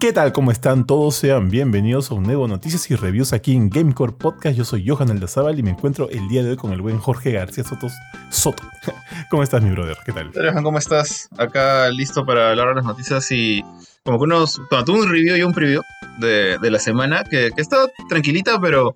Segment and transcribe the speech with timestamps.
[0.00, 0.32] ¿Qué tal?
[0.32, 1.16] ¿Cómo están todos?
[1.16, 4.56] Sean bienvenidos a un nuevo Noticias y Reviews aquí en Gamecore Podcast.
[4.56, 7.32] Yo soy Johan Aldazábal y me encuentro el día de hoy con el buen Jorge
[7.32, 7.92] García Sotos
[8.30, 8.62] Soto.
[9.30, 9.96] ¿Cómo estás, mi brother?
[10.06, 10.30] ¿Qué tal?
[10.32, 11.28] Johan, ¿cómo estás?
[11.36, 13.64] Acá listo para hablar de las noticias y
[14.04, 14.60] como que unos...
[14.86, 15.82] tuve un review y un preview
[16.20, 18.94] de, la semana que, que está tranquilita, pero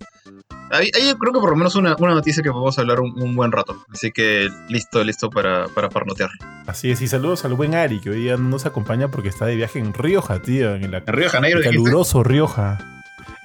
[0.73, 3.85] Ahí, creo que por lo menos una, una noticia que podemos hablar un, buen rato.
[3.93, 6.31] Así que listo, listo para, para parnotear.
[6.67, 9.45] Así es, y saludos al buen Ari, que hoy día no nos acompaña porque está
[9.45, 10.75] de viaje en Rioja, tío.
[10.75, 11.61] En, la, en Río Janeiro.
[11.63, 13.02] caluroso Rioja.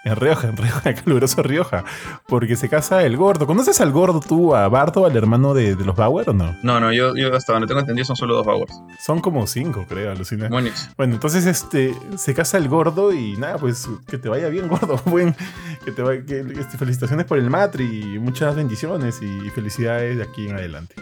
[0.07, 1.83] En Rioja, en Rioja, caluroso Rioja.
[2.27, 3.45] Porque se casa el gordo.
[3.45, 6.55] ¿Conoces al gordo tú, a Bardo, al hermano de, los Bauer o no?
[6.63, 8.69] No, no, yo, yo hasta donde tengo entendido son solo dos Bauer.
[9.01, 10.47] Son como cinco, creo, alucina.
[10.47, 14.97] Bueno, entonces este se casa el gordo y nada, pues que te vaya bien, gordo.
[15.05, 15.35] Buen,
[15.83, 20.23] que te vaya, que, este, felicitaciones por el matri y muchas bendiciones y felicidades de
[20.23, 20.95] aquí en adelante.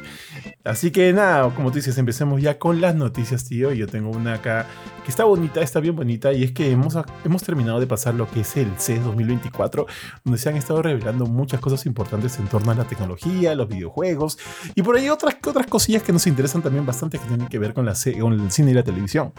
[0.63, 3.71] Así que nada, como tú dices, empecemos ya con las noticias, tío.
[3.71, 4.65] Yo tengo una acá
[5.04, 8.27] que está bonita, está bien bonita, y es que hemos, hemos terminado de pasar lo
[8.32, 9.85] que es el CES 2024,
[10.24, 14.37] donde se han estado revelando muchas cosas importantes en torno a la tecnología, los videojuegos,
[14.76, 17.74] y por ahí otras, otras cosillas que nos interesan también bastante que tienen que ver
[17.74, 19.34] con, la, con el cine y la televisión.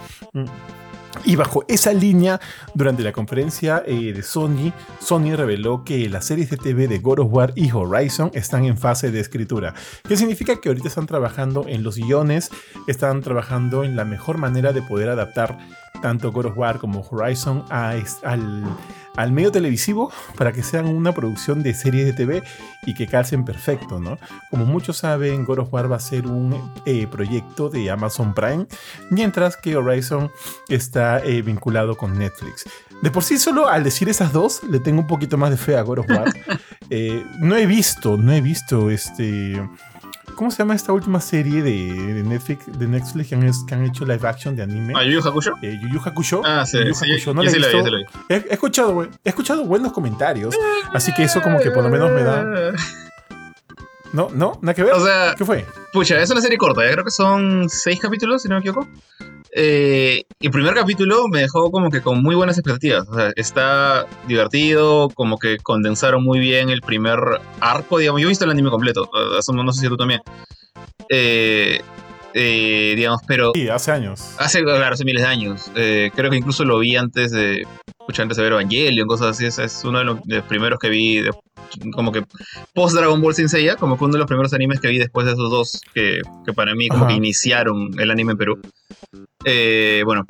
[1.25, 2.41] Y bajo esa línea,
[2.75, 7.21] durante la conferencia eh, de Sony, Sony reveló que las series de TV de God
[7.21, 9.75] of War y Horizon están en fase de escritura.
[10.07, 12.51] ¿Qué significa que ahorita están trabajando en los guiones,
[12.87, 15.59] están trabajando en la mejor manera de poder adaptar
[16.01, 21.75] tanto God of War como Horizon al, medio televisivo para que sean una producción de
[21.75, 22.43] series de TV
[22.85, 24.19] y que calcen perfecto, ¿no?
[24.51, 28.67] Como muchos saben, God of War va a ser un eh, proyecto de Amazon Prime,
[29.11, 30.31] mientras que Horizon
[30.69, 32.65] está eh, vinculado con Netflix.
[33.03, 35.77] De por sí, solo al decir esas dos, le tengo un poquito más de fe
[35.77, 36.33] a God of War.
[36.89, 39.61] Eh, no he visto, no he visto este
[40.37, 43.35] ¿Cómo se llama esta última serie de, Netflix, de Netflix que
[43.75, 44.93] han, hecho live action de anime?
[44.95, 45.55] ¿Ah, Yu Yu Hakusho?
[45.63, 46.43] Eh, Yu Yu Hakusho.
[46.45, 47.47] Ah, sí, sí No he,
[48.29, 50.55] he, escuchado, he escuchado buenos comentarios,
[50.93, 52.73] así que eso como que por lo menos me da...
[54.13, 54.93] No, no, nada que ver.
[54.93, 55.67] O sea, ¿qué fue?
[55.93, 56.93] Pucha, es una serie corta, ¿eh?
[56.93, 58.89] creo que son seis capítulos, si no me equivoco.
[59.59, 63.07] Eh, el primer capítulo me dejó como que con muy buenas expectativas.
[63.37, 67.19] Está divertido, como que condensaron muy bien el primer
[67.61, 68.21] arco, digamos.
[68.21, 69.09] Yo he visto el anime completo,
[69.55, 70.21] no sé si tú también.
[71.09, 71.81] Eh,
[72.37, 73.53] eh, digamos, pero...
[73.55, 74.35] Sí, hace años.
[74.39, 75.71] Hace, claro, hace miles de años.
[75.75, 77.65] creo que incluso lo vi antes de,
[78.07, 79.47] escuchar antes de ver Evangelion, cosas así.
[79.47, 81.25] es uno de los, primeros que vi,
[81.93, 82.23] como que
[82.73, 85.27] post Dragon Ball Sin Seiya, como que uno de los primeros animes que vi después
[85.27, 88.61] de esos dos que, que para mí como que iniciaron el anime en Perú.
[89.45, 90.25] Eh, bueno,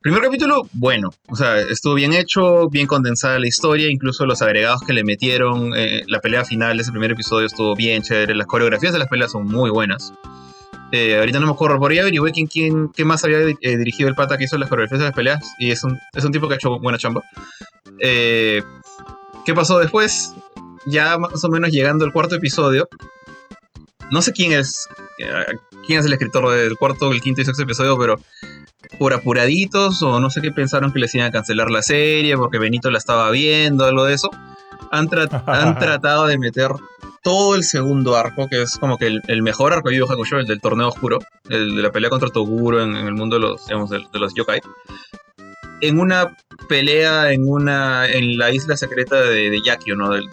[0.00, 4.82] primer capítulo, bueno, o sea, estuvo bien hecho, bien condensada la historia, incluso los agregados
[4.82, 8.46] que le metieron, eh, la pelea final de ese primer episodio estuvo bien chévere, las
[8.46, 10.12] coreografías de las peleas son muy buenas.
[10.92, 14.14] Eh, ahorita no me acuerdo, por ahí averigué quién, quién, quién más había dirigido el
[14.14, 16.54] pata que hizo las coreografías de las peleas, y es un, es un tipo que
[16.54, 17.22] ha hecho buena chamba.
[17.98, 20.34] ¿Qué pasó después?
[20.86, 22.88] Ya más o menos llegando al cuarto episodio,
[24.10, 24.88] no sé quién es,
[25.86, 28.18] quién es el escritor del cuarto, el quinto y sexto episodio, pero
[28.98, 32.58] por apuraditos o no sé qué pensaron que les iban a cancelar la serie porque
[32.58, 34.30] Benito la estaba viendo, algo de eso.
[34.90, 35.08] Han,
[35.46, 36.70] han tratado de meter
[37.28, 40.46] todo el segundo arco, que es como que el, mejor arco de Yu Hakusho, el
[40.46, 41.18] del torneo oscuro,
[41.50, 44.62] el de la pelea contra Toguro en, el mundo de los, digamos, de los yokai
[45.82, 46.34] en una
[46.70, 50.10] pelea en una en la isla secreta de, de Yakio, ¿no?
[50.10, 50.24] Del,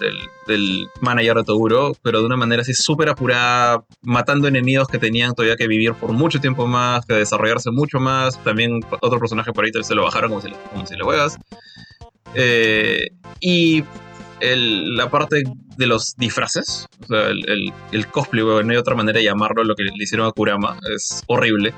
[0.48, 5.34] del, manager de Toguro, pero de una manera así súper apurada, matando enemigos que tenían
[5.34, 8.42] todavía que vivir por mucho tiempo más, que desarrollarse mucho más.
[8.42, 11.38] También otro personaje por ahí se lo bajaron como si, como si le juegas.
[12.36, 13.10] Eh,
[13.42, 13.84] y
[14.42, 15.44] la parte
[15.78, 19.76] de los disfraces, o sea, el, el, cosplay, no hay otra manera de llamarlo, lo
[19.76, 21.74] que le hicieron a Kurama, es horrible.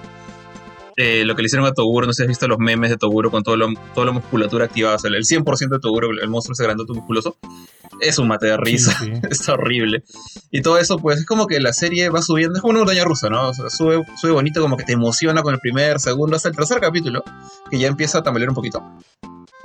[1.00, 2.98] Eh, lo que le hicieron a Toguro, no sé si has visto los memes de
[2.98, 3.56] Toguro con todo
[3.94, 7.38] toda la musculatura activada, o sea, el 100% de Toguro, el monstruo ese grandote musculoso,
[8.02, 8.98] es un mate de risa,
[9.30, 10.04] está horrible.
[10.50, 13.04] Y todo eso, pues, es como que la serie va subiendo, es como una montaña
[13.04, 13.50] rusa, ¿no?
[13.50, 16.56] O sea, sube, sube bonito, como que te emociona con el primer, segundo, hasta el
[16.56, 17.24] tercer capítulo,
[17.70, 18.84] que ya empieza a tambalear un poquito.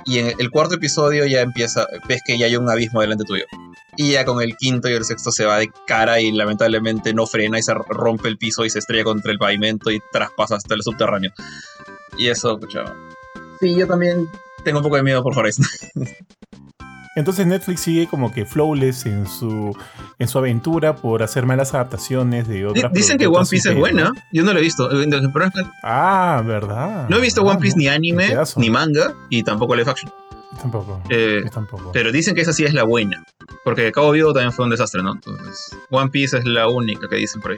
[0.05, 3.45] Y en el cuarto episodio ya empieza, ves que ya hay un abismo delante tuyo.
[3.95, 7.25] Y ya con el quinto y el sexto se va de cara y lamentablemente no
[7.25, 10.73] frena y se rompe el piso y se estrella contra el pavimento y traspasa hasta
[10.73, 11.31] el subterráneo.
[12.17, 12.85] Y eso, escucha.
[13.59, 14.27] Sí, yo también
[14.63, 15.65] tengo un poco de miedo por Horizon.
[17.15, 19.77] Entonces Netflix sigue como que flawless en su,
[20.17, 24.11] en su aventura por hacer malas adaptaciones de otras Dicen que One Piece es buena.
[24.31, 24.89] Yo no lo he visto.
[25.83, 27.07] Ah, ¿verdad?
[27.09, 30.11] No he visto One Piece ni anime, ni manga, y tampoco live action.
[30.59, 31.91] Tampoco, eh, tampoco.
[31.91, 33.23] Pero dicen que esa sí es la buena.
[33.63, 35.13] Porque Cabo Vivo también fue un desastre, ¿no?
[35.13, 37.57] Entonces, One Piece es la única que dicen por ahí.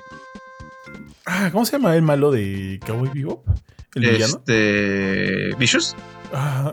[1.26, 3.44] Ah, ¿cómo se llama el malo de Cowboy Vivo?
[3.96, 4.38] ¿El villano?
[4.38, 5.56] Este.
[5.58, 5.96] ¿Vicious?
[6.34, 6.72] Ah,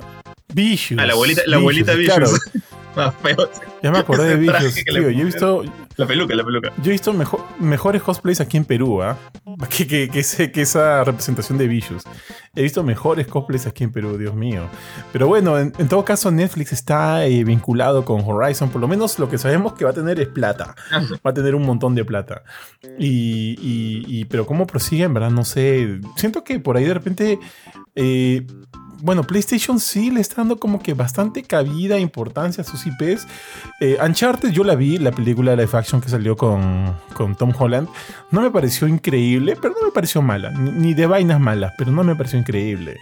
[0.52, 1.00] Vicious.
[1.00, 2.40] Ah, la abuelita, la abuelita Vicious.
[3.82, 4.74] Ya me acordé de Vicious.
[4.74, 5.62] Tío, yo he visto.
[5.96, 6.72] La peluca, la peluca.
[6.82, 7.12] Yo he visto
[7.58, 9.16] mejores cosplays aquí en Perú, ¿ah?
[9.68, 12.04] Que, que, que, esa representación de Vicious.
[12.54, 14.62] He visto mejores cosplays aquí en Perú, Dios mío.
[15.12, 18.70] Pero bueno, en, todo caso, Netflix está eh, vinculado con Horizon.
[18.70, 20.74] Por lo menos lo que sabemos que va a tener es plata.
[20.92, 22.42] Va a tener un montón de plata.
[22.98, 26.00] Y, y, pero cómo prosigue, en verdad, no sé.
[26.16, 27.38] Siento que por ahí de repente.
[27.94, 28.46] Eh,
[29.02, 33.26] bueno, PlayStation sí le está dando como que bastante cabida, importancia a sus IPs.
[33.81, 37.52] Eh, Uncharted yo la vi, la película de live action que salió con, con Tom
[37.58, 37.88] Holland.
[38.31, 40.52] No me pareció increíble, pero no me pareció mala.
[40.52, 42.96] Ni, de vainas malas, pero no me pareció increíble.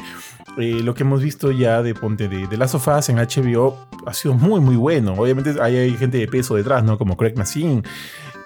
[0.57, 3.87] Eh, lo que hemos visto ya de Ponte de, de Last of Us en HBO
[4.07, 5.13] ha sido muy, muy bueno.
[5.19, 6.97] Obviamente hay, hay gente de peso detrás, ¿no?
[6.97, 7.83] Como Craig Mazin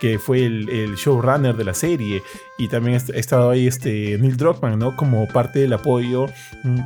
[0.00, 2.22] que fue el, el, showrunner de la serie,
[2.58, 4.96] y también ha estado ahí este Neil Druckmann, ¿no?
[4.96, 6.26] Como parte del apoyo
[6.64, 6.80] mm,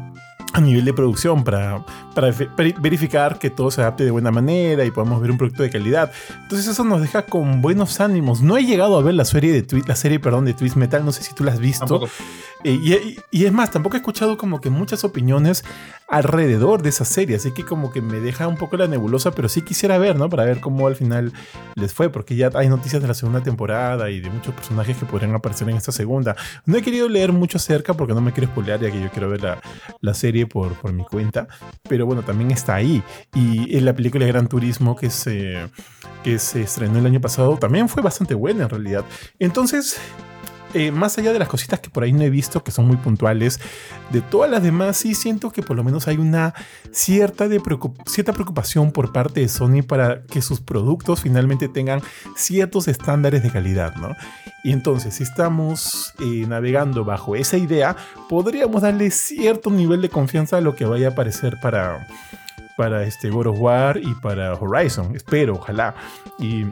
[0.53, 1.85] a nivel de producción para,
[2.15, 2.33] para
[2.81, 6.11] verificar que todo se adapte de buena manera y podamos ver un producto de calidad.
[6.43, 8.41] Entonces eso nos deja con buenos ánimos.
[8.41, 11.05] No he llegado a ver la serie de Twist, la serie, perdón, de Twist Metal,
[11.05, 12.09] no sé si tú la has visto.
[12.65, 15.65] Eh, y, es más, tampoco he escuchado como que muchas opiniones
[16.09, 19.49] alrededor de esa serie, así que como que me deja un poco la nebulosa, pero
[19.49, 20.29] sí quisiera ver, ¿no?
[20.29, 21.33] Para ver cómo al final
[21.77, 25.07] les fue, porque ya hay noticias de la segunda temporada y de muchos personajes que
[25.07, 26.35] podrían aparecer en esta segunda.
[26.65, 29.29] No he querido leer mucho acerca porque no me quiero spoilear, ya que yo quiero
[29.29, 29.61] ver la,
[30.01, 31.49] la serie por, por mi cuenta,
[31.89, 33.03] pero bueno, también está ahí.
[33.35, 35.69] Y en la película de Gran Turismo que se,
[36.23, 39.05] que se estrenó el año pasado también fue bastante buena en realidad.
[39.39, 40.01] Entonces,
[40.75, 42.97] eh, más allá de las cositas que por ahí no he visto, que son muy
[42.97, 43.61] puntuales,
[44.11, 46.55] de todas las demás sí siento que por lo menos hay una
[46.93, 47.47] cierta,
[48.07, 52.03] cierta preocupación por parte de Sony para que sus productos finalmente tengan
[52.37, 54.15] ciertos estándares de calidad, ¿no?
[54.65, 57.97] Y entonces, si estamos eh, navegando bajo esa idea,
[58.29, 62.07] podríamos darle cierto nivel de confianza a lo que vaya a aparecer para
[62.79, 65.17] para este God of War y para Horizon.
[65.17, 65.97] Espero, ojalá.
[66.39, 66.65] Y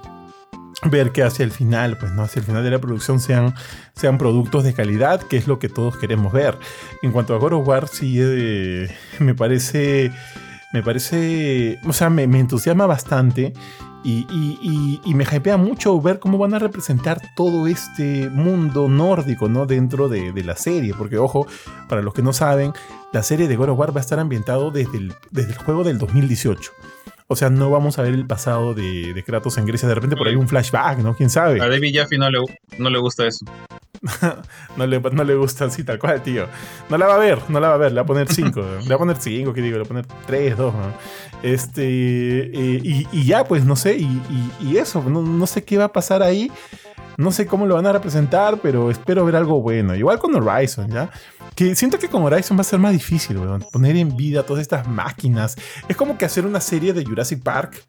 [0.85, 3.55] ver que hacia el final, pues no, hacia el final de la producción sean,
[3.95, 6.59] sean productos de calidad, que es lo que todos queremos ver.
[7.03, 8.89] En cuanto a God of War, sí eh,
[9.19, 10.13] me parece,
[10.73, 13.53] me parece, o sea, me, entusiasma bastante.
[14.05, 19.67] Y, me hypea mucho ver cómo van a representar todo este mundo nórdico, ¿no?
[19.67, 20.95] Dentro de, de, la serie.
[20.97, 21.49] Porque, ojo,
[21.89, 22.73] para los que no saben,
[23.13, 25.83] la serie de God of War va a estar ambientado desde el, desde el juego
[25.83, 26.71] del 2018.
[27.29, 29.89] O sea, no vamos a ver el pasado de, Kratos en Grecia.
[29.89, 31.15] De repente por ahí un flashback, ¿no?
[31.15, 31.61] ¿Quién sabe?
[31.61, 32.39] A David Jaffe no le,
[32.79, 33.45] no le gusta eso.
[34.77, 36.47] no, le, no le gusta así tal cual, tío.
[36.89, 37.93] No la va a ver, no la va a ver.
[37.93, 38.61] Le va a poner 5.
[38.83, 39.77] le va a poner 5, ¿qué digo?
[39.77, 40.75] Le va a poner 3, 2.
[41.43, 43.99] Este, eh, y, ya, pues no sé.
[43.99, 46.51] Y, eso, no, no sé qué va a pasar ahí.
[47.17, 49.95] No sé cómo lo van a representar, pero espero ver algo bueno.
[49.95, 51.11] Igual con Horizon, ¿ya?
[51.57, 53.65] Que siento que con Horizon va a ser más difícil, weón.
[53.73, 55.57] Poner en vida todas estas máquinas.
[55.89, 57.83] Es como que hacer una serie de Jurassic Park.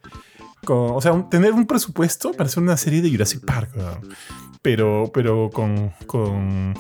[0.68, 3.70] o sea, tener un presupuesto para hacer una serie de Jurassic Park.
[4.62, 6.74] Pero, pero con, con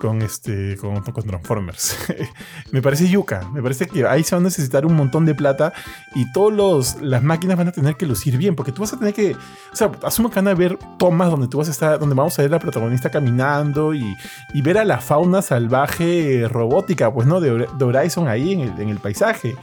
[0.00, 1.96] con este con, Transformers.
[2.72, 5.72] me parece yuca, me parece que ahí se va a necesitar un montón de plata
[6.14, 9.14] y todas las máquinas van a tener que lucir bien, porque tú vas a tener
[9.14, 9.36] que,
[9.72, 12.36] o sea, asumo que van a ver tomas donde tú vas a estar, donde vamos
[12.38, 14.16] a ver a la protagonista caminando y,
[14.62, 18.98] ver a la fauna salvaje robótica, pues no, de, Horizon ahí en el, en el
[18.98, 19.56] paisaje.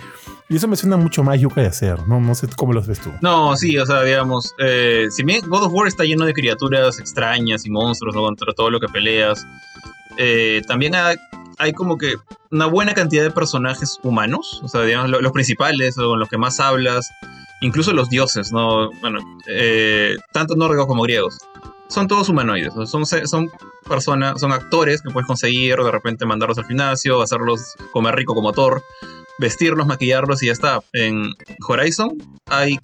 [0.49, 2.21] Y eso me suena mucho más yuca de hacer, ¿no?
[2.21, 3.11] No sé cómo los ves tú.
[3.21, 6.99] No, sí, o sea, digamos, eh, si bien God of War está lleno de criaturas
[6.99, 8.21] extrañas y monstruos, ¿no?
[8.21, 9.45] Contra todo lo que peleas,
[10.17, 12.15] eh, también hay, como que
[12.51, 16.37] una buena cantidad de personajes humanos, o sea, digamos, los, principales, o con los que
[16.37, 17.09] más hablas,
[17.61, 18.89] incluso los dioses, ¿no?
[19.01, 21.37] Bueno, eh, tanto nórdicos como griegos.
[21.89, 23.49] Son todos humanoides, son, son
[23.87, 28.51] personas, son actores que puedes conseguir, de repente mandarlos al gimnasio, hacerlos comer rico como
[28.51, 28.83] Thor,
[29.39, 30.81] vestirlos, maquillarlos y ya está.
[30.93, 31.31] En
[31.65, 32.77] Horizon hay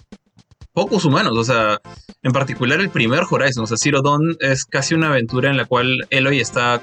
[0.72, 1.80] pocos humanos, o sea,
[2.22, 4.02] en particular el primer Horizon, o sea, Zero
[4.40, 6.80] es casi una aventura en la cual Eloy está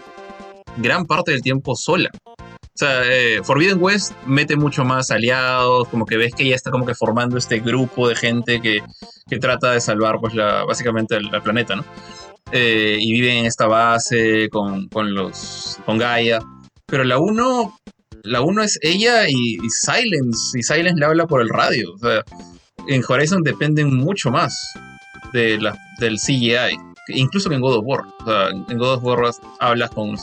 [0.77, 2.09] gran parte del tiempo sola.
[2.25, 6.71] O sea, eh, Forbidden West mete mucho más aliados, como que ves que ya está
[6.71, 8.79] como que formando este grupo de gente que,
[9.29, 11.85] que trata de salvar pues la, básicamente el, planeta, ¿no?
[12.51, 16.39] Eh, y vive en esta base con, con, los, con Gaia.
[16.85, 17.77] Pero la 1
[18.23, 21.93] la uno es ella y, Silence, y Silence le habla por el radio.
[21.93, 22.23] O sea,
[22.87, 24.55] en Horizon dependen mucho más
[25.33, 28.01] de la, del CGI incluso que en God of War.
[28.19, 30.15] O sea, en God of War hablas con.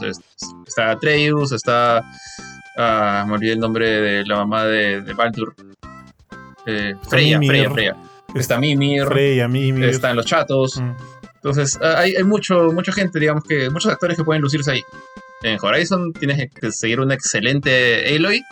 [0.66, 2.02] Está Atreus, está.
[2.76, 5.54] Ah, me olvidé el nombre de la mamá de, de Baldur.
[6.66, 7.96] Eh, Freya, Freya, Freya.
[8.34, 9.06] Está Mimir.
[9.06, 9.84] Freya, Mimir.
[9.84, 10.80] Están los chatos.
[10.80, 10.92] Mm.
[11.36, 13.70] Entonces, ah, hay, hay, mucho, mucha gente, digamos que.
[13.70, 14.82] Muchos actores que pueden lucirse ahí.
[15.42, 18.42] En Horizon tienes que seguir un excelente Aloy.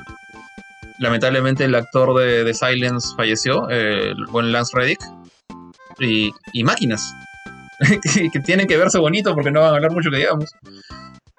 [0.99, 5.01] lamentablemente el actor de, Silence falleció, el buen Lance Reddick,
[5.99, 7.13] y, y máquinas,
[8.33, 10.51] que, tienen que verse bonito porque no van a hablar mucho que digamos.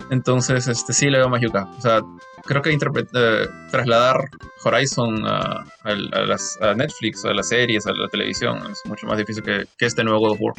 [0.10, 1.65] Entonces, este sí le veo más Yuka.
[1.77, 2.01] O sea,
[2.46, 4.29] creo que eh, trasladar
[4.63, 9.44] Horizon a, las, a, Netflix, a las series, a la televisión, es mucho más difícil
[9.44, 10.53] que, este nuevo God of War.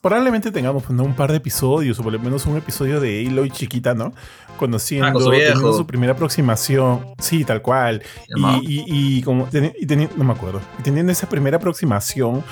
[0.00, 3.50] Probablemente tengamos pues, un par de episodios, o por lo menos un episodio de Aloy
[3.50, 4.14] chiquita, ¿no?
[4.56, 7.14] Conociendo, su, su, primera aproximación.
[7.18, 8.02] Sí, tal cual.
[8.62, 9.48] Y, como.
[9.52, 10.60] no me acuerdo.
[10.78, 12.44] Y teniendo esa primera aproximación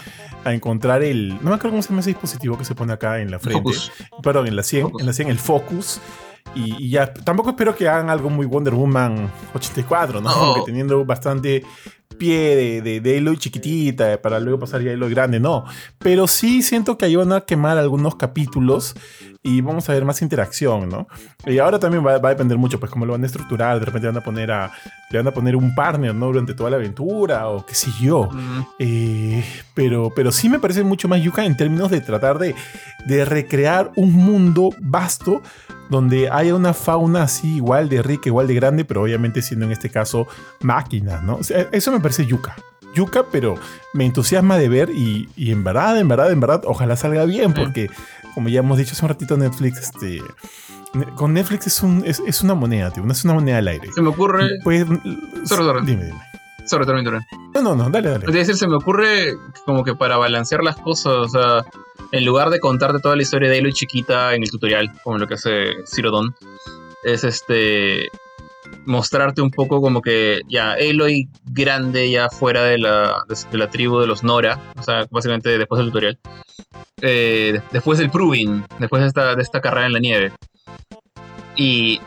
[0.47, 1.31] a encontrar el.
[1.43, 3.61] No me acuerdo cómo se llama ese dispositivo que se pone acá en la frente.
[3.61, 3.93] Focus.
[4.23, 6.01] Perdón, en la 100, en la 100, el Focus.
[6.55, 10.33] Y, ya, tampoco espero que hagan algo muy Wonder Woman 84, ¿no?
[10.33, 11.65] Como que teniendo bastante
[12.17, 15.65] pie de, de, de Aloy chiquitita para luego pasar ya a Aloy grande, no.
[15.99, 18.95] Pero sí siento que ahí van a quemar algunos capítulos
[19.47, 21.07] y vamos a ver más interacción, ¿no?
[21.47, 23.79] Y ahora también va, a depender mucho, pues, cómo lo van a estructurar.
[23.79, 24.73] De repente van a poner a,
[25.09, 26.27] le van a poner un partner, ¿no?
[26.27, 28.29] Durante toda la aventura o qué sé yo.
[28.81, 32.57] Eh, pero, pero sí me parece mucho más yuca en términos de tratar de,
[33.07, 35.43] de recrear un mundo vasto
[35.89, 39.73] donde haya una fauna así igual de rica, igual de grande, pero obviamente siendo en
[39.73, 40.27] este caso
[40.61, 41.39] máquinas, ¿no?
[41.73, 42.57] eso me parece yuca.
[42.95, 43.57] Yuca, pero
[43.93, 47.53] me entusiasma de ver y, y, en verdad, en verdad, en verdad, ojalá salga bien,
[47.53, 47.91] porque
[48.35, 50.23] como ya hemos dicho hace un ratito, Netflix, este,
[51.15, 53.91] con Netflix es, un, es, una moneda, tío, es una moneda al aire.
[53.93, 54.59] Se me ocurre...
[54.65, 54.87] Pues,
[55.85, 56.23] Dime, dime.
[56.67, 58.27] Sobre todo, No, no, no, dale, dale.
[58.27, 61.65] Es decir, se me ocurre como que para balancear las cosas, o sea,
[62.13, 65.27] en lugar de contarte toda la historia de Aloy chiquita en el tutorial, como lo
[65.27, 66.35] que hace Cirodon,
[67.05, 68.09] es este
[68.85, 74.01] mostrarte un poco como que ya Aloy grande ya fuera de la, de, la tribu
[74.01, 76.19] de los Nora, o sea, básicamente después del tutorial,
[77.01, 80.33] eh, después del proving, después de esta, de esta carrera en la nieve.
[81.55, 82.01] Y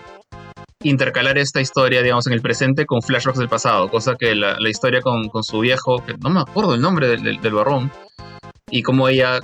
[0.83, 5.01] intercalar esta historia, digamos, en el presente con flashbacks del pasado, cosa que la, historia
[5.01, 7.91] con, su viejo, que no me acuerdo el nombre del, del, barrón,
[8.71, 9.41] y cómo ella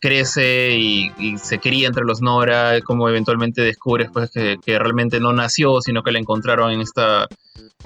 [0.00, 5.80] crece y, se cría entre los Nora, cómo eventualmente descubre después que, realmente no nació,
[5.80, 7.26] sino que la encontraron en esta,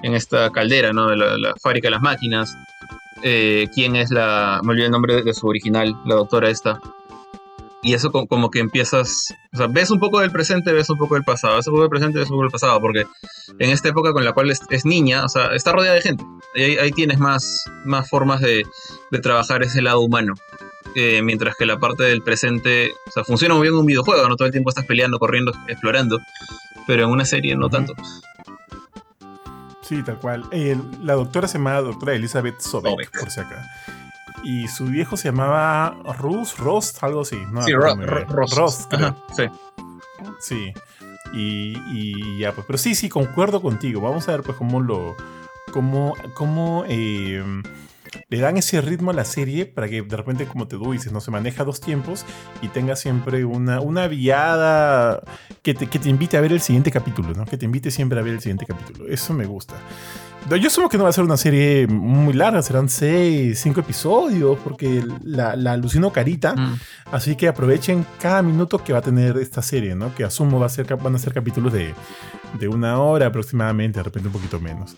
[0.03, 1.09] en esta caldera, ¿no?
[1.09, 2.57] De la, fábrica de las máquinas.
[3.23, 6.81] Eh, quién es la, me olvidé el nombre de su original, la doctora esta,
[7.85, 11.15] y eso como, que empiezas, o sea, ves un poco del presente, ves un poco
[11.15, 13.07] del pasado, ves un poco del presente, ves un poco del pasado, porque
[13.59, 16.25] en esta época con la cual es, niña, o sea, está rodeada de gente,
[16.57, 18.65] ahí, ahí tienes más, más formas de,
[19.11, 20.33] de, trabajar ese lado humano,
[20.95, 24.27] eh, mientras que la parte del presente, o sea, funciona muy bien en un videojuego,
[24.31, 26.19] no todo el tiempo estás peleando, corriendo, explorando,
[26.87, 27.93] pero en una serie no tanto.
[29.83, 30.45] Sí, tal cual.
[30.53, 33.63] Eh, la doctora se llama doctora Elizabeth Sobek, por si acá
[34.45, 37.39] y su viejo se llamaba Rus, Rost, algo así.
[37.65, 38.93] sí, Rost.
[39.37, 39.45] sí.
[40.41, 40.73] Sí.
[41.33, 44.01] Y, y, ya, pues, pero sí, sí, concuerdo contigo.
[44.01, 45.17] Vamos a ver, pues, cómo lo.
[45.73, 46.15] cómo.
[46.35, 47.43] cómo eh,
[48.29, 51.21] le dan ese ritmo a la serie para que de repente, como te dices, no
[51.21, 52.25] se maneja dos tiempos
[52.63, 55.23] y tenga siempre una, una viada
[55.63, 57.45] que te, que te invite a ver el siguiente capítulo, ¿no?
[57.45, 59.09] Que te invite siempre a ver el siguiente capítulo.
[59.09, 59.75] Eso me gusta.
[60.51, 64.59] Yo supongo que no va a ser una serie muy larga, serán seis, cinco episodios,
[64.63, 66.55] porque la, la alucino carita.
[66.55, 66.79] Mm.
[67.13, 70.15] Así que aprovechen cada minuto que va a tener esta serie, ¿no?
[70.15, 71.95] Que asumo va a ser, van a ser capítulos de,
[72.59, 74.97] de una hora aproximadamente, de repente un poquito menos.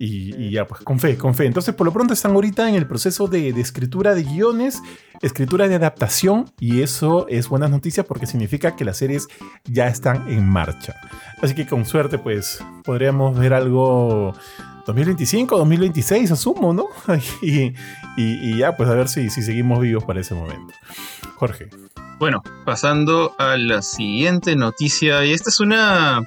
[0.00, 1.46] Y, ya, pues con fe, con fe.
[1.46, 4.80] Entonces, por lo pronto están ahorita en el proceso de, escritura de guiones,
[5.22, 9.26] escritura de adaptación, y eso es buena noticia porque significa que las series
[9.64, 10.94] ya están en marcha.
[11.42, 14.34] Así que con suerte, pues podríamos ver algo
[14.88, 16.86] 2025, 2026, asumo, ¿no?
[17.42, 20.72] y, ya, pues a ver si, si seguimos vivos para ese momento.
[21.36, 21.68] Jorge.
[22.18, 26.22] Bueno, pasando a la siguiente noticia, y esta es una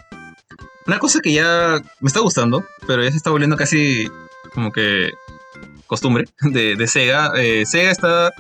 [0.85, 4.07] una cosa que ya me está gustando, pero ya se está volviendo casi
[4.53, 5.09] como que
[5.87, 7.31] costumbre de, Sega.
[7.37, 8.31] Eh, Sega está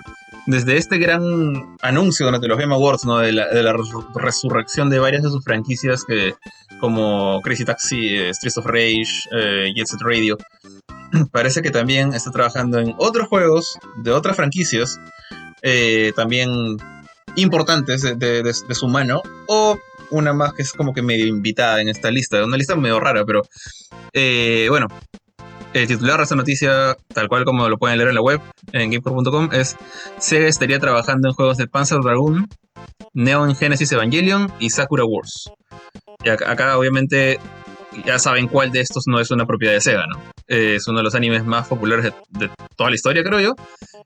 [0.47, 3.19] desde este gran anuncio durante los Game Awards, ¿no?
[3.19, 3.75] De la,
[4.15, 6.33] resurrección de varias de sus franquicias que,
[6.79, 10.37] como Crazy Taxi, eh, Streets of Rage, eh, Jet Set Radio.
[11.31, 14.99] Parece que también está trabajando en otros juegos de otras franquicias,
[16.15, 16.77] también
[17.35, 19.77] importantes de, de, su mano, o
[20.11, 22.43] una más que es como que medio invitada en esta lista.
[22.43, 23.41] Una lista medio rara, pero
[24.13, 24.87] eh, bueno.
[25.73, 28.41] El titular de esta noticia, tal cual como lo pueden leer en la web,
[28.73, 29.77] en gamecore.com, es
[30.19, 32.47] Sega estaría trabajando en juegos de Panzer Dragoon,
[33.13, 35.49] Neon Genesis Evangelion y Sakura Wars.
[36.23, 37.39] Y acá, obviamente
[38.05, 40.19] ya saben cuál de estos no es una propiedad de Sega, ¿no?
[40.47, 43.55] es uno de los animes más populares de, toda la historia, creo yo.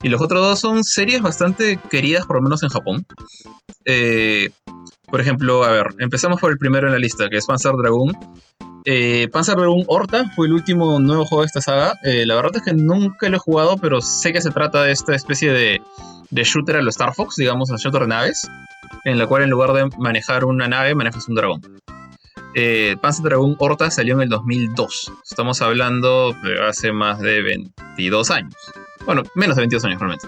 [0.04, 3.06] Y los otros dos son series bastante queridas, por lo menos en Japón.
[3.86, 4.50] Eh,
[5.10, 8.14] por ejemplo, a ver, empezamos por el primero en la lista, que es Panzer Dragoon.
[8.88, 12.00] Eh, Panzer Dragoon Horta fue el último nuevo juego de esta saga.
[12.04, 14.92] Eh, la verdad es que nunca lo he jugado, pero sé que se trata de
[14.92, 15.82] esta especie de,
[16.32, 18.48] shooter a los Star Fox, digamos, a shooter de naves,
[19.04, 21.62] en la cual en lugar de manejar una nave, manejas un dragón.
[22.54, 25.12] Eh, Panzer Dragoon Horta salió en el 2002.
[25.28, 28.54] Estamos hablando de hace más de 22 años.
[29.06, 30.28] Bueno, menos de 22 años realmente.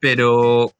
[0.00, 0.72] Pero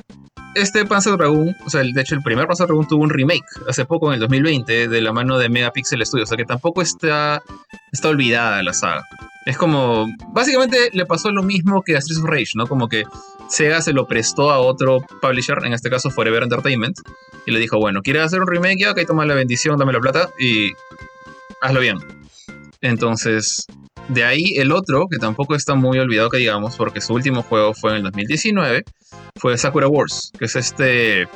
[0.54, 3.84] este Panzer Dragoon, o sea, de hecho el primer Panzer Dragoon tuvo un remake hace
[3.84, 7.42] poco, en el 2020, de la mano de Megapixel Studios, o sea que tampoco está,
[7.92, 9.04] está olvidada la saga.
[9.46, 12.66] Es como, básicamente le pasó lo mismo que a Streets of Rage, ¿no?
[12.66, 13.04] Como que
[13.48, 16.96] Sega se lo prestó a otro publisher, en este caso Forever Entertainment,
[17.46, 18.78] y le dijo, bueno, ¿quieres hacer un remake?
[18.80, 20.72] Ya, ok, toma la bendición, dame la plata y
[21.60, 21.98] hazlo bien.
[22.80, 23.66] Entonces,
[24.08, 27.74] de ahí el otro, que tampoco está muy olvidado que digamos, porque su último juego
[27.74, 28.84] fue en el 2019,
[29.36, 31.28] fue Sakura Wars, que es este...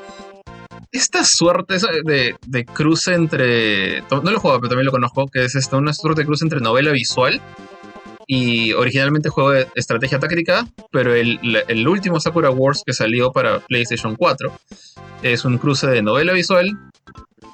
[0.91, 4.01] Esta suerte de, de cruce entre...
[4.11, 6.47] No lo he jugado, pero también lo conozco, que es esta, una suerte de cruce
[6.47, 7.43] entre novela visual
[8.31, 13.61] y originalmente juego de estrategia táctica, pero el, el, último Sakura Wars que salió para
[13.61, 14.53] PlayStation 4
[15.23, 16.79] es un cruce de novela visual,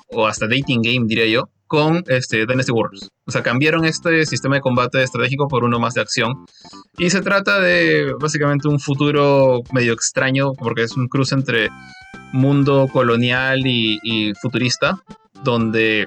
[0.08, 3.08] o hasta dating game diría yo, con este, Dynasty Wars.
[3.26, 6.46] O sea, cambiaron este sistema de combate estratégico por uno más de acción.
[6.98, 11.68] Y se trata de básicamente un futuro medio extraño, porque es un cruce entre
[12.32, 14.98] mundo colonial y, y futurista,
[15.42, 16.06] donde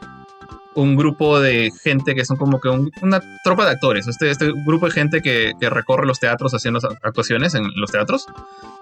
[0.77, 4.07] un grupo de gente que son como que una tropa de actores.
[4.07, 8.27] Este, este grupo de gente que, recorre los teatros haciendo actuaciones en los teatros,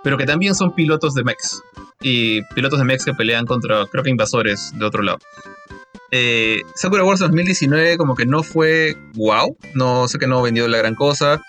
[0.03, 1.61] pero que también son pilotos de mechs.
[2.01, 5.19] Y pilotos de mechs que pelean contra, creo que invasores de otro lado.
[6.11, 10.77] Eh, Sakura Wars 2019 como que no fue wow, no sé que no vendió la
[10.77, 11.41] gran cosa,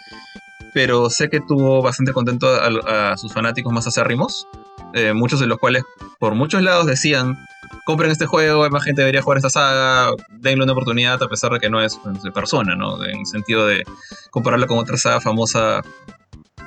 [0.74, 4.46] pero sé que tuvo bastante contento a, sus fanáticos más acérrimos,
[4.94, 5.84] eh, muchos de los cuales
[6.18, 7.36] por muchos lados decían
[7.84, 11.60] compren este juego, más gente debería jugar esta saga, denle una oportunidad a pesar de
[11.60, 13.02] que no es de persona, ¿no?
[13.04, 13.84] En el sentido de
[14.30, 15.82] compararlo con otra saga famosa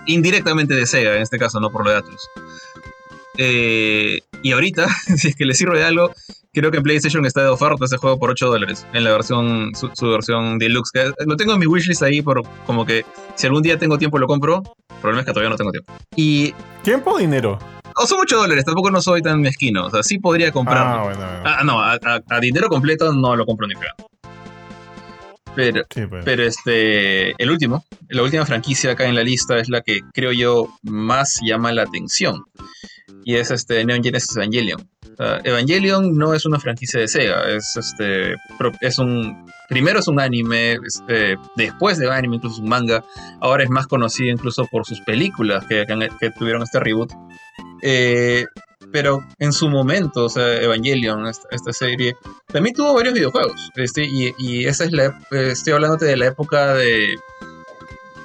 [0.05, 2.21] indirectamente de en este caso, no por lo de Atlus.
[3.37, 6.13] Eh, y ahorita, si es que le sirve de algo,
[6.53, 9.71] creo que en PlayStation está de oferta ese juego por 8 dólares en la versión,
[9.75, 10.91] su, versión deluxe.
[10.91, 14.17] Que lo tengo en mi wishlist ahí por como que si algún día tengo tiempo
[14.17, 14.63] lo compro.
[14.89, 15.93] El problema es que todavía no tengo tiempo.
[16.15, 16.53] Y.
[16.83, 17.59] ¿Tiempo o dinero?
[17.95, 19.85] o son 8 dólares, tampoco no soy tan mezquino.
[19.85, 21.01] O sea, sí podría comprarlo.
[21.01, 24.05] Ah, bueno, ah no, a, dinero completo no lo compro ni pegando.
[25.55, 26.23] Pero, pues.
[26.23, 30.31] pero este, el último, la última franquicia acá en la lista es la que creo
[30.31, 32.43] yo más llama la atención.
[33.25, 34.89] Y es este Neon Genesis Evangelion.
[35.43, 38.35] Evangelion no es una franquicia de Sega, es este,
[38.79, 43.03] es un, primero es un anime, este, después de anime incluso un manga,
[43.41, 45.85] ahora es más conocido incluso por sus películas que,
[46.37, 47.11] tuvieron este reboot
[47.81, 48.45] eh,
[48.91, 52.15] pero en su momento, o sea, Evangelion, esta, serie,
[52.47, 53.71] también tuvo varios videojuegos.
[53.75, 57.15] Este, y, esa es la, eh, estoy hablándote de la época de,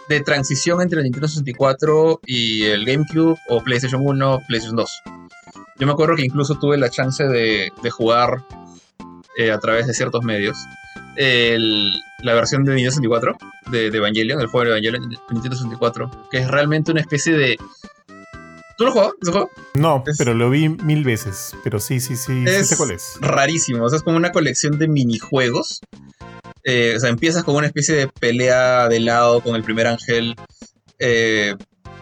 [0.08, 5.02] de transición entre el Nintendo 64 y el GameCube o PlayStation 1, PlayStation 2.
[5.78, 8.44] Yo me acuerdo que incluso tuve la chance de, jugar
[9.36, 10.56] eh, a través de ciertos medios
[11.16, 13.36] la versión de Nintendo 64
[13.70, 17.36] de, de Evangelion, el juego de Evangelion de Nintendo 64, que es realmente una especie
[17.36, 17.56] de
[18.76, 19.50] ¿Tú lo jugó ese juego?
[19.74, 21.54] No, pero lo vi mil veces.
[21.62, 23.18] Pero sí, sí, sí, es sé cuál es.
[23.20, 23.84] Rarísimo.
[23.84, 25.80] O sea, es como una colección de minijuegos.
[26.64, 30.34] Eh, o sea, empiezas con una especie de pelea de lado con el primer ángel.
[30.98, 31.54] Eh,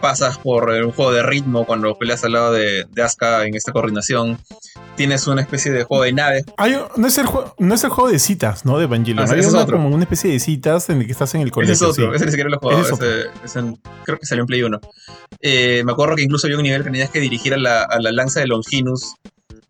[0.03, 3.71] pasas por un juego de ritmo cuando peleas al lado de, de Asuka en esta
[3.71, 4.37] coordinación.
[4.97, 6.43] Tienes una especie de juego de nave.
[6.97, 8.77] no, es el juego, no es el juego de citas, ¿no?
[8.77, 9.25] De Evangelion.
[9.25, 11.73] Ah, es como una especie de citas en el que estás en el colegio.
[11.73, 12.97] Ese es otro, ese ni siquiera lo he jugado.
[14.03, 14.77] creo que salió en Play 1.
[15.39, 17.97] Eh, me acuerdo que incluso había un nivel que tenías que dirigir a la, a
[18.01, 19.15] la lanza de Longinus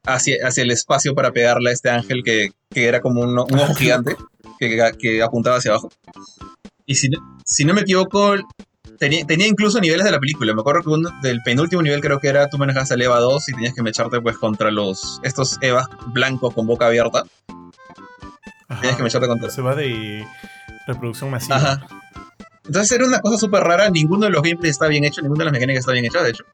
[0.03, 3.59] hacia, hacia el espacio para pegarle a este ángel que, que era como un, un
[3.59, 4.15] ojo gigante
[4.57, 5.91] que, que, apuntaba hacia abajo.
[6.87, 7.11] Y si,
[7.45, 8.35] si no me equivoco,
[9.09, 10.53] Tenía, incluso niveles de la película.
[10.53, 13.49] Me acuerdo que uno, del penúltimo nivel creo que era tú manejas el EVA 2
[13.49, 17.23] y tenías que mecharte pues contra los estos EVAs blancos con boca abierta.
[18.79, 19.49] tenías que mecharte contra.
[19.49, 20.25] Se va de
[20.87, 21.57] reproducción masiva.
[21.57, 21.87] Ajá.
[22.65, 23.89] Entonces era una cosa súper rara.
[23.89, 26.29] Ninguno de los gameplays está bien hecho, ninguna de las mecánicas está bien hecha, de
[26.29, 26.45] hecho.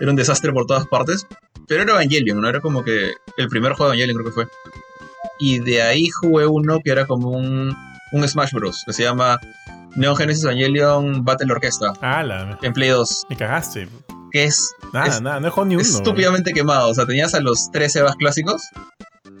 [0.00, 1.26] Era un desastre por todas partes.
[1.66, 2.48] Pero era Evangelion, ¿no?
[2.48, 4.48] Era como que el primer juego de Evangelion creo que fue.
[5.38, 7.74] Y de ahí jugué uno que era como un,
[8.12, 8.82] un Smash Bros.
[8.86, 9.40] que se llama
[9.96, 11.92] Neon Genesis Evangelion Battle Orchestra.
[12.00, 12.58] Ah, la.
[12.62, 13.26] En Play 2.
[13.30, 13.88] Me cagaste.
[14.32, 14.74] Que es.
[14.92, 15.82] Nada, nada, no dejó ni uno.
[15.82, 16.88] Estúpidamente quemado.
[16.88, 18.62] O sea, tenías a los tres Evas clásicos.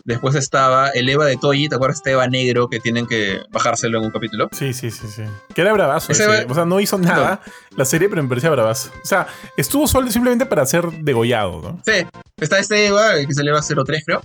[0.04, 1.96] Después estaba el Eva de Toyi, ¿te acuerdas?
[1.96, 4.50] Este Eva negro que tienen que bajárselo en un capítulo.
[4.52, 5.22] Sí, sí, sí, sí.
[5.54, 6.12] Que era bravazo.
[6.12, 7.40] O sea, no hizo nada
[7.74, 8.90] la serie, pero me parecía bravazo.
[9.02, 11.82] O sea, estuvo solo simplemente para ser degollado, ¿no?
[11.86, 12.06] Sí.
[12.36, 14.22] Está este Eva, que es el Eva 03, creo.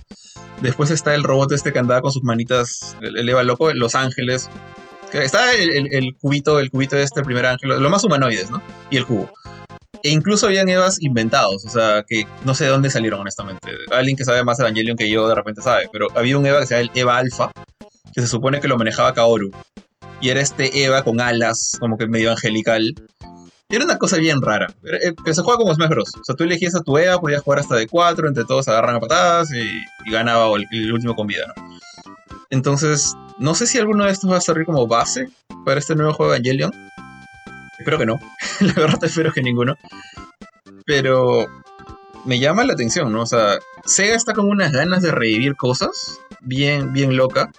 [0.60, 4.50] Después está el robot este que andaba con sus manitas, el, Eva loco, Los Ángeles.
[5.12, 8.62] Está el, cubito, el cubito de este primer ángel, lo más humanoides, ¿no?
[8.90, 9.30] Y el cubo.
[10.02, 13.68] E incluso habían Evas inventados, o sea, que no sé de dónde salieron, honestamente.
[13.90, 16.66] Alguien que sabe más Evangelion que yo de repente sabe, pero había un Eva que
[16.66, 17.50] se llama el Eva Alpha,
[18.14, 19.50] que se supone que lo manejaba Kaoru.
[20.20, 22.94] Y era este Eva con alas, como que medio angelical.
[23.68, 24.72] Era una cosa bien rara.
[24.84, 26.10] Eh, se juega como Smash Bros.
[26.20, 28.96] O sea, tú elegías a tu Eva, podías jugar hasta de 4, entre todos agarran
[28.96, 31.78] a patadas y, ganaba el, último con vida, ¿no?
[32.50, 35.30] Entonces, no sé si alguno de estos va a servir como base
[35.64, 36.72] para este nuevo juego de Evangelion.
[37.78, 38.20] Espero que no.
[38.60, 39.76] la verdad espero que ninguno.
[40.84, 41.46] Pero
[42.26, 43.22] me llama la atención, ¿no?
[43.22, 47.50] O sea, Sega está con unas ganas de revivir cosas bien, bien loca.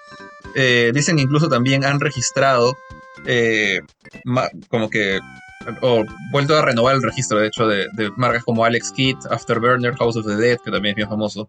[0.54, 2.78] Eh, dicen incluso también han registrado
[3.26, 3.82] eh,
[4.70, 5.20] como que
[5.82, 10.16] o vuelto a renovar el registro, de hecho, de, marcas como Alex Kidd, Afterburner, House
[10.18, 11.48] of the Dead, que también es bien famoso,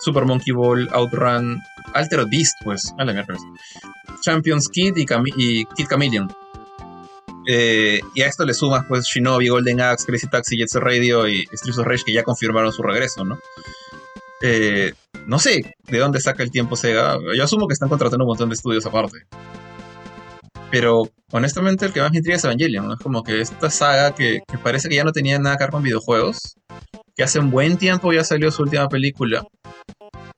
[0.00, 1.60] Super Monkey Ball, Outrun,
[1.94, 3.36] Altered Beast, pues, a la mierda.
[4.22, 6.32] Champions Kid y, y Kid Chameleon.
[7.46, 11.28] Eh, y a esto le sumas, pues, Shinobi, Golden Axe, Crazy Taxi, Jet Set Radio
[11.28, 13.38] y Streets of Rage, que ya confirmaron su regreso, ¿no?
[14.42, 14.92] Eh,
[15.26, 17.18] no sé de dónde saca el tiempo Sega.
[17.36, 19.24] Yo asumo que están contratando un montón de estudios aparte.
[20.72, 22.92] Pero honestamente el que más me intriga es Evangelion.
[22.92, 25.82] Es como que esta saga que, parece que ya no tenía nada que ver con
[25.82, 26.54] videojuegos,
[27.14, 29.44] que hace un buen tiempo ya salió su última película,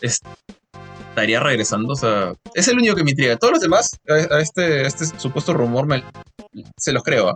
[0.00, 1.92] estaría regresando.
[1.92, 3.36] O sea, es el único que me intriga.
[3.36, 6.02] Todos los demás, a, este, este supuesto rumor, me,
[6.76, 7.28] se los creo.
[7.28, 7.34] ¿ah?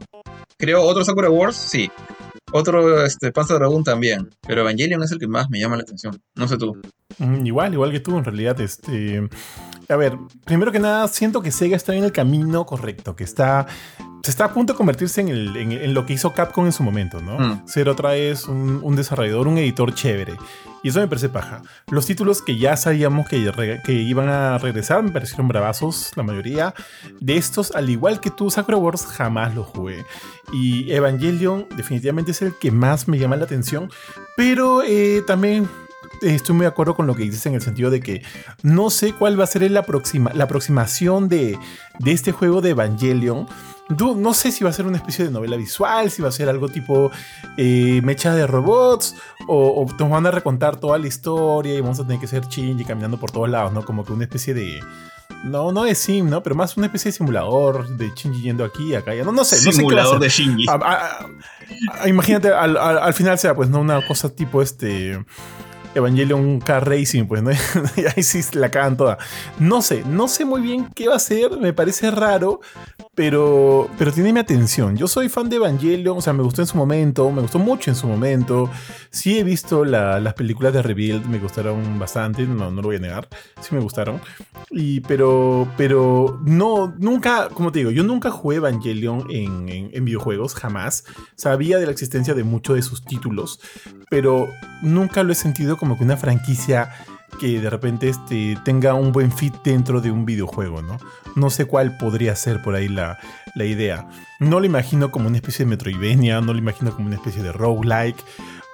[0.59, 1.89] Creo otro Sakura Wars, sí.
[2.51, 4.29] Otro este, Panzer Dragoon también.
[4.45, 6.21] Pero Evangelion es el que más me llama la atención.
[6.35, 6.77] No sé tú.
[7.19, 8.61] Mm, igual, igual que tú, en realidad.
[8.61, 9.29] Este.
[9.89, 13.67] A ver, primero que nada, siento que Sega está en el camino correcto, que está.
[14.23, 16.83] Se está a punto de convertirse en, el, en, lo que hizo Capcom en su
[16.83, 17.39] momento, ¿no?
[17.39, 17.67] Mm.
[17.67, 20.37] Ser otra vez un, un desarrollador, un editor chévere.
[20.83, 21.63] Y eso me parece paja.
[21.91, 26.75] Los títulos que ya sabíamos que, que iban a regresar me parecieron bravazos, la mayoría.
[27.21, 30.05] De estos, al igual que tú, Sakura Wars jamás lo jugué.
[30.53, 33.91] Y Evangelion definitivamente es el que más me llama la atención.
[34.37, 35.69] Pero eh, también
[36.23, 38.23] estoy muy de acuerdo con lo que dices en el sentido de que
[38.63, 39.85] no sé cuál va a ser la,
[40.35, 41.59] la aproximación de,
[41.99, 43.47] de este juego de Evangelion
[43.89, 46.49] no sé si va a ser una especie de novela visual, si va a ser
[46.49, 47.11] algo tipo
[47.57, 49.17] eh, mecha de robots,
[49.47, 52.85] o, nos van a recontar toda la historia y vamos a tener que ser Shinji
[52.85, 53.85] caminando por todos lados, ¿no?
[53.85, 54.81] Como que una especie de.
[55.45, 56.43] No, no de sim, ¿no?
[56.43, 59.15] Pero más una especie de simulador de Shinji yendo aquí y acá.
[59.25, 59.57] No, no sé.
[59.57, 60.67] Simulador de Shinji.
[62.07, 63.81] imagínate, al, al, final sea, pues, ¿no?
[63.81, 65.25] Una cosa tipo este.
[65.95, 67.51] Evangelion Car Racing, pues, ¿no?
[68.17, 69.19] ahí sí la cagan toda.
[69.59, 72.61] No sé, no sé muy bien qué va a ser, me parece raro,
[73.19, 74.97] pero, pero tiene mi atención.
[74.97, 77.91] Yo soy fan de Evangelion, o sea, me gustó en su momento, me gustó mucho
[77.91, 78.71] en su momento.
[79.11, 83.01] Sí he visto las películas de Rebuild, me gustaron bastante, no, no lo voy a
[83.01, 83.29] negar,
[83.61, 84.21] sí me gustaron.
[84.71, 90.55] Y, pero, pero no, nunca, como te digo, yo nunca jugué Evangelion en, en videojuegos,
[90.55, 91.03] jamás.
[91.35, 93.59] Sabía de la existencia de muchos de sus títulos,
[94.11, 94.49] pero
[94.81, 96.93] nunca lo he sentido como que una franquicia
[97.39, 100.99] que de repente este, tenga un buen fit dentro de un videojuego, ¿no?
[101.37, 103.19] No sé cuál podría ser por ahí la,
[103.57, 104.09] idea.
[104.39, 107.53] No lo imagino como una especie de Metroidvania, no lo imagino como una especie de
[107.53, 108.23] roguelike.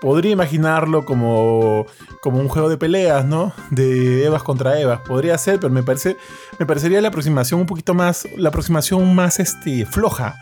[0.00, 1.86] Podría imaginarlo como,
[2.20, 3.54] como un juego de peleas, ¿no?
[3.70, 5.00] De Evas contra Evas.
[5.00, 6.18] Podría ser, pero me, parece,
[6.58, 10.36] me parecería la aproximación un poquito más, la aproximación más este, floja,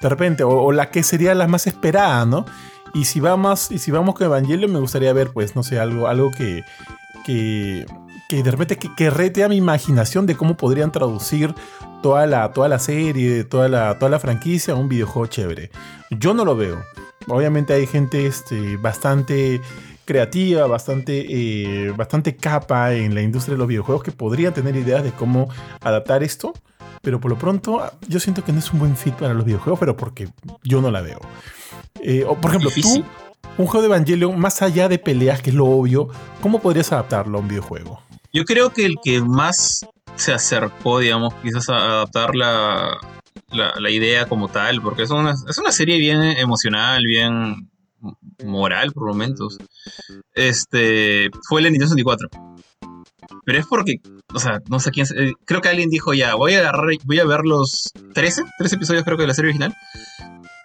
[0.00, 2.46] de repente, o, la que sería la más esperada, ¿no?
[2.94, 6.06] Y si vamos, y si vamos con Evangelion, me gustaría ver, pues, no sé, algo,
[6.06, 6.64] algo que,
[7.24, 7.86] que,
[8.28, 11.54] que de repente que, rete a mi imaginación de cómo podrían traducir
[12.02, 15.70] toda la, toda la serie, toda la, toda la franquicia a un videojuego chévere.
[16.10, 16.82] Yo no lo veo.
[17.28, 19.60] Obviamente hay gente este, bastante
[20.04, 25.04] creativa, bastante, eh, bastante capa en la industria de los videojuegos que podrían tener ideas
[25.04, 25.48] de cómo
[25.80, 26.52] adaptar esto.
[27.02, 29.78] Pero por lo pronto, yo siento que no es un buen fit para los videojuegos,
[29.78, 30.28] pero porque
[30.62, 31.20] yo no la veo.
[32.02, 33.04] Eh, por ejemplo, tú,
[33.58, 36.08] un juego de Evangelion, más allá de peleas, que es lo obvio,
[36.40, 38.02] ¿cómo podrías adaptarlo a un videojuego?
[38.32, 42.98] Yo creo que el que más se acercó, digamos, quizás a adaptar la,
[43.50, 47.70] la, idea como tal, porque es una, es una serie bien emocional, bien
[48.44, 49.58] moral por momentos,
[50.34, 52.28] este, fue el Nintendo 64.
[53.44, 53.96] Pero es porque,
[54.34, 57.18] o sea, no sé quién, eh, creo que alguien dijo ya, voy a agarrar, voy
[57.18, 59.74] a ver los 13, 13 episodios creo que de la serie original,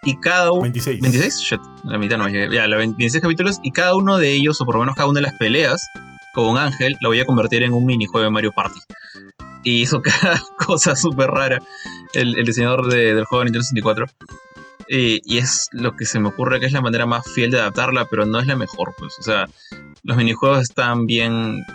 [0.05, 0.61] y cada uno...
[0.61, 1.01] 26.
[1.01, 4.65] 26, shit, la mitad no, ya, los 26 capítulos y cada uno de ellos, o
[4.65, 5.85] por lo menos cada una de las peleas,
[6.33, 8.79] con un ángel, la voy a convertir en un minijuego de Mario Party.
[9.63, 11.59] Y hizo cada cosa súper rara
[12.13, 14.05] el, diseñador del juego de Nintendo 64.
[14.87, 17.59] Y, y, es lo que se me ocurre que es la manera más fiel de
[17.59, 19.17] adaptarla, pero no es la mejor, pues.
[19.19, 19.47] O sea,
[20.03, 21.65] los minijuegos están bien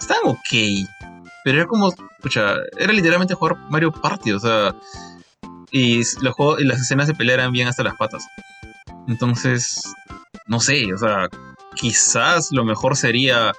[0.00, 0.88] estaban ok.
[1.44, 4.74] Pero era como, escucha, era literalmente jugar Mario Party, o sea,
[5.70, 8.26] y los juegos, y las escenas de pelea eran bien hasta las patas.
[9.08, 9.82] Entonces,
[10.46, 11.28] no sé, o sea,
[11.74, 13.52] quizás lo mejor sería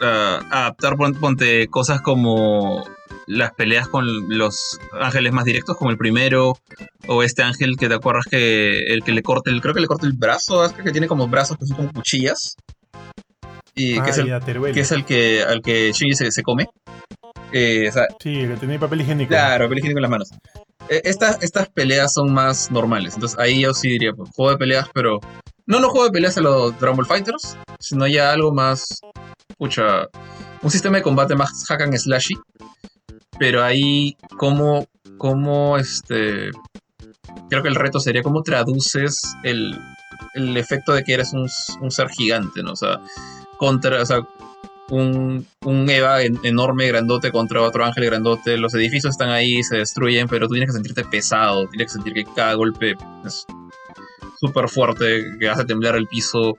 [0.00, 2.84] uh, adaptar, ponte cosas como
[3.26, 6.58] las peleas con los ángeles más directos, como el primero,
[7.06, 9.86] o este ángel que te acuerdas que el que le corta el, creo que le
[9.86, 12.56] corta el brazo, que tiene como brazos que son como cuchillas.
[13.76, 14.26] Y que, es el,
[14.72, 16.68] que, es el, que al que Shinji se, come.
[17.56, 17.88] Eh,
[18.20, 19.28] sí, que tiene papel higiénico.
[19.28, 20.30] Claro, papel higiénico en las manos.
[20.88, 23.14] Eh, estas, estas peleas son más normales.
[23.14, 25.20] Entonces ahí yo sí diría, pues, juego de peleas, pero.
[25.64, 28.84] No, no juego de peleas a los Dragon Ball Fighters, sino ya algo más.
[29.56, 30.08] Pucha.
[30.62, 32.34] Un sistema de combate más hack and slashy.
[33.38, 34.86] Pero ahí, ¿cómo,
[35.16, 36.50] cómo este.
[37.48, 39.78] Creo que el reto sería cómo traduces el,
[40.34, 41.48] el efecto de que eres un,
[41.80, 42.72] un ser gigante, ¿no?
[42.72, 43.00] O sea,
[43.58, 44.02] contra.
[44.02, 44.26] O sea,
[44.90, 45.46] un,
[45.88, 48.56] Eva enorme, grandote contra otro ángel grandote.
[48.56, 52.12] Los edificios están ahí, se destruyen, pero tú tienes que sentirte pesado, tienes que sentir
[52.12, 52.94] que cada golpe
[53.24, 53.46] es
[54.38, 56.56] súper fuerte, que hace temblar el piso.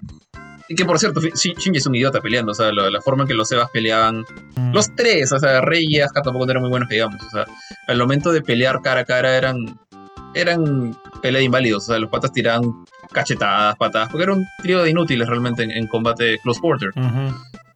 [0.68, 3.36] Y que por cierto, Shinji es un idiota peleando, o sea, la, forma en que
[3.36, 4.26] los Evas peleaban.
[4.56, 4.74] Mm.
[4.74, 7.22] Los tres, o sea, Rey y Asuka tampoco eran muy buenos, digamos.
[7.22, 7.46] O sea,
[7.88, 9.80] al momento de pelear cara a cara eran.
[10.34, 12.84] Eran pelea de inválidos, o sea, los patas tiraban
[13.14, 16.90] cachetadas, patadas, porque era un trío de inútiles realmente en, combate close quarter.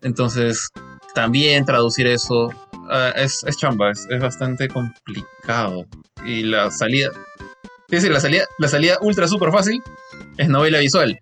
[0.01, 0.69] Entonces,
[1.13, 2.49] también traducir eso
[2.89, 5.85] ah, es, chamba, es, bastante complicado.
[6.25, 7.09] Y la salida,
[7.89, 9.81] es decir, la salida, la salida ultra super fácil
[10.37, 11.19] es novela visual,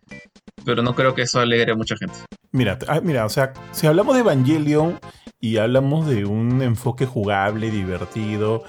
[0.65, 2.15] pero no creo que eso alegre a mucha gente.
[2.51, 4.99] Mira, ah, mira, o sea, si hablamos de Evangelion
[5.39, 8.63] y hablamos de un enfoque jugable, divertido,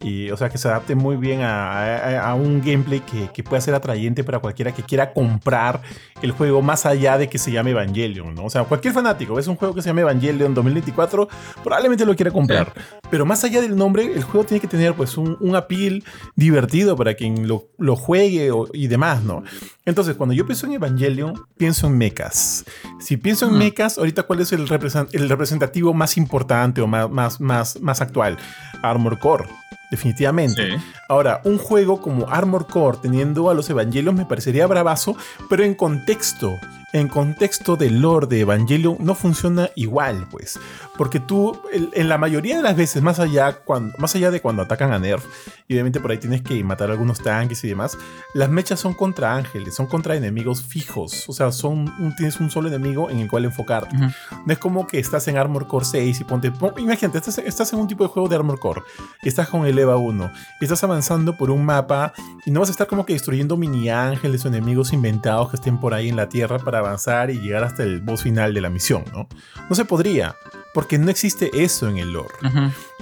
[0.00, 3.74] y, o sea, que se adapte muy bien a, un gameplay que, que, pueda ser
[3.74, 5.82] atrayente para cualquiera que quiera comprar
[6.22, 8.44] el juego más allá de que se llame Evangelion, ¿no?
[8.44, 11.28] O sea, cualquier fanático, ves un juego que se llame Evangelion 2024,
[11.64, 12.72] probablemente lo quiera comprar.
[13.10, 16.04] Pero más allá del nombre, el juego tiene que tener pues un, un appeal
[16.36, 19.42] divertido para quien lo, lo juegue y demás, ¿no?
[19.84, 22.64] Entonces, cuando yo pienso en Evangelion, pienso en mechas.
[23.00, 24.66] Si pienso en mechas, ahorita cuál es el,
[25.12, 28.36] el representativo más importante o más, más, más, más actual?
[28.82, 29.48] Armor Core
[29.90, 30.78] definitivamente.
[31.08, 35.16] Ahora, un juego como Armor Core teniendo a los Evangelios me parecería bravazo,
[35.48, 36.58] pero en contexto
[36.92, 40.58] en contexto del lore de Evangelion no funciona igual, pues.
[40.96, 44.62] Porque tú, en la mayoría de las veces, más allá, cuando, más allá de cuando
[44.62, 45.24] atacan a Nerf,
[45.68, 47.96] y obviamente por ahí tienes que matar algunos tanques y demás,
[48.34, 51.28] las mechas son contra ángeles, son contra enemigos fijos.
[51.28, 53.94] O sea, son tienes un solo enemigo en el cual enfocarte.
[53.96, 56.52] No es como que estás en Armor Core 6 y ponte.
[56.78, 58.82] imagínate, estás, estás, en un tipo de juego de Armor Core,
[59.22, 62.12] estás con el EVA 1, y estás avanzando por un mapa,
[62.46, 65.78] y no vas a estar como que destruyendo mini ángeles o enemigos inventados que estén
[65.78, 68.70] por ahí en la tierra para avanzar y llegar hasta el boss final de la
[68.70, 69.28] misión, ¿no?
[69.68, 70.36] No se podría,
[70.74, 72.34] porque no existe eso en el lore.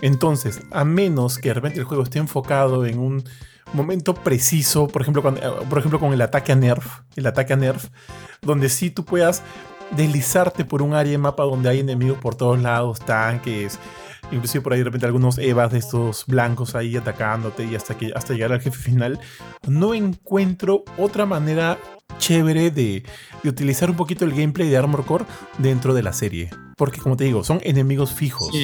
[0.00, 3.24] Entonces, a menos que de repente el juego esté enfocado en un
[3.72, 7.52] momento preciso, por ejemplo, cuando, eh, por ejemplo con el ataque a Nerf, el ataque
[7.52, 7.88] a Nerf,
[8.42, 9.42] donde sí tú puedas
[9.90, 13.78] deslizarte por un área de mapa donde hay enemigos por todos lados, tanques,
[14.32, 18.12] inclusive por ahí de repente algunos evas de estos blancos ahí atacándote y hasta, que,
[18.14, 19.18] hasta llegar al jefe final,
[19.66, 21.78] no encuentro otra manera
[22.18, 23.02] chévere de,
[23.44, 25.24] utilizar un poquito el gameplay de Armor Core
[25.58, 26.50] dentro de la serie.
[26.76, 28.54] Porque como te digo, son enemigos fijos.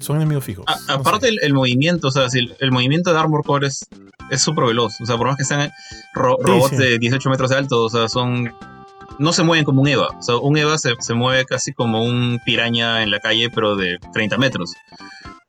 [0.00, 0.64] Son enemigos fijos.
[0.88, 3.86] aparte el, movimiento, o sea, si el, movimiento de Armor Core es
[4.36, 5.00] súper veloz.
[5.00, 5.70] O sea, por más que sean
[6.14, 8.52] robots de 18 metros de alto, o sea, son
[9.18, 10.08] no se mueven como un Eva.
[10.42, 14.38] Un Eva se, se, mueve casi como un piraña en la calle, pero de 30
[14.38, 14.74] metros.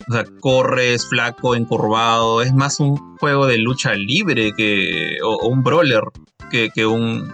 [0.10, 2.42] O sea, corres, flaco, encorvado.
[2.42, 5.18] Es más un juego de lucha libre que.
[5.24, 6.04] o, un brawler
[6.50, 7.32] que, que un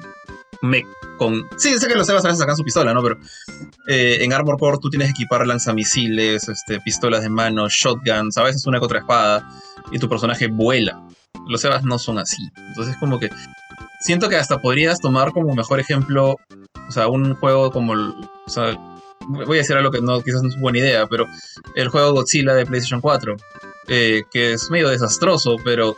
[0.61, 1.47] mech con.
[1.57, 3.03] Sí, sé que los Evas a veces sacan su pistola, ¿no?
[3.03, 3.19] Pero
[3.87, 8.43] eh, en Armor Core tú tienes que equipar lanzamisiles, este, pistolas de mano, shotguns, a
[8.43, 9.47] veces una contra espada,
[9.91, 11.05] y tu personaje vuela.
[11.47, 12.41] Los Evas no son así.
[12.55, 13.29] Entonces, como que
[14.03, 16.35] siento que hasta podrías tomar como mejor ejemplo,
[16.87, 18.77] o sea, un juego como, o sea,
[19.27, 21.25] voy a decir algo que no, quizás no es buena idea, pero
[21.75, 23.35] el juego Godzilla de PlayStation 4,
[23.87, 25.95] eh, que es medio desastroso, pero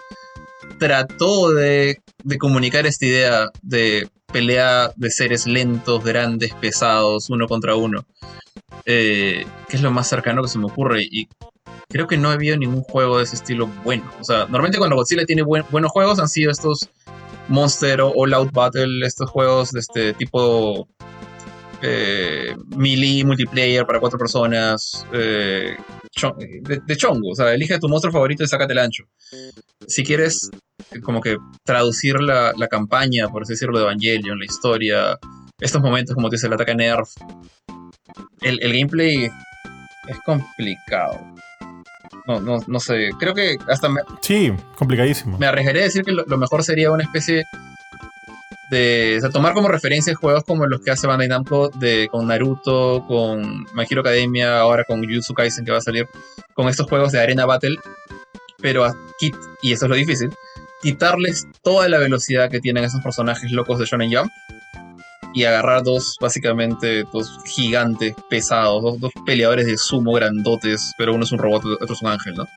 [0.80, 7.76] trató de, de, comunicar esta idea de pelea de seres lentos, grandes, pesados, uno contra
[7.76, 8.06] uno,
[8.86, 11.28] eh, que es lo más cercano que se me ocurre y
[11.90, 14.04] creo que no he habido ningún juego de ese estilo bueno.
[14.20, 16.90] O sea, normalmente cuando Godzilla tiene buenos juegos han sido estos
[17.48, 20.88] Monster o All Out Battle, estos juegos de este tipo
[21.82, 25.76] eh, melee multiplayer para cuatro personas eh,
[26.62, 27.30] de, chongo.
[27.30, 29.04] O sea, elige tu monstruo favorito y sácate el ancho.
[29.88, 30.50] Si quieres,
[31.04, 35.20] como que traducir la, campaña, por así decirlo, de Evangelion, la historia,
[35.60, 37.10] estos momentos, como te dice, el ataque Nerf,
[38.42, 39.26] el, gameplay
[40.08, 41.20] es complicado.
[42.28, 44.02] No, no, no sé, creo que hasta me...
[44.22, 45.38] Sí, complicadísimo.
[45.38, 47.46] Me arriesgaría a decir que lo, mejor sería una especie
[48.72, 49.16] de...
[49.18, 53.06] O sea, tomar como referencia juegos como los que hace Bandai Namco de, con Naruto,
[53.08, 56.08] con My Hero Academia, ahora con Jujutsu Kaisen que va a salir,
[56.56, 57.76] con estos juegos de Arena Battle,
[58.60, 60.32] pero a Kit, y eso es lo difícil,
[60.82, 64.32] quitarles toda la velocidad que tienen esos personajes locos de Shonen Jump
[65.36, 71.32] y agarrar dos, básicamente, dos gigantes pesados, dos, peleadores de sumo grandotes, pero uno es
[71.34, 72.48] un robot, otro es un ángel, ¿no?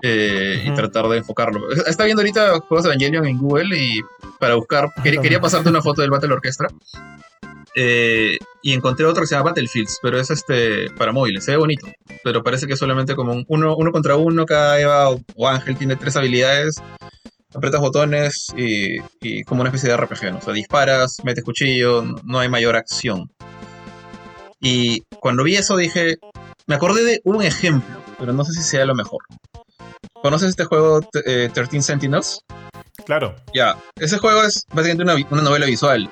[0.00, 1.60] Eh, y tratar de enfocarlo.
[1.86, 4.00] Está viendo ahorita juegos de Evangelion en Google y
[4.38, 6.68] para buscar, quería, pasarte una foto del Battle Orchestra.
[7.74, 11.56] Eh, y encontré otro que se llama Battlefields, pero es este para móviles, se ve
[11.56, 11.88] bonito,
[12.22, 15.78] pero parece que es solamente como un uno, uno contra uno, cada Eva o Ángel
[15.78, 16.82] tiene tres habilidades
[17.54, 20.38] apretas botones y, como una especie de RPG, ¿no?
[20.38, 23.30] O sea, disparas, metes cuchillo, no hay mayor acción.
[24.60, 26.16] Y cuando vi eso dije,
[26.66, 29.22] me acordé de un ejemplo, pero no sé si sea lo mejor.
[30.22, 32.44] ¿Conoces este juego 13 eh, Sentinels?
[33.04, 33.34] Claro.
[33.52, 36.08] Ya, ese juego es básicamente una, una, novela visual.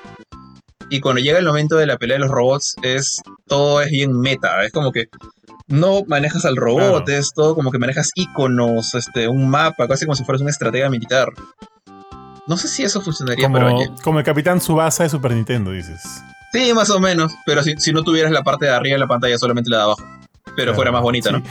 [0.89, 4.19] Y cuando llega el momento de la pelea de los robots, es todo es bien
[4.19, 4.65] meta.
[4.65, 5.07] Es como que
[5.71, 10.15] no manejas al robot, es todo como que manejas iconos, este, un mapa, casi como
[10.15, 11.29] si fueras una estratega militar.
[12.47, 13.59] No sé si eso funcionaría como,
[14.03, 16.01] Como el Capitán Subasa de Super Nintendo, dices.
[16.51, 17.33] Sí, más o menos.
[17.45, 20.03] Pero si, no tuvieras la parte de arriba de la pantalla, solamente la de abajo.
[20.55, 21.41] Pero fuera más bonita, ¿no?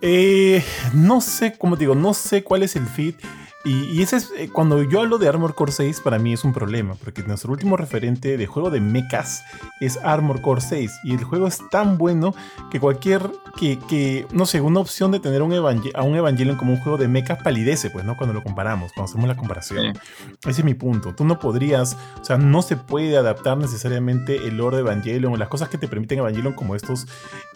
[0.00, 3.16] Eh, no sé, como digo, no sé cuál es el fit.
[3.64, 6.52] Y, ese es, eh, cuando yo hablo de Armor Core 6, para mí es un
[6.52, 9.42] problema, porque nuestro último referente de juego de mechas
[9.80, 12.34] es Armor Core 6, y el juego es tan bueno
[12.70, 15.52] que cualquier, que, que no sé, una opción de tener un
[15.94, 18.16] a un Evangelion como un juego de mechas palidece, pues, ¿no?
[18.16, 19.98] Cuando lo comparamos, cuando hacemos la comparación.
[20.46, 21.14] Ese es mi punto.
[21.14, 25.36] Tú no podrías, o sea, no se puede adaptar necesariamente el lore de Evangelion o
[25.36, 27.06] las cosas que te permiten Evangelion como estos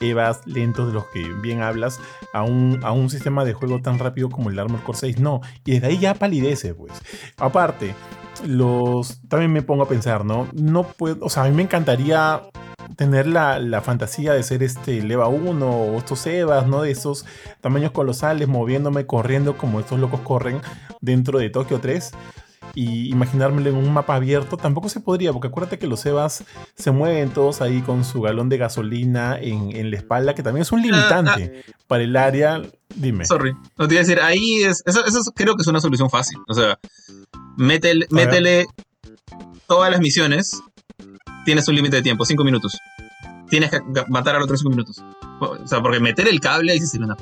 [0.00, 2.00] Evas lentos de los que bien hablas
[2.32, 5.20] a un, a un sistema de juego tan rápido como el Armor Core 6.
[5.20, 6.92] No, y desde ahí ya palidece, pues.
[7.36, 7.94] Aparte,
[8.46, 9.20] los.
[9.28, 10.48] También me pongo a pensar, ¿no?
[10.52, 11.24] No puedo.
[11.24, 12.42] O sea, a mí me encantaría
[12.96, 16.82] tener la, fantasía de ser este Leva 1 o estos Evas, ¿no?
[16.82, 17.24] De esos
[17.60, 20.60] tamaños colosales, moviéndome, corriendo como estos locos corren
[21.00, 22.12] dentro de Tokio 3
[22.74, 26.90] y imaginármelo en un mapa abierto tampoco se podría, porque acuérdate que los Evas se
[26.90, 30.80] mueven todos ahí con su galón de gasolina en, la espalda, que también es un
[30.80, 31.72] ah, limitante ah.
[31.86, 32.62] para el área.
[32.96, 33.24] Dime.
[33.24, 36.38] Sorry, no te iba a decir, ahí es, eso, creo que es una solución fácil.
[36.48, 36.78] O sea,
[37.56, 38.66] métele, métele
[39.66, 40.60] todas las misiones,
[41.44, 42.78] tienes un límite de tiempo, 5 minutos.
[43.48, 45.02] Tienes que matar al otro 5 minutos.
[45.40, 47.16] O sea, porque meter el cable ahí sí sería una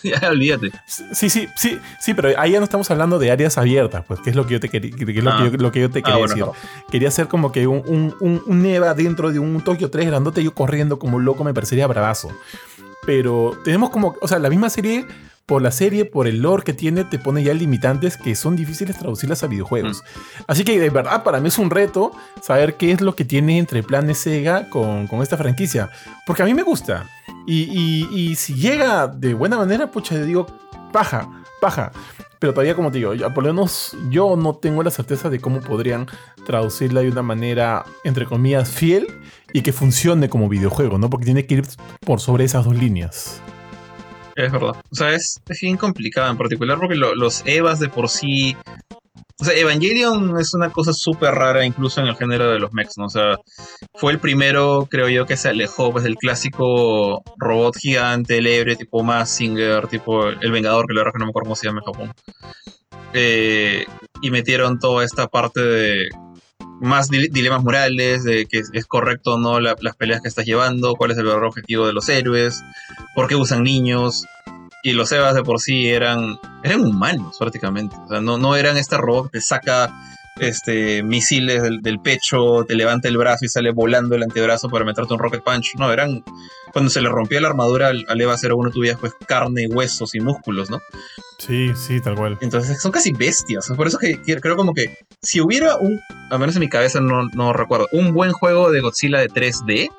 [0.02, 0.70] ya, olvídate.
[0.86, 4.30] Sí, sí, sí, sí, pero ahí ya no estamos hablando de áreas abiertas, pues, que
[4.30, 4.90] es lo que yo te, quería,
[5.22, 6.44] lo, que yo, te ah, quería decir.
[6.90, 10.54] Quería hacer como que un, un, un, Neva dentro de un Tokio 3 grandote, yo
[10.54, 12.30] corriendo como loco me parecería bravazo.
[13.06, 15.06] Pero tenemos como, o sea, la misma serie
[15.46, 18.96] por la serie, por el lore que tiene, te pone ya limitantes que son difíciles
[18.96, 20.00] traducirlas a videojuegos.
[20.00, 20.42] Mm.
[20.46, 23.58] Así que de verdad para mí es un reto saber qué es lo que tiene
[23.58, 25.90] entre planes Sega con, con esta franquicia.
[26.24, 27.04] Porque a mí me gusta.
[27.46, 30.46] Y, si llega de buena manera, pucha, digo,
[30.92, 31.28] paja,
[31.60, 31.90] paja.
[32.40, 35.60] Pero todavía, como te digo, por lo menos yo no tengo la certeza de cómo
[35.60, 36.06] podrían
[36.46, 39.06] traducirla de una manera, entre comillas, fiel
[39.52, 41.10] y que funcione como videojuego, ¿no?
[41.10, 41.64] Porque tiene que ir
[42.00, 43.42] por sobre esas dos líneas.
[44.36, 44.74] Es verdad.
[44.90, 48.56] O sea, es, bien complicado en particular porque los EVAs de por sí
[49.40, 52.98] o sea, Evangelion es una cosa súper rara incluso en el género de los mechs,
[52.98, 53.06] ¿no?
[53.06, 53.36] O sea,
[53.94, 59.02] fue el primero, creo yo, que se alejó pues, del clásico robot gigante, lebre, tipo
[59.02, 61.92] Massinger, tipo El Vengador, que la verdad que no me acuerdo cómo se llama en
[61.92, 62.14] Japón.
[63.14, 63.86] Eh,
[64.20, 66.08] y metieron toda esta parte de
[66.82, 71.12] más dilemas morales, de que es correcto o no las peleas que estás llevando, cuál
[71.12, 72.62] es el verdadero objetivo de los héroes,
[73.14, 74.26] por qué usan niños
[74.82, 77.96] y los Evas de por sí eran, eran humanos prácticamente.
[78.04, 79.92] O sea, no, no eran este robot que te saca
[80.40, 85.12] este, misiles del, pecho, te levanta el brazo y sale volando el antebrazo para meterte
[85.12, 85.74] un rocket punch.
[85.78, 86.24] No, eran.
[86.72, 90.70] Cuando se le rompía la armadura al, Eva 01, tuvías pues carne, huesos y músculos,
[90.70, 90.78] ¿no?
[91.38, 92.38] Sí, sí, tal cual.
[92.40, 93.68] Entonces son casi bestias.
[93.76, 95.98] Por eso que creo como que si hubiera un,
[96.30, 99.90] al menos en mi cabeza no, no recuerdo, un buen juego de Godzilla de 3D,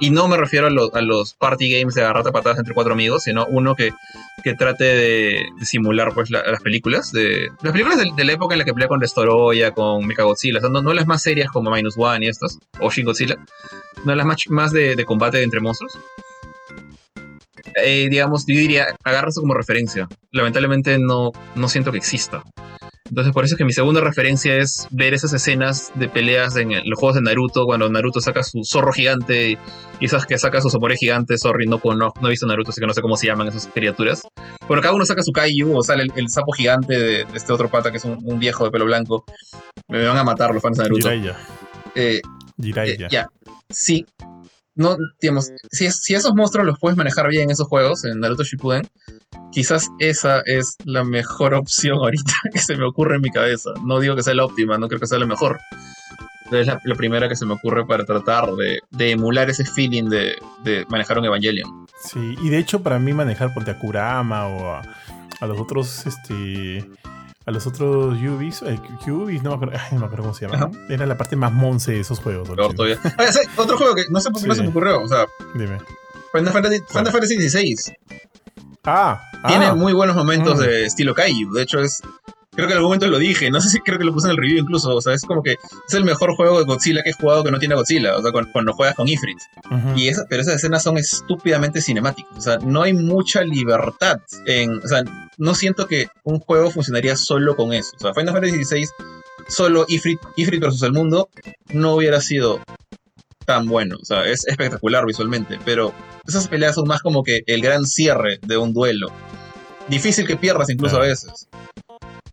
[0.00, 3.46] y no me refiero a, los party games de agarrarte patadas entre cuatro amigos, sino
[3.46, 3.92] uno que,
[4.42, 7.12] que trate de, simular pues las películas.
[7.12, 10.58] De, las películas de, la época en la que pelea con Restoroya, con Mechagodzilla.
[10.62, 13.36] O no, no, las más serias como Minus One y estas, o Shin Godzilla.
[14.04, 15.96] No las más, más de, combate entre monstruos.
[17.82, 20.08] Eh, digamos, yo diría, agárrase como referencia.
[20.32, 22.42] Lamentablemente no, no siento que exista.
[23.08, 26.70] Entonces por eso es que mi segunda referencia es ver esas escenas de peleas en
[26.88, 29.58] los juegos de Naruto, cuando Naruto saca su zorro gigante y
[30.00, 32.86] quizás que saca su somore gigante, sorry, no, no, no he visto Naruto, así que
[32.86, 34.22] no sé cómo se llaman esas criaturas.
[34.66, 37.90] Bueno, cada uno saca su Kaiju o sale el, sapo gigante de, este otro pata
[37.90, 39.24] que es un, viejo de pelo blanco.
[39.88, 41.10] Me van a matar los fans de Naruto.
[41.10, 41.36] Jiraiya.
[41.94, 42.20] Eh,
[42.58, 43.06] Jiraiya.
[43.06, 43.26] Eh, ya,
[43.68, 44.06] sí,
[44.76, 48.42] no, digamos, si, si, esos monstruos los puedes manejar bien en esos juegos, en Naruto
[48.42, 48.86] Shippuden,
[49.52, 53.70] quizás esa es la mejor opción ahorita que se me ocurre en mi cabeza.
[53.84, 55.60] No digo que sea la óptima, no creo que sea la mejor.
[56.50, 60.36] Pero es la, primera que se me ocurre para tratar de, emular ese feeling de,
[60.88, 61.86] manejar un Evangelion.
[62.02, 64.82] Sí, y de hecho para mí manejar por a Kurama o a,
[65.40, 66.84] a los otros, este
[67.46, 70.70] a los otros Ubis, eh, Ubis, no me acuerdo, no me acuerdo cómo se llama.
[70.88, 72.48] Era la parte más monce de esos juegos.
[72.50, 72.68] Ah,
[73.56, 75.26] otro juego que no sé por qué no se me ocurrió, o sea.
[75.54, 75.78] Dime.
[76.32, 77.76] Final Fantasy, Final Fantasy XVI.
[78.84, 79.74] Ah, Tiene ah.
[79.74, 80.62] muy buenos momentos mm.
[80.62, 81.52] de estilo Kaiju.
[81.52, 82.02] De hecho, es
[82.54, 84.32] Creo que en algún momento lo dije, no sé si creo que lo puse en
[84.32, 87.10] el review incluso, o sea, es como que es el mejor juego de Godzilla que
[87.10, 89.38] he jugado que no tiene Godzilla, o sea, cuando, juegas con Ifrit.
[89.96, 94.78] y esa, pero esas escenas son estúpidamente cinemáticas, o sea, no hay mucha libertad en,
[94.78, 95.02] o sea,
[95.36, 98.88] no siento que un juego funcionaría solo con eso, o sea, Final Fantasy XVI
[99.48, 101.28] solo Ifrit, Ifrit versus el mundo
[101.72, 102.60] no hubiera sido
[103.44, 105.92] tan bueno, o sea, es espectacular visualmente, pero
[106.26, 109.08] esas peleas son más como que el gran cierre de un duelo.
[109.88, 111.48] Difícil que pierdas incluso a veces.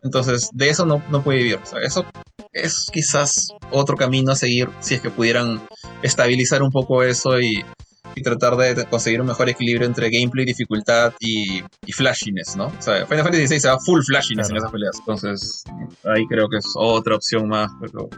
[0.03, 1.59] Entonces, de eso no, no puede vivir.
[1.61, 2.05] O sea, eso
[2.53, 5.61] es quizás otro camino a seguir si es que pudieran
[6.01, 7.63] estabilizar un poco eso y
[8.15, 12.67] y tratar de conseguir un mejor equilibrio entre gameplay, dificultad y, y flashiness, ¿no?
[12.67, 14.97] O sea, Final Fantasy XVI se da full flashiness en esas peleas.
[14.99, 15.63] Entonces,
[16.03, 17.71] ahí creo que es otra opción más.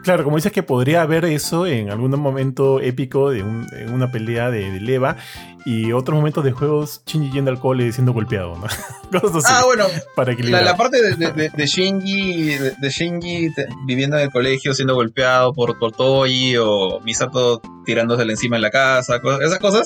[0.04, 4.80] Claro, como dices que podría haber eso en algún momento épico de una pelea de,
[4.80, 5.18] leva
[5.66, 8.68] y otros momentos de juegos Shinji yendo al cole siendo golpeado, ¿no?
[9.22, 9.54] Cosas así.
[9.56, 9.86] Ah, bueno,
[10.16, 10.64] para equilibrar.
[10.64, 13.50] La, parte de, de, de, Shinji, de, Shinji
[13.86, 18.72] viviendo en el colegio siendo golpeado por, por Toyi o Misato tirándosele encima en la
[18.72, 19.83] casa, esas cosas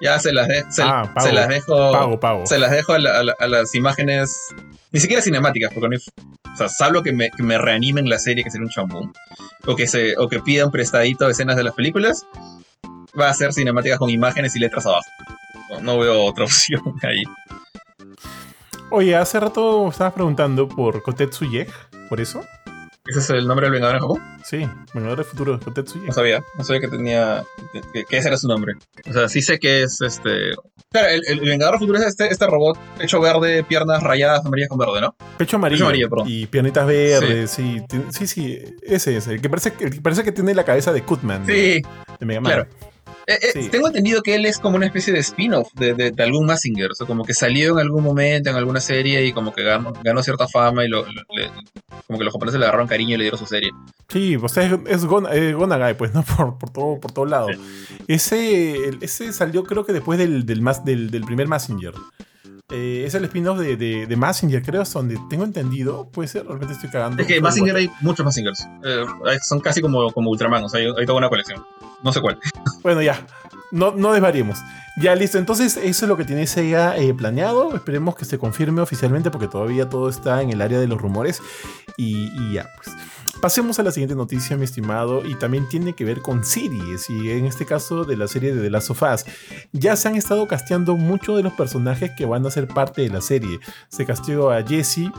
[0.00, 0.48] ya se las,
[0.80, 2.18] ah, se, las dejo.
[2.46, 4.34] Se las dejo a, las imágenes.
[4.92, 5.96] Ni siquiera cinemáticas, porque no
[6.52, 9.12] o sea, salvo que me, que me reanimen la serie, que sería un chambón.
[9.66, 12.26] O que, se, o que pidan prestadito escenas de las películas.
[13.18, 15.06] Va a ser cinemáticas con imágenes y letras abajo.
[15.82, 17.22] No, veo otra opción ahí.
[18.90, 21.70] Oye, hace rato estabas preguntando por Kotetsu Yeg,
[22.08, 22.42] ¿por eso?
[23.06, 24.22] ¿Ese es el nombre del Vengador en Japón?
[24.44, 26.06] Sí, Vengador del Futuro, Kotetsuya.
[26.06, 27.44] No sabía, no sabía que tenía.
[27.92, 28.74] que, ese era su nombre.
[29.08, 30.52] O sea, sí sé que es este.
[30.90, 34.78] Claro, el, Vengador del Futuro es este, este robot, pecho verde, piernas rayadas amarillas con
[34.78, 35.14] verde, ¿no?
[35.38, 35.86] Pecho amarillo.
[35.86, 37.82] Pecho amarillo y piernitas verdes, sí.
[38.10, 38.26] sí.
[38.26, 41.46] Sí, ese es, el que parece, el que parece que tiene la cabeza de Kutman.
[41.46, 41.82] Sí.
[42.18, 42.52] De, Mega Man.
[42.52, 42.68] Claro.
[43.30, 46.90] Eh, eh, tengo entendido que él es como una especie de spin-off de, algún Massinger,
[46.90, 50.22] o sea, como que salió en algún momento en alguna serie y como que ganó,
[50.24, 51.04] cierta fama y lo,
[52.08, 53.70] como que los japoneses le agarraron cariño y le dieron su serie.
[54.08, 56.24] Sí, pues es, es, Gonagai, pues, ¿no?
[56.36, 57.48] Por, por todo, por todo lado.
[58.08, 61.94] Ese, ese salió creo que después del, del, del, primer Massinger.
[62.72, 66.08] Eh, es el spin-off de, de, de, Massinger, creo, donde tengo entendido.
[66.10, 67.22] Puede ser, realmente estoy cagando.
[67.22, 68.66] Es que Massinger hay muchos Massingers.
[69.42, 71.64] son casi como, como Ultraman, o sea, hay toda una colección
[72.02, 72.38] no sé cuál.
[72.82, 73.26] Bueno, ya.
[73.72, 74.58] No, no desvariemos.
[75.00, 77.74] Ya listo, entonces eso es lo que tiene Sega eh, planeado.
[77.74, 81.40] Esperemos que se confirme oficialmente porque todavía todo está en el área de los rumores.
[81.96, 82.96] Y, ya, pues.
[83.40, 87.30] Pasemos a la siguiente noticia, mi estimado, y también tiene que ver con series, y
[87.30, 89.24] en este caso de la serie de The Last of Us.
[89.72, 93.08] Ya se han estado casteando muchos de los personajes que van a ser parte de
[93.08, 93.58] la serie.
[93.88, 95.10] Se castió a Jesse,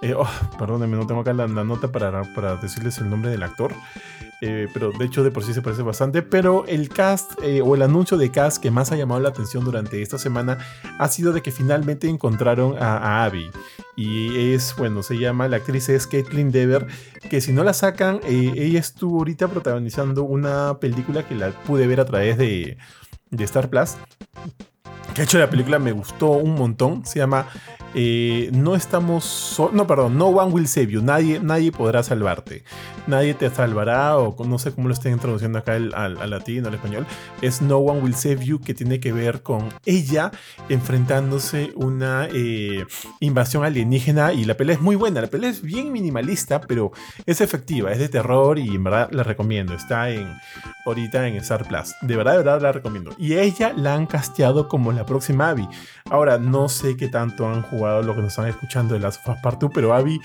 [0.00, 0.28] eh, oh,
[0.58, 3.72] perdónenme, no tengo acá la, nota para, para, decirles el nombre del actor.
[4.40, 6.22] Eh, pero de hecho de por sí se parece bastante.
[6.22, 9.64] Pero el cast eh, o el anuncio de cast que más ha llamado la atención
[9.64, 10.58] durante esta semana
[10.98, 13.50] ha sido de que finalmente encontraron a, Abby.
[13.96, 16.86] Y es, bueno, se llama, la actriz es Caitlin Dever,
[17.28, 21.98] que si no la sacan, ella estuvo ahorita protagonizando una película que la pude ver
[21.98, 22.78] a través de,
[23.30, 23.96] de Star Plus.
[25.14, 27.04] Que hecho la película me gustó un montón.
[27.04, 27.48] Se llama
[27.94, 32.62] eh, no estamos, no, perdón, no one will save you, nadie, nadie podrá salvarte,
[33.06, 36.68] nadie te salvará o no sé cómo lo estén introduciendo acá al, al, latín o
[36.68, 37.06] al español,
[37.40, 40.30] es no one will save you que tiene que ver con ella
[40.68, 42.84] enfrentándose una eh,
[43.20, 46.92] invasión alienígena y la pelea es muy buena, la pelea es bien minimalista pero
[47.24, 50.28] es efectiva, es de terror y en verdad la recomiendo, está en
[50.88, 53.14] ahorita en Star Plus, de verdad, de verdad la recomiendo.
[53.18, 55.68] Y ella la han casteado como la próxima Abby,
[56.10, 59.38] ahora no sé qué tanto han jugado lo que nos están escuchando de las of
[59.42, 60.20] Part pero Abby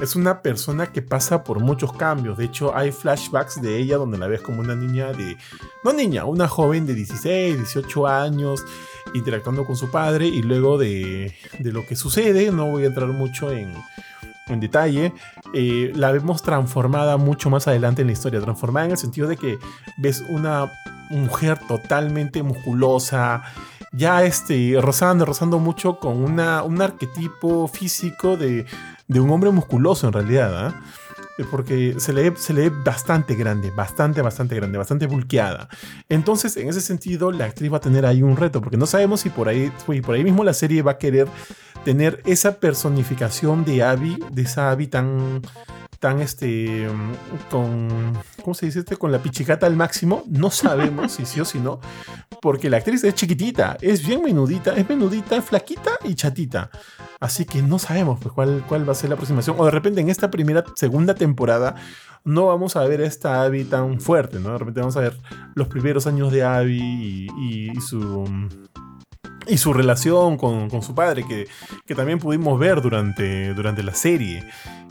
[0.00, 2.38] es una persona que pasa por muchos cambios.
[2.38, 5.36] De hecho, hay flashbacks de ella donde la ves como una niña de.
[5.84, 8.64] No niña, una joven de 16, 18 años,
[9.14, 13.08] interactuando con su padre y luego de, de lo que sucede, no voy a entrar
[13.08, 13.74] mucho en
[14.48, 15.12] en detalle,
[15.54, 18.40] eh, la vemos transformada mucho más adelante en la historia.
[18.40, 19.58] Transformada en el sentido de que
[19.96, 20.70] ves una
[21.10, 23.42] mujer totalmente musculosa,
[23.92, 28.66] ya este, rozando, rozando mucho con una, un arquetipo físico de,
[29.06, 30.66] de un hombre musculoso en realidad.
[30.66, 30.82] ¿ah?
[31.50, 35.68] porque se le, se le bastante grande, bastante, bastante grande, bastante bulqueada.
[36.08, 39.20] Entonces, en ese sentido, la actriz va a tener ahí un reto, porque no sabemos
[39.20, 41.28] si por ahí, por ahí mismo la serie va a querer
[41.84, 45.42] tener esa personificación de Abby, de esa Abby tan
[46.02, 46.88] tan este
[47.48, 48.96] con ¿cómo se dice este?
[48.96, 51.78] con la pichicata al máximo, no sabemos si sí o si no,
[52.40, 56.70] porque la actriz es chiquitita, es bien menudita, es menudita, flaquita y chatita.
[57.20, 59.54] Así que no sabemos pues, cuál, cuál va a ser la aproximación.
[59.60, 61.76] O de repente en esta primera, segunda temporada
[62.24, 64.50] no vamos a ver a esta Abby tan fuerte, ¿no?
[64.50, 65.16] De repente vamos a ver
[65.54, 68.24] los primeros años de Abby y, su
[69.46, 71.46] y su relación con, con su padre, que,
[71.86, 74.44] que, también pudimos ver durante, durante la serie.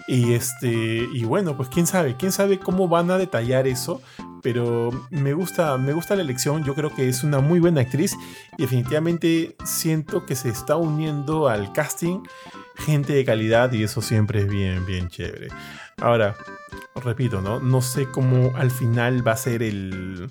[0.07, 4.01] Y este, y bueno, pues quién sabe, quién sabe cómo van a detallar eso,
[4.41, 8.15] pero me gusta, me gusta la elección, yo creo que es una muy buena actriz
[8.57, 12.19] y definitivamente siento que se está uniendo al casting
[12.77, 15.49] gente de calidad y eso siempre es bien, bien chévere.
[15.97, 16.35] Ahora,
[16.95, 17.59] repito, ¿no?
[17.59, 20.29] No sé cómo al final va a ser el,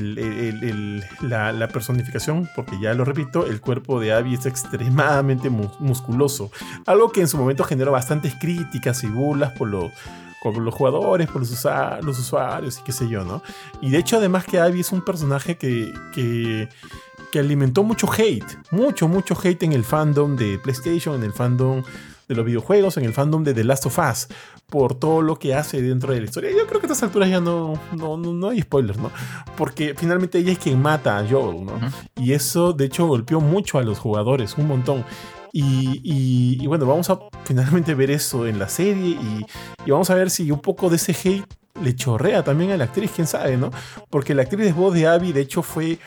[0.00, 6.50] la, personificación, porque ya lo repito, el cuerpo de Abby es extremadamente musculoso.
[6.86, 9.92] Algo que en su momento generó bastantes críticas y burlas por los,
[10.44, 11.66] los jugadores, por los,
[12.02, 13.42] los, usuarios y qué sé yo, ¿no?
[13.80, 16.68] Y de hecho, además que Abby es un personaje que, que,
[17.32, 21.82] que alimentó mucho hate, mucho, mucho hate en el fandom de PlayStation, en el fandom
[22.28, 24.28] de los videojuegos, en el fandom de The Last of Us,
[24.74, 26.50] por todo lo que hace dentro de la historia.
[26.50, 29.12] Yo creo que a estas alturas ya no, no, no, hay spoilers, ¿no?
[29.56, 31.74] Porque finalmente ella es quien mata a Joel, ¿no?
[32.16, 35.04] Y eso, de hecho, golpeó mucho a los jugadores, un montón.
[35.52, 39.46] Y, y, bueno, vamos a finalmente ver eso en la serie y,
[39.86, 41.46] y, vamos a ver si un poco de ese hate
[41.80, 43.70] le chorrea también a la actriz, quién sabe, ¿no?
[44.10, 46.00] Porque la actriz de voz de Abby, de hecho, fue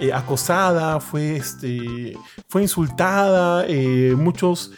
[0.00, 2.16] eh, acosada, fue, este,
[2.48, 4.72] fue insultada, eh, muchos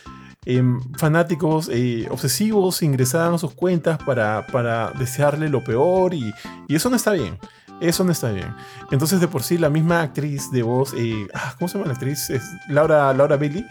[0.49, 6.33] Em, fanáticos eh, obsesivos ingresaban a sus cuentas para, para desearle lo peor y,
[6.69, 7.37] y, eso no está bien.
[7.81, 8.55] Eso no está bien.
[8.93, 11.95] Entonces, de por sí, la misma actriz de voz, eh, ah, ¿cómo se llama la
[11.95, 12.31] actriz?
[12.69, 13.67] Laura, Laura Bailey,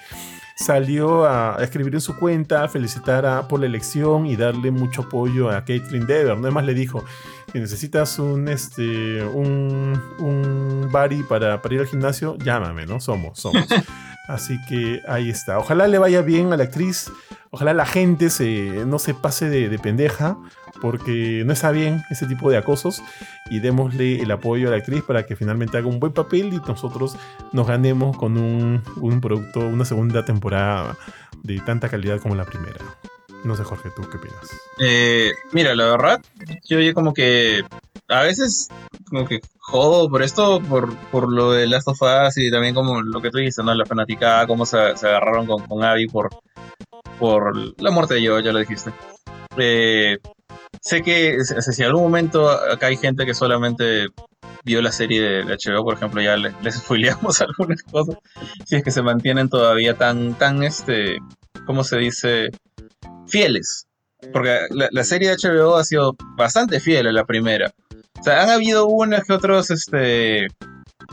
[0.58, 5.50] salió a, escribir en su cuenta, felicitar a, por la elección y darle mucho apoyo
[5.50, 6.36] a Caitlyn Dever.
[6.38, 6.44] ¿no?
[6.44, 7.06] Además, le dijo:
[7.54, 13.00] si necesitas un, este, un, un buddy para, para ir al gimnasio, llámame, ¿no?
[13.00, 13.66] Somos, somos.
[14.28, 15.60] Así que ahí está.
[15.60, 17.12] Ojalá le vaya bien a la actriz.
[17.52, 20.38] Ojalá la gente se, no se pase de, pendeja.
[20.82, 23.02] Porque no está bien ese tipo de acosos.
[23.50, 26.58] Y démosle el apoyo a la actriz para que finalmente haga un buen papel y
[26.68, 27.18] nosotros
[27.54, 30.98] nos ganemos con un, un producto, una segunda temporada
[31.44, 32.80] de tanta calidad como la primera.
[33.44, 34.60] No sé, Jorge, ¿tú qué opinas?
[34.80, 36.22] Eh, mira, la verdad,
[36.68, 37.64] yo como que
[38.08, 38.70] a veces
[39.10, 43.02] como que jodo por esto, por, por lo de Last of Us y también como
[43.02, 43.74] lo que tú dices, ¿no?
[43.74, 46.30] La fanaticada, cómo se, agarraron con, con Abby por,
[47.20, 48.92] por la muerte de yo, ya lo dijiste.
[49.58, 50.18] Eh,
[50.82, 54.08] sé que si en algún momento acá hay gente que solamente
[54.64, 58.18] vio la serie de, HBO, por ejemplo, ya les, les algunas cosas,
[58.66, 61.20] si es que se mantienen todavía tan, tan, este,
[61.66, 62.50] ¿cómo se dice?
[63.28, 63.88] Fieles.
[64.34, 67.74] Porque la, serie de HBO ha sido bastante fiel a la primera.
[68.20, 70.48] O sea, han habido unas que otros este,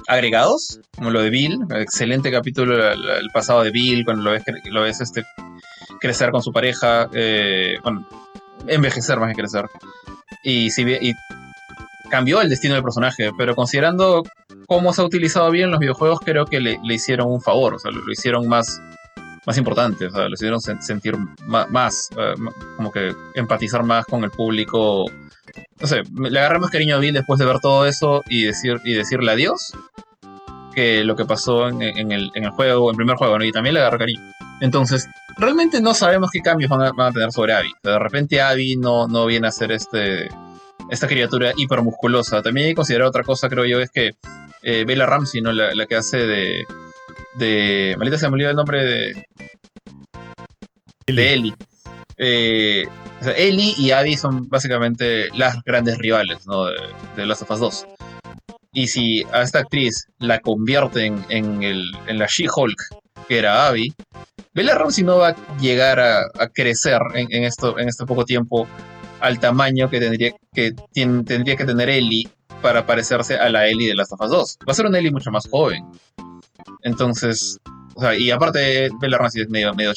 [0.08, 4.82] agregados, como lo de Bill, excelente capítulo el, pasado de Bill, cuando lo ves, lo
[4.82, 5.24] ves este,
[6.00, 8.08] crecer con su pareja, eh, bueno,
[8.66, 9.66] envejecer más que crecer.
[10.42, 11.12] Y, si, y
[12.10, 14.22] cambió el destino del personaje, pero considerando
[14.66, 17.90] cómo se ha utilizado bien los videojuegos, creo que le, hicieron un favor, o sea,
[17.90, 18.80] lo, hicieron más,
[19.46, 21.16] más importante, o sea, lo hicieron sentir
[21.46, 22.34] más, eh,
[22.76, 25.06] como que empatizar más con el público
[25.80, 28.80] no sé, le agarré más cariño a Bill después de ver todo eso y, decir,
[28.84, 29.72] y decirle adiós
[30.74, 33.44] que lo que pasó en, el, en el juego, en el primer juego, ¿no?
[33.44, 34.20] Y también le agarré cariño.
[34.60, 37.72] Entonces, realmente no sabemos qué cambios van a, tener sobre Abby.
[37.82, 40.28] De repente Abby no, no viene a ser este,
[40.88, 42.42] esta criatura hipermusculosa.
[42.42, 44.12] También hay que considerar otra cosa, creo yo, es que
[44.62, 45.52] eh, Bella Ramsey, ¿no?
[45.52, 46.64] La, que hace de...
[47.36, 49.24] de Malita se me olvidó el nombre de...
[51.06, 51.54] De Ellie.
[52.16, 52.84] Eh,
[53.20, 56.66] o sea, Ellie y Abby son básicamente las grandes rivales ¿no?
[56.66, 56.74] de,
[57.16, 57.86] de Last of Us 2.
[58.74, 62.78] Y si a esta actriz la convierten en, el, en la She-Hulk,
[63.28, 63.92] que era Abby,
[64.54, 68.66] Bella Ramsey no va a llegar a, crecer en, esto, en este poco tiempo
[69.20, 72.28] al tamaño que tendría que, tendría que tener Ellie
[72.62, 74.58] para parecerse a la Ellie de Last of Us 2.
[74.66, 75.84] Va a ser una Ellie mucho más joven.
[76.82, 77.58] Entonces,
[77.94, 79.92] o sea, y aparte Bella Ramsey es medio, medio.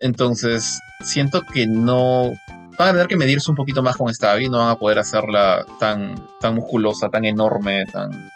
[0.00, 2.32] Entonces, siento que no.
[2.78, 4.98] Van a tener que medirse un poquito más con esta Abby, no van a poder
[4.98, 8.32] hacerla tan, tan musculosa, tan enorme, tan,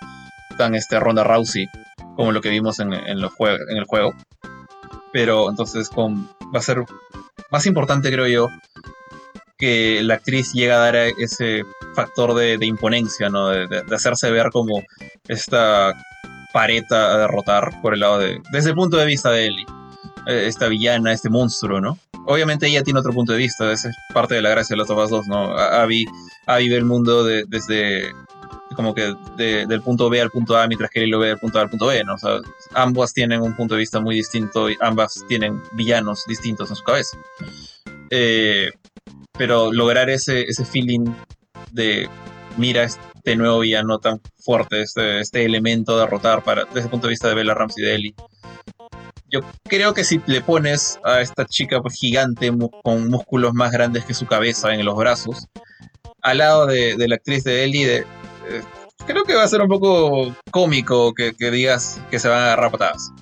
[0.57, 1.67] tan este, Ronda Rousey,
[2.15, 4.15] como lo que vimos en, en, en el juego.
[5.13, 6.85] Pero entonces con, va a ser
[7.51, 8.49] más importante, creo yo,
[9.59, 11.65] que la actriz llegue a dar ese
[11.95, 13.49] factor de, imponencia, ¿no?
[13.49, 14.83] De, hacerse ver como
[15.27, 15.93] esta
[16.53, 18.41] pareta a derrotar por el lado de.
[18.53, 19.67] desde el punto de vista de Ellie.
[20.27, 21.99] Eh, esta villana, este monstruo, ¿no?
[22.27, 24.91] Obviamente ella tiene otro punto de vista, esa es parte de la gracia de los
[24.91, 25.57] of 2, ¿no?
[25.57, 26.05] Abby,
[26.47, 28.13] Abby ve el mundo desde
[28.77, 31.59] como que del punto B al punto A, mientras que Ellie lo ve del punto
[31.59, 32.15] A al punto B, ¿no?
[32.15, 32.41] O sea,
[32.75, 36.85] ambas tienen un punto de vista muy distinto y ambas tienen villanos distintos en su
[36.85, 37.17] cabeza.
[38.11, 38.71] Eh,
[39.37, 41.07] pero lograr ese, ese feeling
[41.73, 42.09] de
[42.59, 47.07] mira este nuevo villano tan fuerte, este, este elemento de derrotar para, desde el punto
[47.07, 48.15] de vista de Bella Ramsey de Ellie.
[49.31, 52.51] Yo creo que si le pones a esta chica gigante
[52.83, 55.47] con músculos más grandes que su cabeza en los brazos,
[56.23, 58.05] al lado de, la actriz de Ellie, eh,
[59.07, 62.71] creo que va a ser un poco cómico que, digas que se van a agarrar
[62.71, 63.13] patadas.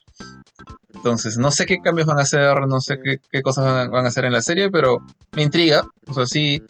[0.95, 2.99] Entonces, no sé qué cambios van a hacer, no sé
[3.31, 4.99] qué, cosas van a hacer en la serie, pero
[5.33, 5.87] me intriga.
[6.07, 6.63] O sea, sí,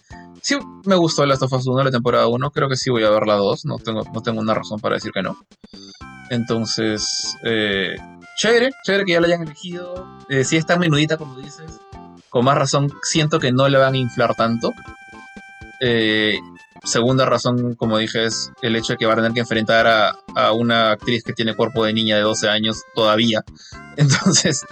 [0.46, 2.50] sí me gustó Last of Us 1, la temporada 1.
[2.52, 3.64] Creo que sí voy a ver la 2.
[3.64, 5.36] No tengo, no tengo una razón para decir que no.
[6.30, 7.96] Entonces, eh,
[8.36, 10.06] chévere, chévere que ya la hayan elegido.
[10.28, 11.80] Eh, si es tan menudita como dices,
[12.30, 14.72] con más razón siento que no le van a inflar tanto.
[15.80, 16.38] Eh,
[16.84, 20.52] segunda razón, como dije, es el hecho de que va a tener que enfrentar a,
[20.52, 23.42] una actriz que tiene cuerpo de niña de 12 años todavía.
[23.96, 24.64] Entonces,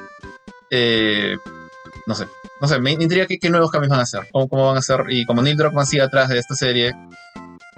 [0.70, 1.36] eh,
[2.06, 2.28] no sé,
[2.64, 5.04] no sé, me intriga qué, nuevos cambios van a hacer, cómo, cómo van a hacer,
[5.10, 6.94] y como Neil Druckmann sigue atrás de esta serie,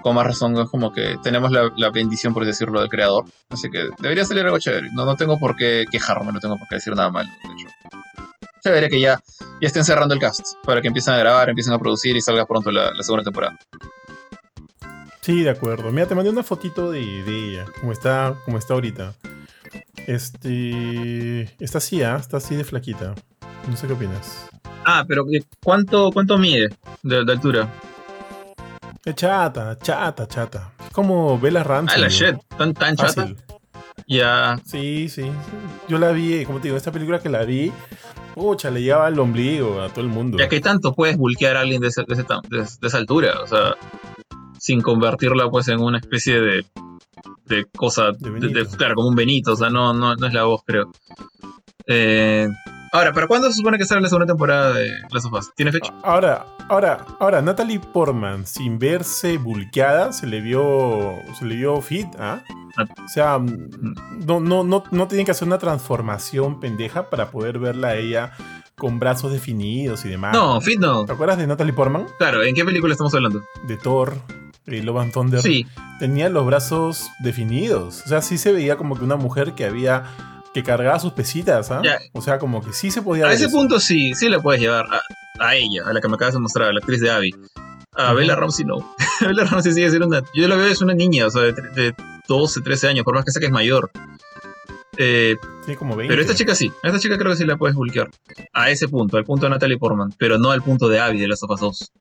[0.03, 3.25] con más razón es como que tenemos la, bendición, por decirlo, del creador.
[3.49, 4.91] Así que debería salir algo chévere.
[4.93, 7.69] No, no tengo por qué quejarme, no tengo por qué decir nada malo, de hecho.
[8.63, 9.21] Chévere que ya,
[9.61, 12.47] ya estén cerrando el cast, para que empiecen a grabar, empiecen a producir y salga
[12.47, 13.59] pronto la segunda temporada.
[15.27, 15.91] Sí, de acuerdo.
[15.91, 19.13] Mira, te mandé una fotito de, ella, como está, como está ahorita.
[20.07, 21.53] Este.
[21.59, 22.17] Está así, ¿ah?
[22.21, 23.17] Está así de flaquita.
[23.69, 24.49] No sé qué opinas.
[24.85, 25.25] Ah, pero
[25.63, 26.69] ¿cuánto, cuánto mide
[27.03, 27.69] de, altura?
[29.05, 30.73] Es chata, chata, chata.
[30.85, 31.99] Es como Bella Ramsey.
[31.99, 33.33] Ah, la shit, tan, tan chata.
[34.07, 34.61] Ya.
[34.65, 35.31] Sí, sí.
[35.89, 37.73] Yo la vi, como te digo, esta película que la vi,
[38.35, 40.39] pucha, le llevaba el ombligo a todo el mundo.
[40.39, 43.75] Ya que tanto puedes bulkear a alguien de, de esa altura, o sea
[44.67, 46.67] sin convertirla pues en una especie de,
[47.45, 50.63] de cosa, de claro, como un Benito, o sea, no, no, no es la voz,
[50.65, 50.91] creo.
[51.87, 52.49] Eh,
[52.93, 55.51] ahora, ¿para cuándo se supone que sale la segunda temporada de Las Sofás?
[55.55, 55.93] ¿Tiene fecha?
[56.03, 62.09] Ahora, ahora, ahora, Natalie Portman, sin verse bulqueada, se le vio, se le vio fit,
[62.19, 62.43] ¿ah?
[62.77, 62.85] ah.
[63.05, 67.89] O sea, no, no, no, no tienen que hacer una transformación pendeja para poder verla
[67.89, 68.33] a ella
[68.77, 70.35] con brazos definidos y demás.
[70.35, 71.05] No, fit no.
[71.07, 72.07] ¿Te acuerdas de Natalie Portman?
[72.19, 73.43] Claro, ¿en qué película estamos hablando?
[73.67, 74.15] De Thor
[74.67, 75.67] y Love and Thunder, sí.
[75.99, 78.03] tenía los brazos definidos.
[78.05, 80.05] O sea, sí se veía como que una mujer que había
[80.57, 81.83] que cargaba sus pesitas, ¿ah?
[82.15, 83.27] O sea, como que sí se podía.
[83.27, 84.87] A ese punto sí, sí la puedes llevar
[85.39, 87.35] a, ella, a la que me acabas de mostrar, a la actriz de Abby.
[87.93, 88.77] A Bella Ramsey no.
[89.21, 90.23] Bella Ramsey sigue siendo una.
[90.33, 91.95] Yo la veo es una niña, o sea, de, de
[92.27, 93.91] 12, 13 años, por más que sea que es mayor.
[94.97, 95.37] Eh,
[95.67, 96.11] sí, como 20.
[96.11, 98.09] Pero esta chica sí, a esta chica creo que sí la puedes bulkear.
[98.55, 101.29] A ese punto, al punto de Natalie Portman, pero no al punto de Abby de
[101.29, 101.93] las of 2.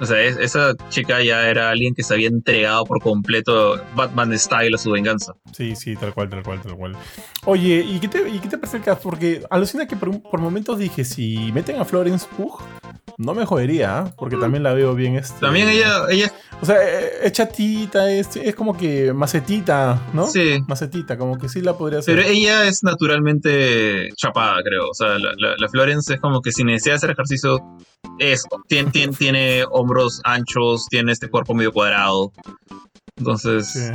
[0.00, 4.74] O sea, esa chica ya era alguien que se había entregado por completo Batman Style
[4.74, 5.32] a su venganza.
[5.52, 6.96] Sí, sí, tal cual, tal cual, tal cual.
[7.44, 9.02] Oye, ¿y qué te, y qué te parece el cast?
[9.02, 12.60] Porque alucina que por, por momentos dije, si meten a Florence Pugh,
[13.18, 14.14] no me jodería, ¿ah?
[14.16, 15.16] porque también la veo bien.
[15.16, 16.30] Este, también ella, ella.
[16.60, 20.26] O sea, es chatita, es, es como que macetita, ¿no?
[20.26, 20.58] Sí.
[20.66, 22.16] Macetita, como que sí la podría hacer.
[22.16, 24.90] Pero ella es naturalmente chapada, creo.
[24.90, 27.58] O sea, la, Florence es como que si necesita hacer ejercicio,
[28.18, 32.32] es, tiene, tiene, tiene hombros anchos, tiene este cuerpo medio cuadrado.
[33.16, 33.68] Entonces.
[33.68, 33.92] Sí.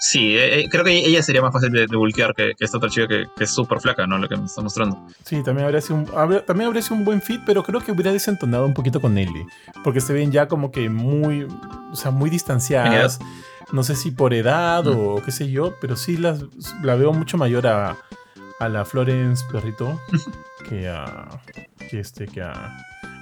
[0.00, 3.08] Sí, eh, eh, creo que ella sería más fácil de, de que, esta otra chica
[3.08, 4.18] que, es súper flaca, ¿no?
[4.18, 5.06] Lo que me está mostrando.
[5.24, 6.06] Sí, también habría, sido un,
[6.44, 9.46] también habría sido un buen fit, pero creo que hubiera desentonado un poquito con Ellie.
[9.82, 11.46] Porque se ven ya como que muy,
[11.90, 13.18] o sea, muy distanciadas.
[13.72, 16.44] No sé si por edad o qué sé yo, pero sí las,
[16.82, 17.96] la veo mucho mayor a,
[18.60, 20.00] a la Florence Perrito
[20.68, 21.28] que a.
[21.90, 22.76] que este, que a.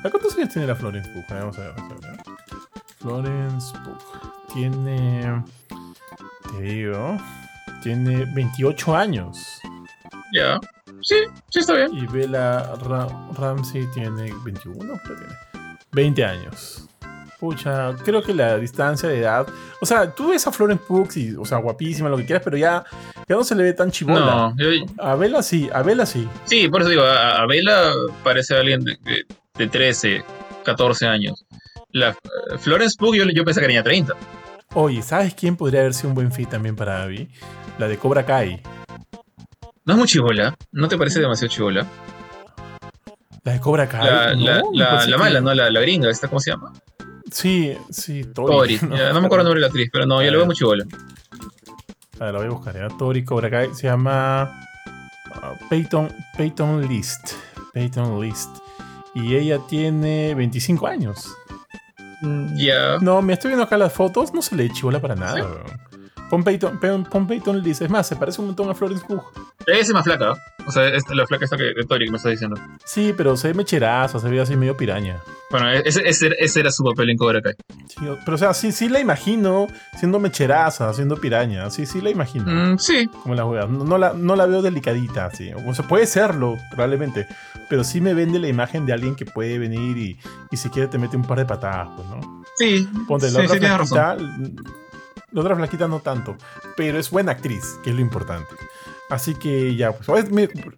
[0.04, 1.24] ¿A cuántos años tiene la Florence Pugh?
[1.28, 1.74] Vamos a ver.
[1.76, 2.20] Vamos a ver.
[2.98, 5.44] Florence Pugh tiene.
[6.50, 7.18] Te digo.
[7.84, 9.60] Tiene 28 años.
[10.32, 10.58] Ya.
[11.02, 11.16] Sí,
[11.50, 11.94] sí está bien.
[11.94, 12.74] Y Bella
[13.38, 16.88] Ramsey tiene 21, pero tiene 20 años.
[17.38, 19.46] Pucha, creo que la distancia de edad.
[19.80, 22.56] O sea, tú ves a Florence Pugh y, o sea, guapísima, lo que quieras, pero
[22.56, 22.84] ya,
[23.28, 24.54] ya no se le ve tan chibola.
[24.56, 26.28] No, a Bella sí, a Bella sí.
[26.44, 27.92] Sí, por eso digo, a, Bella
[28.22, 30.24] parece alguien de, de, 13,
[30.64, 31.44] 14 años.
[31.90, 34.14] La, eh, Florence Pugh yo, yo pensé que tenía 30.
[34.74, 37.28] Oye, ¿sabes quién podría haber sido un buen fit también para Abby?
[37.78, 38.62] La de Cobra Kai.
[39.84, 41.86] No es muy chivola, ¿no te parece demasiado chivola?
[43.44, 44.36] La de Cobra Kai.
[44.38, 45.52] La, la, mala, ¿no?
[45.52, 46.72] La, gringa, ¿esta cómo se llama?
[47.30, 48.78] Sí, sí, Tori.
[48.78, 48.78] Tori.
[49.12, 50.84] No, me acuerdo el nombre de la actriz, pero no, ya lo veo muy chivola.
[52.20, 52.74] A ver, la voy a buscar.
[52.74, 52.88] ¿ya?
[52.96, 54.50] Tori Cobra Kai se llama
[55.28, 57.32] uh, Peyton, Peyton List.
[57.74, 58.48] Peyton List.
[59.14, 61.34] Y ella tiene 25 años.
[62.22, 62.98] Mm, ya.
[63.00, 65.46] No, me estoy viendo acá las fotos, no se le chivola para nada.
[66.32, 66.80] Pon Peyton,
[67.10, 69.22] Pon Peyton dice, es más, se parece un montón a Florence Pugh.
[69.66, 70.32] Es más flaca,
[70.66, 72.58] o sea, es la flaca esta que, Tori que me está diciendo.
[72.86, 75.20] Sí, pero se ve mecheraza, se ve así medio piraña.
[75.50, 77.52] Bueno, ese, ese, era su papel en Cobra Kai.
[77.86, 79.66] Sí, pero o sea, sí, sí la imagino
[79.98, 82.46] siendo mecheraza, siendo piraña, sí, sí la imagino.
[82.46, 83.06] Mm, sí.
[83.08, 83.66] Como la juega.
[83.66, 85.50] No, la, no la veo delicadita, así.
[85.66, 87.26] O sea, puede serlo, probablemente,
[87.68, 90.18] pero sí me vende la imagen de alguien que puede venir y,
[90.50, 92.42] y si quiere te mete un par de patadas, pues, ¿no?
[92.56, 92.88] Sí.
[93.06, 94.81] Ponte la sí, otra razón
[95.32, 96.36] la otra flaquita no tanto,
[96.76, 98.54] pero es buena actriz, que es lo importante.
[99.12, 100.26] Así que ya, pues,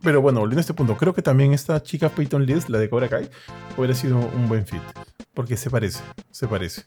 [0.03, 2.91] pero bueno, volviendo a este punto, creo que también esta chica Peyton List, la de
[2.91, 3.31] Cobra Kai,
[3.77, 4.83] hubiera sido un buen fit.
[5.35, 6.85] Porque se parece, se parece.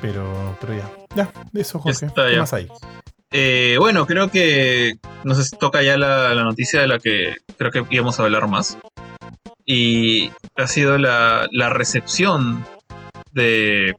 [0.00, 2.06] Pero, pero ya, ya, de eso, Jorge.
[2.14, 2.68] ¿Qué más hay?
[3.30, 8.18] Eh, bueno, creo que nos toca ya la, noticia de la que creo que íbamos
[8.18, 8.78] a hablar más.
[9.66, 12.64] Y ha sido la, la recepción
[13.32, 13.94] de.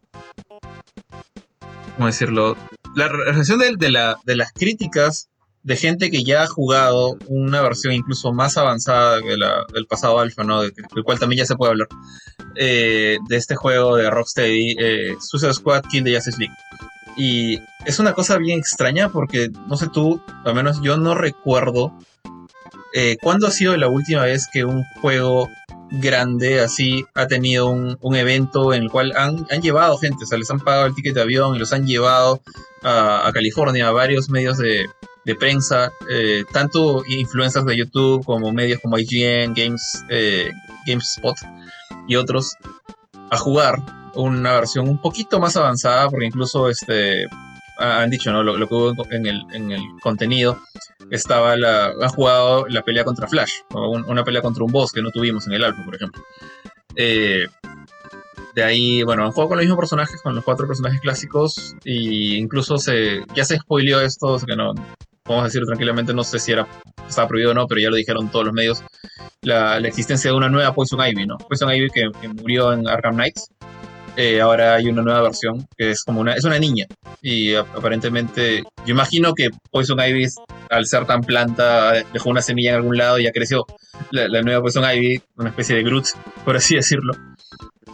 [1.95, 2.57] ¿Cómo decirlo?
[2.95, 5.29] La reacción de, de, la, de, las críticas
[5.63, 10.61] de gente que ya ha jugado una versión incluso más avanzada del pasado alfa, ¿no?
[10.61, 10.73] del
[11.05, 11.87] cual también ya se puede hablar,
[12.55, 16.55] eh, de este juego de Rocksteady, eh, Suicide Squad King de Justice League.
[17.15, 21.93] Y es una cosa bien extraña porque, no sé tú, al menos yo no recuerdo
[22.93, 25.47] eh, cuándo ha sido la última vez que un juego
[25.91, 30.27] grande así ha tenido un, un, evento en el cual han, han, llevado gente, o
[30.27, 32.41] sea, les han pagado el ticket de avión y los han llevado
[32.83, 34.87] a, California, a varios medios de,
[35.25, 40.51] de prensa, eh, tanto influencers de YouTube como medios como IGN, Games, eh,
[40.87, 41.35] GameSpot
[42.07, 42.55] y otros,
[43.29, 43.79] a jugar
[44.15, 47.27] una versión un poquito más avanzada, porque incluso este
[47.77, 48.43] han dicho, ¿no?
[48.43, 50.61] Lo, lo que hubo en el, en el contenido
[51.11, 51.87] estaba la.
[51.87, 55.53] Han jugado la pelea contra Flash, una pelea contra un boss que no tuvimos en
[55.53, 56.23] el álbum, por ejemplo.
[56.95, 57.45] Eh,
[58.55, 62.35] de ahí, bueno, han jugado con los mismos personajes, con los cuatro personajes clásicos, y
[62.35, 64.73] incluso se, ya se spoileó esto, que no,
[65.23, 66.67] podemos decir tranquilamente, no sé si era,
[67.07, 68.83] estaba prohibido o no, pero ya lo dijeron todos los medios,
[69.41, 71.37] la, existencia de una nueva Poison Ivy, ¿no?
[71.37, 73.49] Poison Ivy que, murió en Arkham Knights,
[74.15, 76.85] eh, ahora hay una nueva versión que es como una, es una niña,
[77.21, 80.27] y aparentemente, yo imagino que Poison Ivy,
[80.69, 83.65] al ser tan planta, dejó una semilla en algún lado y ya creció.
[84.11, 86.05] La, la nueva Poison Ivy, una especie de Groot,
[86.45, 87.13] por así decirlo,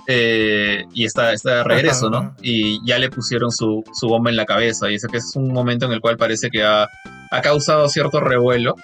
[0.10, 2.34] eh, y está, está de regreso, ¿no?
[2.42, 4.90] Y ya le pusieron su, su, bomba en la cabeza.
[4.90, 6.88] Y ese que es un momento en el cual parece que ha,
[7.30, 8.76] ha, causado cierto revuelo.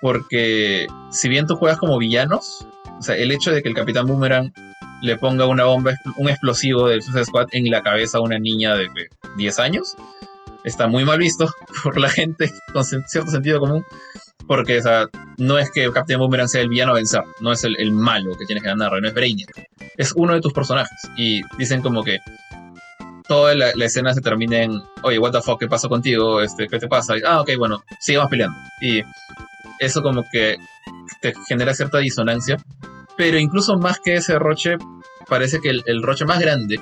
[0.00, 2.64] Porque si bien tú juegas como villanos,
[2.96, 4.52] o sea, el hecho de que el Capitán Boomerang
[5.02, 8.74] le ponga una bomba, un explosivo del Suicide Squad en la cabeza a una niña
[8.74, 8.88] de
[9.36, 9.96] 10 años,
[10.64, 11.48] está muy mal visto
[11.82, 13.84] por la gente con cierto sentido común.
[14.46, 17.90] Porque, o no es que Captain Boomerang sea el villano a vencer, no es el,
[17.90, 19.50] malo que tienes que ganar, no es Brainiac.
[19.96, 20.96] Es uno de tus personajes.
[21.16, 22.18] Y dicen como que
[23.26, 26.40] toda la, escena se termina en, oye, what the fuck, ¿qué pasó contigo?
[26.42, 27.14] Este, ¿Qué te pasa?
[27.26, 28.56] ah, ok, bueno, sigamos peleando.
[28.80, 29.02] Y
[29.80, 30.56] eso como que
[31.20, 32.56] te genera cierta disonancia.
[33.16, 34.76] Pero incluso más que ese roche,
[35.28, 36.78] parece que el roche más grande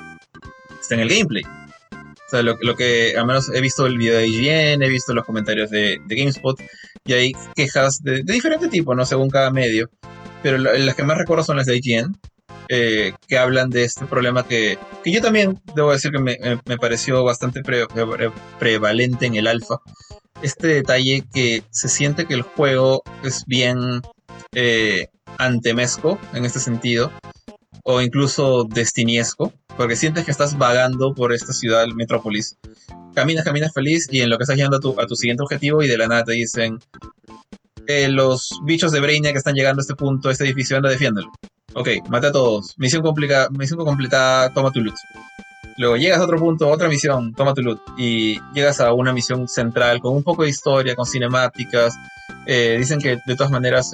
[0.81, 1.43] está en el gameplay.
[2.25, 5.25] O sea, lo, que al menos he visto el video de IGN, he visto los
[5.25, 6.59] comentarios de, GameSpot,
[7.05, 9.05] y hay quejas de, diferente tipo, ¿no?
[9.05, 9.89] Según cada medio.
[10.41, 12.17] Pero las que más recuerdo son las de IGN,
[12.69, 16.77] eh, que hablan de este problema que, que yo también debo decir que me, me
[16.77, 17.61] pareció bastante
[18.59, 19.77] prevalente en el alfa.
[20.41, 24.01] Este detalle que se siente que el juego es bien
[24.53, 25.07] eh,
[25.37, 27.11] antemesco en este sentido,
[27.83, 32.57] o incluso destiniesco, porque sientes que estás vagando por esta ciudad, metrópolis.
[33.13, 35.83] Caminas, caminas feliz y en lo que estás llegando a tu, a tu siguiente objetivo
[35.83, 36.79] y de la nada te dicen,
[37.87, 40.89] eh, los bichos de Brainiac que están llegando a este punto, a este edificio, anda,
[40.89, 41.31] defiéndelo.
[41.75, 42.73] Ok, mate a todos.
[42.77, 44.95] Misión, complicada, misión completada, toma tu loot.
[45.77, 47.81] Luego llegas a otro punto, otra misión, toma tu loot.
[47.97, 51.95] Y llegas a una misión central con un poco de historia, con cinemáticas.
[52.45, 53.91] Eh, dicen que de todas maneras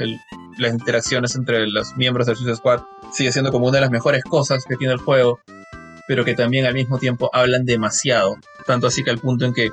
[0.58, 4.24] las interacciones entre los miembros del Suicide Squad sigue siendo como una de las mejores
[4.24, 5.40] cosas que tiene el juego.
[6.08, 8.36] pero que también al mismo tiempo hablan demasiado.
[8.66, 9.72] Tanto así que al punto en que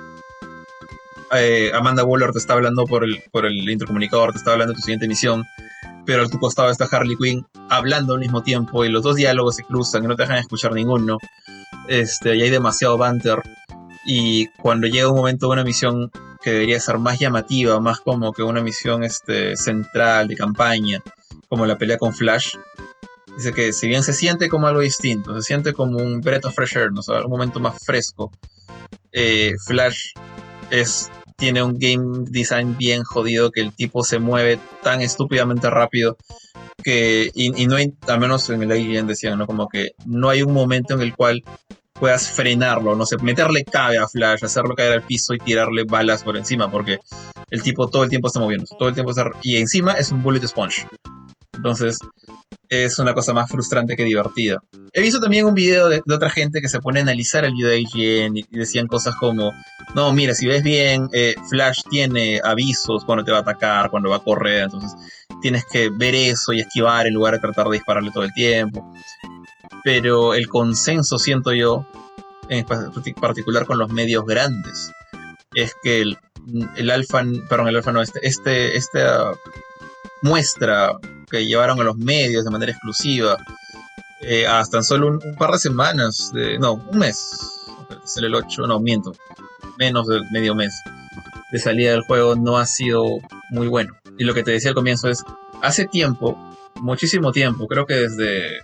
[1.35, 5.09] eh, Amanda Waller te está hablando por el, intercomunicador, te está hablando de tu siguiente
[5.09, 5.45] misión,
[6.07, 9.57] pero a tu costado está Harley Quinn hablando al mismo tiempo y los dos diálogos
[9.57, 11.19] se cruzan y no te dejan escuchar ninguno.
[11.89, 13.43] Este, y hay demasiado banter.
[14.07, 16.11] Y cuando llega un momento de una misión
[16.43, 21.03] que debería ser más llamativa, más como que una misión este, central de campaña,
[21.49, 22.55] como la pelea con Flash,
[23.37, 26.55] dice que si bien se siente como algo distinto, se siente como un breath of
[26.55, 27.01] fresh air, ¿no?
[27.25, 28.31] un momento más fresco,
[29.13, 30.13] eh, Flash
[30.71, 36.17] es, tiene un game design bien jodido, que el tipo se mueve tan estúpidamente rápido
[36.83, 39.47] que, y, no hay, al menos en el Alien decían, ¿no?
[39.47, 41.43] Como que no hay un momento en el cual
[41.99, 46.23] puedas frenarlo, no sé, meterle cabe a Flash, hacerlo caer al piso y tirarle balas
[46.23, 46.99] por encima, porque
[47.51, 49.31] el tipo todo el tiempo está moviendo, todo el tiempo está...
[49.43, 50.87] Y encima es un bullet sponge.
[51.55, 51.99] Entonces,
[52.69, 54.63] es una cosa más frustrante que divertida.
[54.93, 57.71] He visto también un video de, otra gente que se pone a analizar el video
[57.71, 59.53] de IGN y, decían cosas como,
[59.95, 64.11] no, mira, si ves bien, eh, Flash tiene avisos cuando te va a atacar, cuando
[64.11, 64.95] va a correr, entonces
[65.41, 68.93] tienes que ver eso y esquivar en lugar de tratar de dispararle todo el tiempo.
[69.85, 71.87] Pero el consenso, siento yo,
[72.49, 74.93] en particular con los medios grandes,
[75.55, 76.19] es que el,
[76.77, 79.33] el alfa, perdón, el alfa no, este, este, esta
[80.23, 80.99] muestra
[81.31, 83.37] que llevaron a los medios de manera exclusiva,
[84.21, 87.31] eh, hasta en solo un, par de semanas, no, un mes,
[88.05, 89.13] es el 8, no, miento,
[89.79, 90.73] menos de medio mes
[91.51, 93.05] de salida del juego no ha sido
[93.51, 93.95] muy bueno.
[94.19, 95.23] Y lo que te decía al comienzo es,
[95.63, 96.37] hace tiempo,
[96.77, 98.61] muchísimo tiempo, creo que desde,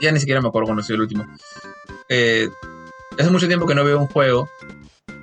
[0.00, 1.26] ya ni siquiera me acuerdo cuando fue el último,
[2.08, 2.48] eh,
[3.18, 4.48] hace mucho tiempo que no veo un juego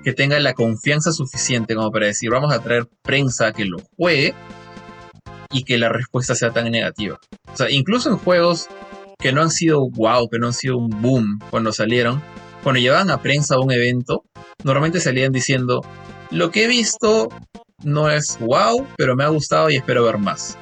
[0.03, 4.33] que tenga la confianza suficiente como para decir, vamos a traer prensa que lo juegue
[5.51, 7.19] y que la respuesta sea tan negativa.
[7.53, 8.67] O sea, incluso en juegos
[9.19, 12.21] que no han sido wow, que no han sido un boom cuando salieron,
[12.63, 14.23] cuando llevaban a prensa a un evento,
[14.63, 15.81] normalmente salían diciendo,
[16.31, 17.29] lo que he visto
[17.83, 20.57] no es wow, pero me ha gustado y espero ver más.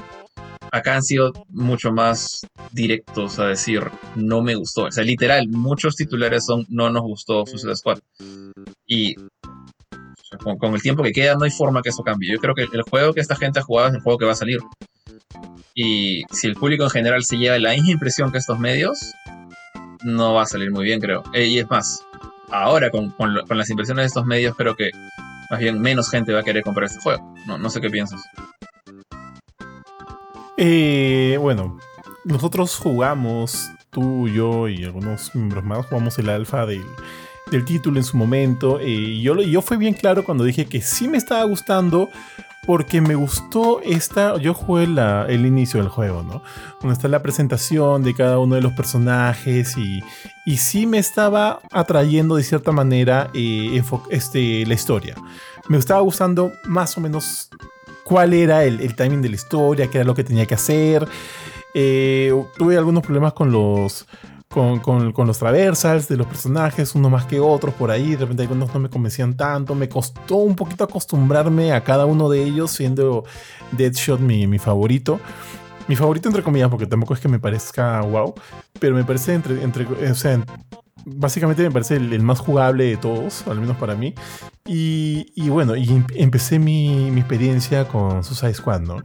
[0.72, 3.84] Acá han sido mucho más directos a decir,
[4.16, 4.84] no me gustó.
[4.84, 8.00] O sea, literal, muchos titulares son, no nos gustó Suicide Squad.
[8.86, 9.16] Y
[10.38, 12.32] con, el tiempo que queda, no hay forma que eso cambie.
[12.32, 14.34] Yo creo que el juego que esta gente ha jugado es el juego que va
[14.34, 14.60] a salir.
[15.74, 19.00] Y si el público en general se lleva la misma impresión que estos medios,
[20.04, 21.24] no va a salir muy bien, creo.
[21.34, 22.06] Eh, y es más,
[22.52, 23.14] ahora con,
[23.50, 24.92] las impresiones de estos medios, creo que
[25.50, 27.34] más bien menos gente va a querer comprar este juego.
[27.48, 28.22] No, no sé qué piensas.
[30.62, 31.80] Eh, bueno,
[32.26, 36.84] nosotros jugamos, tú, yo y algunos miembros más, jugamos el alfa del
[37.50, 38.80] del título en su momento.
[38.82, 42.10] y yo, yo fui bien claro cuando dije que sí me estaba gustando
[42.66, 46.44] porque me gustó esta, yo jugué la, el inicio del juego, ¿no?
[46.82, 50.04] Donde está la presentación de cada uno de los personajes y,
[50.46, 53.82] y sí me estaba atrayendo de cierta manera eh,
[54.12, 55.16] este, la historia.
[55.68, 57.50] Me estaba gustando más o menos
[58.10, 61.08] cuál era el, el timing de la historia, qué era lo que tenía que hacer.
[61.76, 64.08] Eh, tuve algunos problemas con los
[64.48, 68.14] con, los traversals de los personajes, uno más que otros por ahí.
[68.16, 69.76] De repente algunos no me convencían tanto.
[69.76, 73.26] Me costó un poquito acostumbrarme a cada uno de ellos, siendo
[73.74, 75.20] Deadshot mi, mi favorito.
[75.88, 78.34] Mi favorito entre comillas, porque tampoco es que me parezca wow,
[78.80, 80.44] pero me parece entre, entre o sea,
[81.16, 84.14] básicamente me parece el, más jugable de todos, al menos para mí.
[84.66, 88.98] Y, bueno, y em, empecé mi, experiencia con Suicide Squad, ¿no?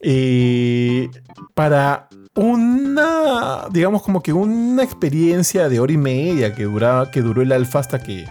[0.00, 1.10] Eh,
[1.54, 7.42] para una, digamos como que una experiencia de hora y media que, duraba, que duró
[7.42, 8.26] el alfa hasta que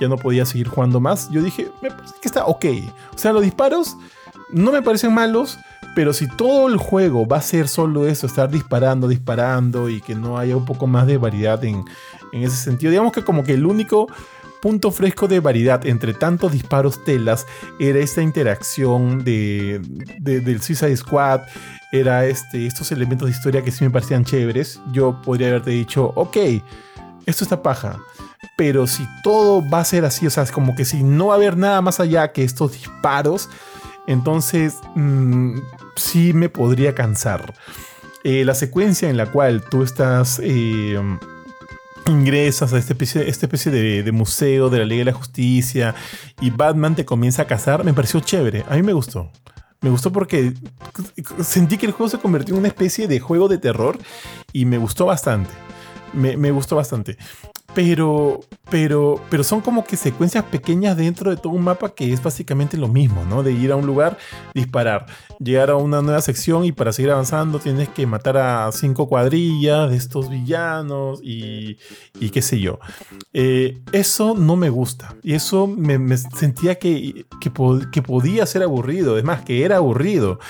[0.00, 2.66] ya no podía seguir jugando más, yo dije, que está ok.
[3.14, 3.96] O sea, los disparos
[4.52, 5.58] no me parecen malos,
[5.94, 10.14] pero si todo el juego va a ser solo eso, estar disparando, disparando y que
[10.14, 11.84] no haya un poco más de variedad en,
[12.32, 14.06] en ese sentido, digamos que como que el único
[14.60, 17.46] punto fresco de variedad entre tantos disparos telas
[17.78, 19.80] era esta interacción de,
[20.20, 21.40] del Suicide Squad,
[21.92, 24.80] era este, estos elementos de historia que sí me parecían chéveres.
[24.92, 26.36] Yo podría haberte dicho, ok,
[27.26, 27.98] esto está paja.
[28.56, 31.34] Pero si todo va a ser así, o sea, es como que si no va
[31.34, 33.48] a haber nada más allá que estos disparos,
[34.06, 35.58] entonces mm,
[35.96, 37.54] sí me podría cansar.
[38.22, 41.00] Eh, la secuencia en la cual tú estás eh,
[42.06, 45.94] ingresas a esta especie, esta especie de, museo de la Liga de la Justicia
[46.40, 48.64] y Batman te comienza a cazar, me pareció chévere.
[48.68, 49.30] A mí me gustó.
[49.80, 50.52] Me gustó porque
[51.42, 53.98] sentí que el juego se convirtió en una especie de juego de terror
[54.52, 55.50] y me gustó bastante.
[56.12, 57.16] me gustó bastante.
[57.74, 62.22] Pero, pero, pero son como que secuencias pequeñas dentro de todo un mapa que es
[62.22, 63.42] básicamente lo mismo, ¿no?
[63.42, 64.18] De ir a un lugar,
[64.54, 65.06] disparar,
[65.38, 69.90] llegar a una nueva sección y para seguir avanzando tienes que matar a cinco cuadrillas
[69.90, 71.78] de estos villanos y,
[72.18, 72.80] y qué sé yo.
[73.32, 77.52] Eh, eso no me gusta y eso me, sentía que, que,
[77.92, 80.40] que podía ser aburrido, es más, que era aburrido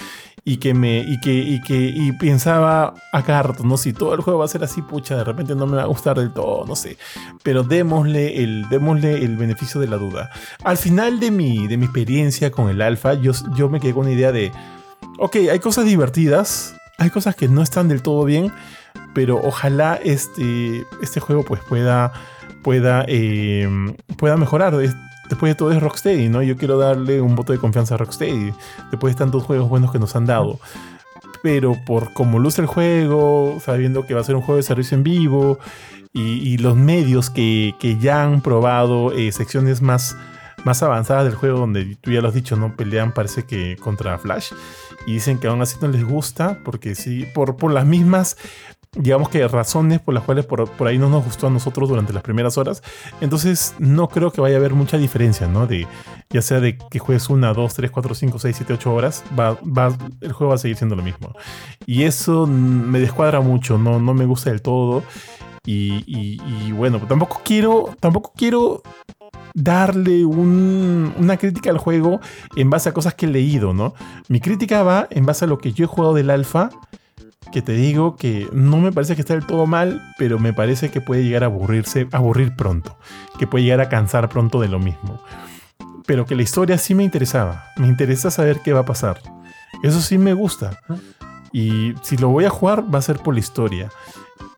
[0.44, 4.20] y que me y que y que y pensaba a cada no si todo el
[4.20, 6.64] juego va a ser así pucha de repente no me va a gustar del todo
[6.66, 6.96] no sé
[7.42, 10.30] pero démosle el démosle el beneficio de la duda.
[10.64, 14.06] Al final de mi de mi experiencia con el alfa yo yo me quedé con
[14.06, 14.52] una idea de
[15.18, 18.52] ok hay cosas divertidas hay cosas que no están del todo bien
[19.14, 22.12] pero ojalá este este juego pues pueda
[22.62, 23.68] pueda eh,
[24.16, 24.74] pueda mejorar
[25.30, 26.42] después de todo es Rocksteady, ¿no?
[26.42, 28.52] Yo quiero darle un voto de confianza a Rocksteady,
[28.90, 30.58] después de tantos juegos buenos que nos han dado.
[31.42, 34.96] Pero por cómo luce el juego, sabiendo que va a ser un juego de servicio
[34.96, 35.58] en vivo,
[36.12, 40.16] y, los medios que, ya han probado eh, secciones más,
[40.64, 42.74] más avanzadas del juego, donde tú ya lo has dicho, ¿no?
[42.74, 44.52] Pelean parece que contra Flash,
[45.06, 48.36] y dicen que aún así no les gusta, porque sí, por, por las mismas
[48.92, 52.22] digamos que razones por las cuales por, ahí no nos gustó a nosotros durante las
[52.22, 52.82] primeras horas.
[53.20, 55.66] Entonces no creo que vaya a haber mucha diferencia, ¿no?
[55.66, 55.86] De,
[56.30, 59.58] ya sea de que juegues una, dos, tres, cuatro, cinco, seis, siete, ocho horas, va,
[59.62, 61.34] va, el juego va a seguir siendo lo mismo.
[61.86, 65.04] Y eso me descuadra mucho, no, no me gusta del todo.
[65.66, 68.82] Y, y, bueno, tampoco quiero, tampoco quiero
[69.54, 72.20] darle una crítica al juego
[72.56, 73.94] en base a cosas que he leído, ¿no?
[74.28, 76.70] Mi crítica va en base a lo que yo he jugado del alfa
[77.52, 80.90] que te digo que no me parece que esté del todo mal, pero me parece
[80.90, 82.96] que puede llegar a aburrirse, aburrir pronto,
[83.38, 85.22] que puede llegar a cansar pronto de lo mismo.
[86.06, 89.20] Pero que la historia sí me interesaba, me interesa saber qué va a pasar.
[89.82, 90.80] Eso sí me gusta.
[91.52, 93.90] Y si lo voy a jugar va a ser por la historia.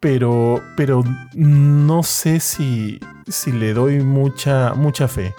[0.00, 1.04] Pero, pero
[1.34, 5.32] no sé si, si le doy mucha, mucha fe.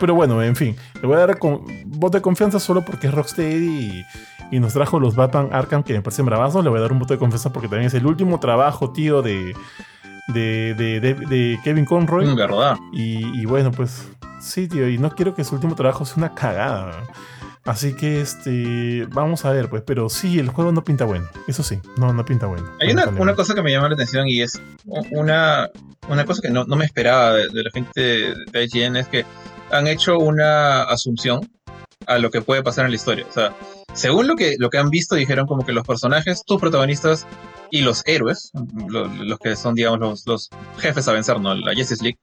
[0.00, 3.68] Pero bueno, en fin, le voy a dar con, de confianza solo porque es Rocksteady
[3.68, 4.04] y,
[4.52, 6.62] y nos trajo los Batman Arkham que me parecen bravazos.
[6.62, 9.22] Le voy a dar un voto de confianza porque también es el último trabajo, tío,
[9.22, 9.56] de,
[10.28, 12.26] de, de, de, Kevin Conroy.
[12.26, 12.76] Mm, verdad.
[12.92, 14.08] Y, y, bueno, pues
[14.42, 17.02] sí, tío, y no quiero que su último trabajo sea una cagada.
[17.64, 21.28] Así que este, vamos a ver, pues, pero sí, el juego no pinta bueno.
[21.46, 22.68] Eso sí, no, no pinta bueno.
[22.80, 25.70] Hay una, una cosa que me llama la atención y es una,
[26.08, 29.24] una cosa que no, no me esperaba de, de, la gente de IGN es que
[29.70, 31.48] han hecho una asunción
[32.06, 33.24] a lo que puede pasar en la historia.
[33.30, 33.54] O sea,
[33.94, 37.26] según lo que, lo que han visto, dijeron como que los personajes, tus protagonistas
[37.70, 38.52] y los héroes,
[38.88, 41.54] los, que son, digamos, los, jefes a vencer, ¿no?
[41.54, 42.18] La Justice League,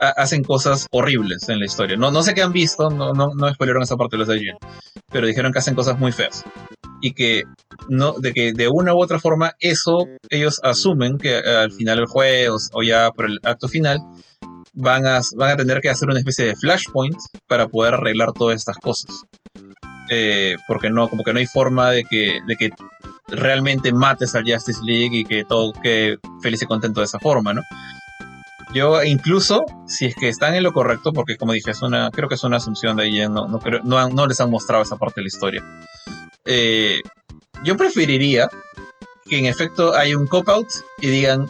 [0.00, 1.96] hacen cosas horribles en la historia.
[1.96, 4.54] No, no sé qué han visto, no, no, no esa parte de los de
[5.10, 6.44] pero dijeron que hacen cosas muy feas.
[7.00, 7.42] Y que,
[7.88, 12.06] no, de que de una u otra forma, eso ellos asumen que al final del
[12.06, 14.00] juego o ya por el acto final,
[14.72, 18.56] van a, van a tener que hacer una especie de flashpoint para poder arreglar todas
[18.56, 19.24] estas cosas.
[20.10, 22.70] Eh, porque no, como que no hay forma de que, de que
[23.28, 27.54] realmente mates al Justice League y que todo quede feliz y contento de esa forma,
[27.54, 27.62] ¿no?
[28.74, 32.28] Yo incluso, si es que están en lo correcto, porque como dije, es una, creo
[32.28, 35.20] que es una asunción de ahí, no, no, no, no les han mostrado esa parte
[35.20, 35.64] de la historia.
[36.44, 37.00] Eh,
[37.62, 38.48] yo preferiría
[39.26, 40.66] que en efecto haya un cop-out
[41.00, 41.46] y digan,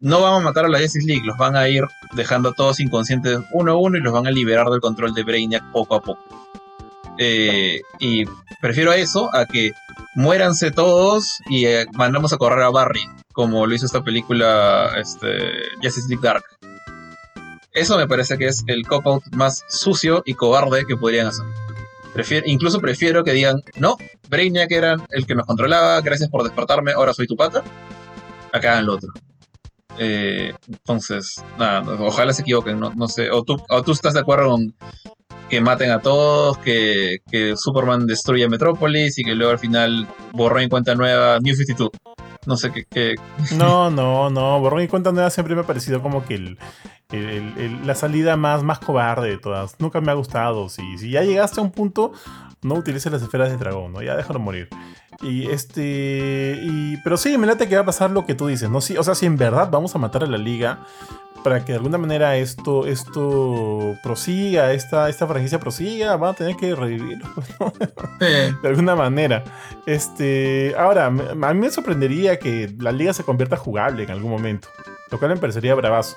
[0.00, 3.38] no vamos a matar a la Justice League, los van a ir dejando todos inconscientes
[3.52, 6.43] uno a uno y los van a liberar del control de Brainiac poco a poco.
[7.18, 8.24] Eh, y
[8.60, 9.72] prefiero eso a que
[10.14, 15.28] muéranse todos y eh, mandamos a correr a Barry, como lo hizo esta película este,
[15.82, 16.44] Justice League Dark.
[17.72, 21.44] Eso me parece que es el cop-out más sucio y cobarde que podrían hacer.
[22.46, 23.96] incluso prefiero que digan, no,
[24.28, 27.64] Brainiac era el que nos controlaba, gracias por despertarme, ahora soy tu pata.
[28.52, 29.12] Acá hagan lo otro.
[29.98, 33.30] Eh, entonces, nada, ojalá se equivoquen, no, sé.
[33.30, 34.74] O tú, o tú estás de acuerdo con
[35.54, 37.20] que maten a todos, que,
[37.54, 41.90] Superman destruya Metrópolis y que luego al final borró en cuenta nueva New 52.
[42.44, 43.14] No sé qué.
[43.56, 44.58] No, no, no.
[44.58, 46.58] Borrón y cuenta nueva siempre me ha parecido como que el,
[47.86, 49.76] la salida más, más cobarde de todas.
[49.78, 50.68] Nunca me ha gustado.
[50.68, 52.12] Si, si ya llegaste a un punto,
[52.62, 54.02] no utilices las esferas de dragón, ¿no?
[54.02, 54.68] Ya déjalo morir.
[55.22, 56.58] Y este.
[56.64, 58.80] Y, pero sí, me late que va a pasar lo que tú dices, ¿no?
[58.80, 60.84] Sí, o sea, si en verdad vamos a matar a la liga
[61.44, 66.56] para que de alguna manera esto, esto prosiga, esta, esta franquicia prosiga, van a tener
[66.56, 67.26] que revivirlo,
[67.58, 69.44] pues, De alguna manera.
[69.84, 74.68] Este, ahora, a mí me sorprendería que la liga se convierta jugable en algún momento,
[75.10, 76.16] lo cual me parecería bravazo.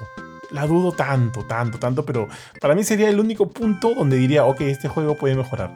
[0.50, 2.30] La dudo tanto, tanto, tanto, pero
[2.62, 5.76] para mí sería el único punto donde diría, ok, este juego puede mejorar.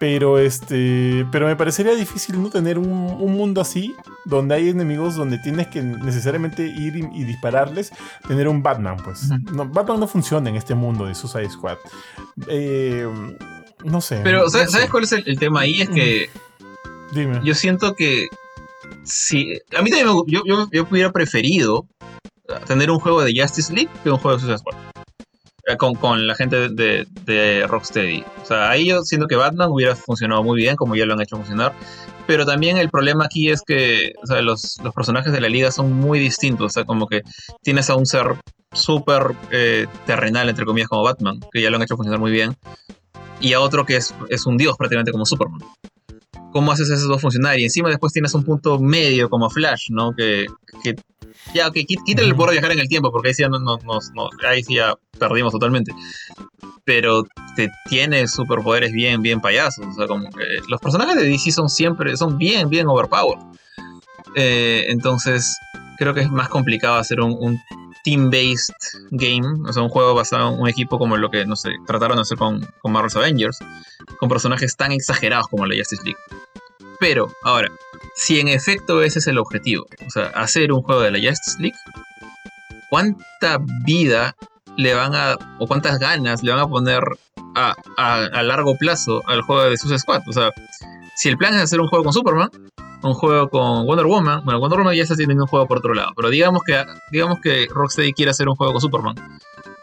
[0.00, 1.26] Pero este.
[1.30, 3.94] Pero me parecería difícil no tener un, mundo así.
[4.24, 7.92] Donde hay enemigos donde tienes que necesariamente ir y, dispararles.
[8.26, 9.28] Tener un Batman, pues.
[9.52, 11.78] no, Batman no funciona en este mundo de Suicide Squad.
[12.48, 13.08] Eh,
[13.84, 14.20] no sé.
[14.24, 15.82] Pero, ¿sabes, cuál es el, tema ahí?
[15.82, 16.30] Es que.
[17.12, 17.40] Dime.
[17.44, 18.26] Yo siento que.
[19.04, 19.52] Si.
[19.76, 21.86] A mí también me, yo, yo, yo hubiera preferido
[22.66, 24.93] tener un juego de Justice League que un juego de Suicide Squad.
[25.66, 28.22] Eh, con, la gente de, de, Rocksteady.
[28.42, 31.22] O sea, ahí yo siento que Batman hubiera funcionado muy bien, como ya lo han
[31.22, 31.72] hecho funcionar.
[32.26, 34.12] Pero también el problema aquí es que
[34.42, 36.66] los, personajes de la liga son muy distintos.
[36.66, 37.22] O sea, como que
[37.62, 38.36] tienes a un ser
[38.72, 42.56] súper eh, terrenal, entre comillas, como Batman, que ya lo han hecho funcionar muy bien.
[43.40, 45.60] Y a otro que es, es un dios prácticamente como Superman.
[46.54, 47.58] ¿Cómo haces esos dos funcionar?
[47.58, 50.12] Y encima después tienes un punto medio como Flash, ¿no?
[50.16, 50.46] Que,
[50.84, 50.94] que
[51.52, 51.74] ya, ok,
[52.04, 53.78] quítale el por viajar en el tiempo, porque ahí sí, ya, no, no,
[54.48, 55.92] ahí sí ya perdimos totalmente.
[56.84, 57.24] Pero
[57.56, 59.84] te tiene superpoderes bien, bien payasos.
[59.84, 63.42] O sea, como que los personajes de DC son siempre, son bien, bien overpowered.
[64.36, 65.56] Eh, entonces,
[65.98, 67.60] creo que es más complicado hacer un,
[68.04, 68.74] team-based
[69.12, 72.18] game, o sea, un juego basado en un equipo como lo que, no sé, trataron
[72.18, 73.58] de hacer con, con Marvel's Avengers,
[74.18, 76.18] con personajes tan exagerados como la Justice League.
[77.06, 77.68] Pero, ahora,
[78.14, 81.58] si en efecto ese es el objetivo, o sea, hacer un juego de la Justice
[81.60, 81.76] League,
[82.88, 84.34] ¿cuánta vida
[84.78, 87.02] le van a, o cuántas ganas le van a poner
[87.56, 90.22] a, a, largo plazo al juego de Suicide Squad?
[90.26, 90.50] O sea,
[91.14, 92.48] si el plan es hacer un juego con Superman,
[93.02, 95.92] un juego con Wonder Woman, bueno, Wonder Woman ya está teniendo un juego por otro
[95.92, 96.82] lado, pero digamos que,
[97.12, 99.16] digamos que Rocksteady quiere hacer un juego con Superman.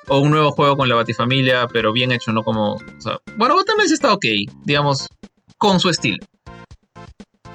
[0.08, 2.74] O un nuevo juego con la Batifamilia, pero bien hecho, no como.
[2.74, 4.26] O sea, bueno, también está ok,
[4.66, 5.08] digamos,
[5.60, 6.18] con su estilo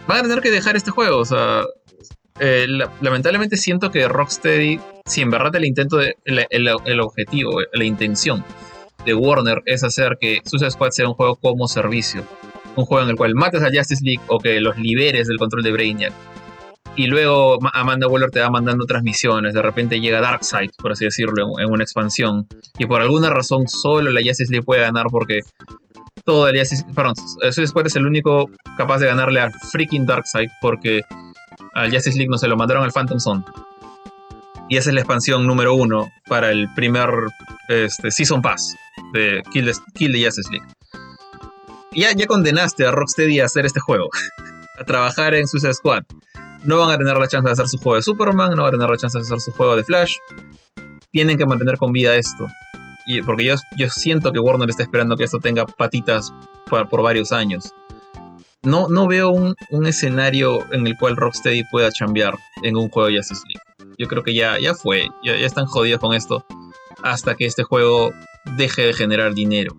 [0.06, 1.18] van a tener que dejar este juego.
[1.18, 1.64] O sea,
[2.38, 2.66] eh,
[3.00, 8.44] lamentablemente siento que Rocksteady, si en verdad el intento, el, objetivo, la intención
[9.04, 12.24] de Warner es hacer que Suicide Squad sea un juego como servicio,
[12.74, 15.62] un juego en el cual mates a Justice League o que los liberes del control
[15.62, 16.12] de Brainiac.
[16.96, 21.58] Y luego Amanda Waller te va mandando transmisiones, de repente llega Darkseid, por así decirlo,
[21.58, 22.48] en, una expansión.
[22.78, 25.40] Y por alguna razón solo la Justice League puede ganar porque
[26.26, 27.14] el perdón,
[27.66, 31.02] Squad es el único capaz de ganarle al freaking Darkseid porque
[31.74, 33.44] al Justice League no se lo mandaron al Phantom Zone.
[34.68, 37.08] Y esa es la expansión número uno para el primer
[37.68, 38.74] este, Season Pass
[39.12, 39.72] de Kill
[40.12, 40.66] the, Justice League.
[41.92, 44.08] Ya, ya condenaste a Rocksteady a hacer este juego,
[44.80, 46.02] a trabajar en Suicide Squad.
[46.64, 48.76] No van a tener la chance de hacer su juego de Superman, no van a
[48.76, 50.16] tener la chance de hacer su juego de Flash.
[51.12, 52.48] Tienen que mantener con vida esto
[53.24, 56.32] porque yo, yo siento que Warner está esperando que esto tenga patitas
[56.68, 57.72] por, varios años.
[58.62, 59.54] No, no veo un,
[59.86, 63.94] escenario en el cual Rocksteady pueda chambear en un juego de Justice League.
[63.98, 66.44] Yo creo que ya, ya fue, ya, ya están jodidos con esto
[67.02, 68.10] hasta que este juego
[68.56, 69.76] deje de generar dinero.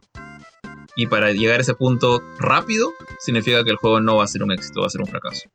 [0.95, 4.41] Y para llegar a ese punto rápido, significa que el juego no va a ser
[4.43, 5.49] un éxito, va a ser un fracaso.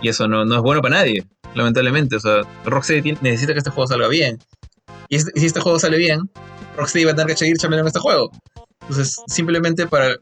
[0.00, 1.24] Y eso no, no es bueno para nadie,
[1.54, 2.16] lamentablemente.
[2.16, 4.38] O sea, Rocksteady necesita que este juego salga bien.
[5.08, 6.30] Y, este, si este juego sale bien,
[6.76, 8.30] Rocksteady va a tener que seguir chambeando en este juego.
[8.82, 10.16] Entonces, simplemente para,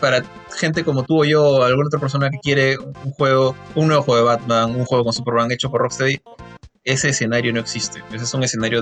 [0.00, 0.22] para
[0.56, 4.02] gente como tú o yo, o alguna otra persona que quiere un juego, un nuevo
[4.02, 6.20] juego de Batman, un juego con Superman hecho por Rocksteady,
[6.84, 8.02] ese escenario no existe.
[8.12, 8.80] Ese es un escenario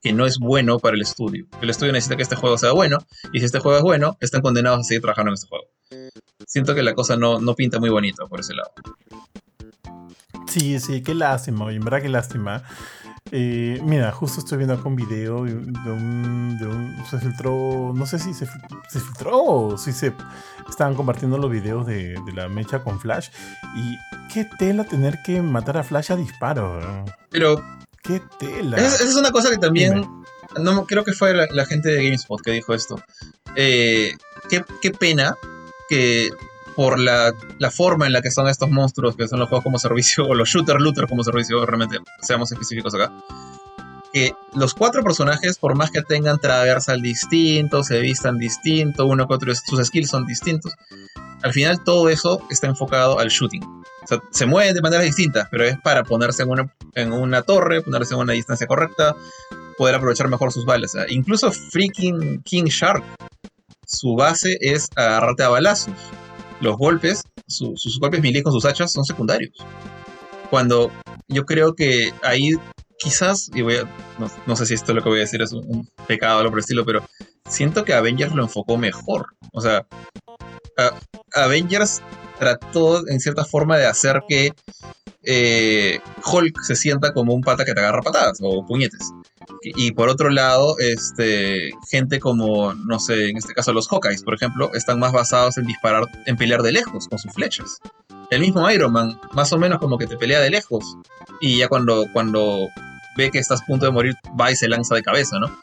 [0.00, 1.46] que no es bueno para el estudio.
[1.60, 2.98] El estudio necesita que este juego sea bueno,
[3.32, 5.64] y si este juego es bueno, están condenados a seguir trabajando en este juego.
[6.46, 8.70] Siento que la cosa no, no pinta muy bonito por ese lado.
[10.48, 12.62] Sí, sí, qué lástima, en verdad qué lástima.
[13.30, 18.32] Eh, mira, justo estoy viendo acá un video de un, se filtró, no sé si
[18.34, 18.46] se,
[18.90, 20.14] filtró o si se
[20.68, 23.28] estaban compartiendo los videos de, la mecha con Flash.
[23.76, 23.96] Y
[24.32, 27.04] qué tela tener que matar a Flash a disparo.
[27.30, 27.62] Pero...
[28.02, 28.78] Qué tela.
[28.78, 30.06] Esa, es una cosa que también...
[30.58, 33.02] No, creo que fue la, gente de GameSpot que dijo esto.
[33.54, 34.12] Eh,
[34.48, 35.36] qué, qué pena
[35.90, 36.30] que
[36.78, 37.34] por la,
[37.72, 40.48] forma en la que son estos monstruos, que son los juegos como servicio, o los
[40.48, 43.12] shooter looter como servicio, realmente seamos específicos acá.
[44.12, 49.34] Que los cuatro personajes, por más que tengan traversal distinto, se vistan distinto, uno que
[49.34, 50.72] otro, sus skills son distintos,
[51.42, 53.64] al final todo eso está enfocado al shooting.
[53.64, 57.42] O sea, se mueven de maneras distintas, pero es para ponerse en una, en una
[57.42, 59.16] torre, ponerse en una distancia correcta,
[59.76, 60.92] poder aprovechar mejor sus balas.
[61.08, 63.02] incluso freaking King Shark,
[63.84, 65.92] su base es agarrarte a balazos
[66.60, 69.52] los golpes, sus golpes melee con sus hachas son secundarios.
[70.50, 70.90] Cuando
[71.28, 72.52] yo creo que ahí
[72.98, 73.88] quizás, y voy a,
[74.46, 76.58] no, sé si esto lo que voy a decir es un, pecado o algo por
[76.58, 77.02] el estilo, pero
[77.48, 79.26] siento que Avengers lo enfocó mejor.
[79.52, 79.86] O sea,
[81.34, 82.02] Avengers
[82.38, 84.52] trató en cierta forma de hacer que
[85.22, 89.10] eh, Hulk se sienta como un pata que te agarra patadas o puñetes.
[89.62, 94.34] Y por otro lado, este, gente como, no sé, en este caso los Hawkeyes, por
[94.34, 97.78] ejemplo, están más basados en disparar, en pelear de lejos con sus flechas.
[98.30, 100.96] El mismo Iron Man, más o menos como que te pelea de lejos.
[101.40, 102.68] Y ya cuando, cuando
[103.16, 105.58] ve que estás a punto de morir, va y se lanza de cabeza, ¿no?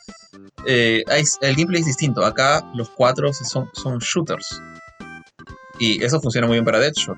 [0.66, 1.04] Eh,
[1.42, 2.26] el gameplay es distinto.
[2.26, 4.62] Acá los cuatro son, son shooters.
[5.80, 7.18] Y eso funciona muy bien para Deadshot.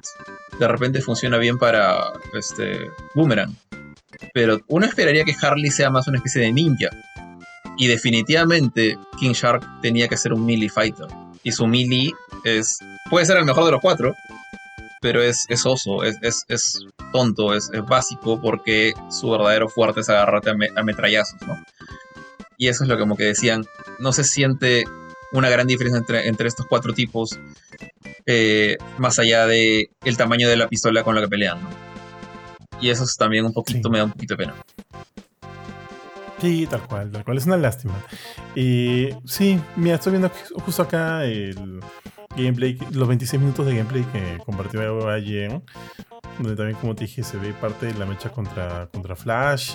[0.60, 3.56] De repente funciona bien para este, Boomerang.
[4.34, 6.90] Pero uno esperaría que Harley sea más una especie de ninja.
[7.78, 11.08] Y definitivamente King Shark tenía que ser un melee fighter.
[11.44, 12.12] Y su melee
[12.44, 12.80] es.
[13.10, 14.16] puede ser el mejor de los cuatro.
[15.00, 16.80] Pero es, es oso, es, es,
[17.12, 21.56] tonto, es, básico porque su verdadero fuerte es agarrarte a, metrallazos, ¿no?
[22.58, 23.64] Y eso es lo que como que decían,
[24.00, 24.86] no se siente
[25.34, 27.40] una gran diferencia entre, entre estos cuatro tipos,
[28.26, 31.87] eh, más allá de el tamaño de la pistola con la que pelean, ¿no?
[32.82, 34.54] Y eso es también un poquito, me da un poquito de pena.
[36.40, 37.38] Sí, tal cual, tal cual.
[37.38, 37.94] Es una lástima.
[38.56, 40.32] Y sí, mira, estoy viendo
[40.64, 41.80] justo acá el
[42.36, 45.62] gameplay, los 26 minutos de gameplay que compartió ayer.
[46.40, 49.74] Donde también, como te dije, se ve parte de la mecha contra, contra Flash.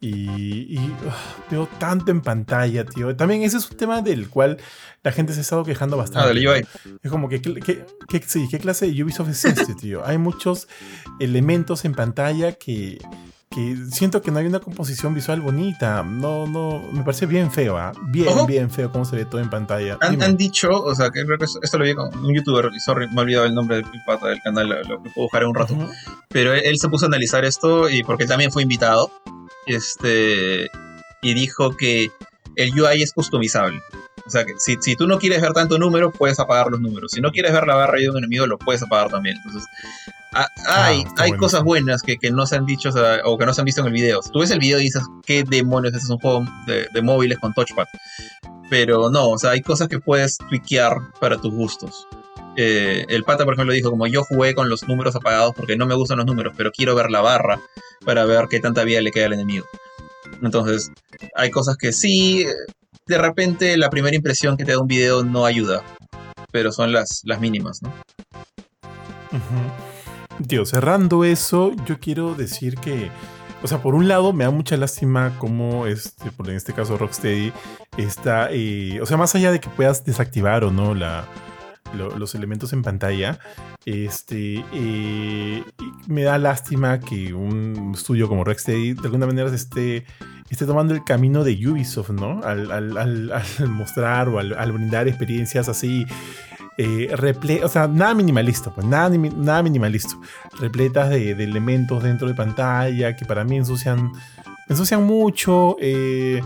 [0.00, 1.16] Y, ah,
[1.50, 3.16] veo tanto en pantalla, tío.
[3.16, 4.58] También ese es un tema del cual
[5.02, 6.28] la gente se ha estado quejando bastante.
[6.28, 6.66] Ah, del UI.
[7.02, 7.40] Es como que,
[8.26, 10.06] sí, ¿qué clase de Ubisoft es este, tío?
[10.06, 10.68] Hay muchos
[11.18, 12.98] elementos en pantalla que,
[13.50, 16.02] que siento que no hay una composición visual bonita.
[16.02, 17.92] No, no, me parece bien feo, ¿ah?
[18.08, 19.98] Bien, bien feo cómo se ve todo en pantalla.
[20.00, 21.24] Han, dicho, o sea, que
[21.62, 24.40] esto lo vi con un youtuber, sorry, me he olvidado el nombre del pata del
[24.42, 25.76] canal, lo, puedo buscar en un rato.
[26.28, 29.10] Pero él, él, se puso a analizar esto y porque también fue invitado
[29.66, 30.70] este,
[31.22, 32.10] y dijo que
[32.56, 33.80] el UI es customizable.
[34.28, 37.12] O sea, que si, si, tú no quieres ver tanto número, puedes apagar los números.
[37.12, 39.36] Si no quieres ver la barra de un enemigo, lo puedes apagar también.
[39.38, 39.68] Entonces,
[40.34, 42.90] ah, hay, hay cosas buenas que, que, no se han dicho
[43.24, 44.20] o, que no se han visto en el video.
[44.20, 45.94] Tú ves el video y dices, ¿qué demonios?
[45.94, 47.86] Este es un juego de, de móviles con touchpad.
[48.68, 52.06] Pero no, o sea, hay cosas que puedes tweakear para tus gustos.
[52.60, 55.86] Eh, el pata, por ejemplo, dijo como yo jugué con los números apagados porque no
[55.86, 57.60] me gustan los números, pero quiero ver la barra
[58.04, 59.64] para ver qué tanta vida le queda al enemigo.
[60.42, 60.90] Entonces,
[61.36, 62.44] hay cosas que sí,
[63.08, 65.82] de repente la primera impresión que te da un video no ayuda,
[66.52, 67.92] pero son las, las mínimas, ¿no?
[70.46, 73.10] Tío, cerrando eso, yo quiero decir que,
[73.62, 77.52] o sea, por un lado me da mucha lástima como, este, en este caso Rocksteady,
[77.96, 81.26] está, eh, o sea, más allá de que puedas desactivar o no la,
[81.94, 83.38] los elementos en pantalla.
[83.84, 84.64] Este,
[86.06, 90.04] me da lástima que un estudio como Rocksteady de alguna manera esté,
[90.50, 92.40] esté tomando el camino de Ubisoft, ¿no?
[92.42, 96.06] Al, mostrar o al, brindar experiencias así.
[96.80, 97.12] Eh,
[97.64, 100.14] o sea, nada minimalista, pues nada, nada minimalista.
[100.60, 104.12] Repletas de, elementos dentro de pantalla que para mí ensucian,
[104.68, 105.76] ensucian mucho.
[105.80, 106.40] Eh,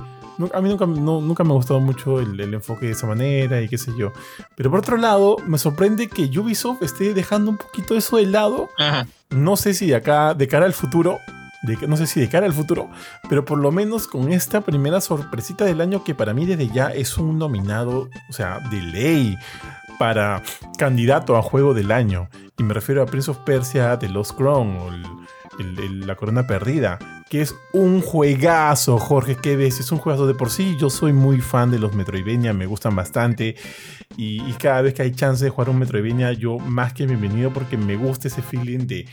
[0.52, 3.78] a mí nunca, nunca me ha gustado mucho el, enfoque de esa manera y qué
[3.78, 4.12] sé yo.
[4.56, 8.68] Pero por otro lado, me sorprende que Ubisoft esté dejando un poquito eso de lado.
[9.30, 11.18] No sé si de acá, de cara al futuro,
[11.62, 12.90] de, no sé si de cara al futuro,
[13.28, 16.88] pero por lo menos con esta primera sorpresita del año que para mí desde ya
[16.88, 19.38] es un nominado, o sea, de ley
[19.98, 20.42] para
[20.78, 22.28] candidato a juego del año.
[22.58, 24.90] Y me refiero a Prince of Persia, The Lost Crown o
[25.58, 26.98] La Corona Perdida
[27.32, 29.80] que es un juegazo, Jorge, ¿qué ves?
[29.80, 30.76] Es un juegazo de por sí.
[30.78, 33.56] Yo soy muy fan de los Metroidvania, me gustan bastante.
[34.18, 37.78] Y, cada vez que hay chance de jugar un Metroidvania, yo más que bienvenido porque
[37.78, 39.06] me gusta ese feeling de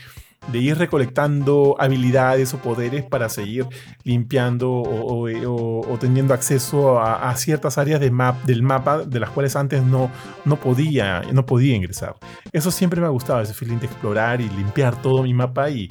[0.48, 3.66] de ir recolectando habilidades o poderes para seguir
[4.04, 10.10] limpiando o, teniendo acceso a, ciertas áreas del mapa de las cuales antes no,
[10.44, 12.16] no, podía, no podía ingresar.
[12.52, 15.88] Eso siempre me ha gustado, ese feeling de explorar y limpiar todo mi mapa y,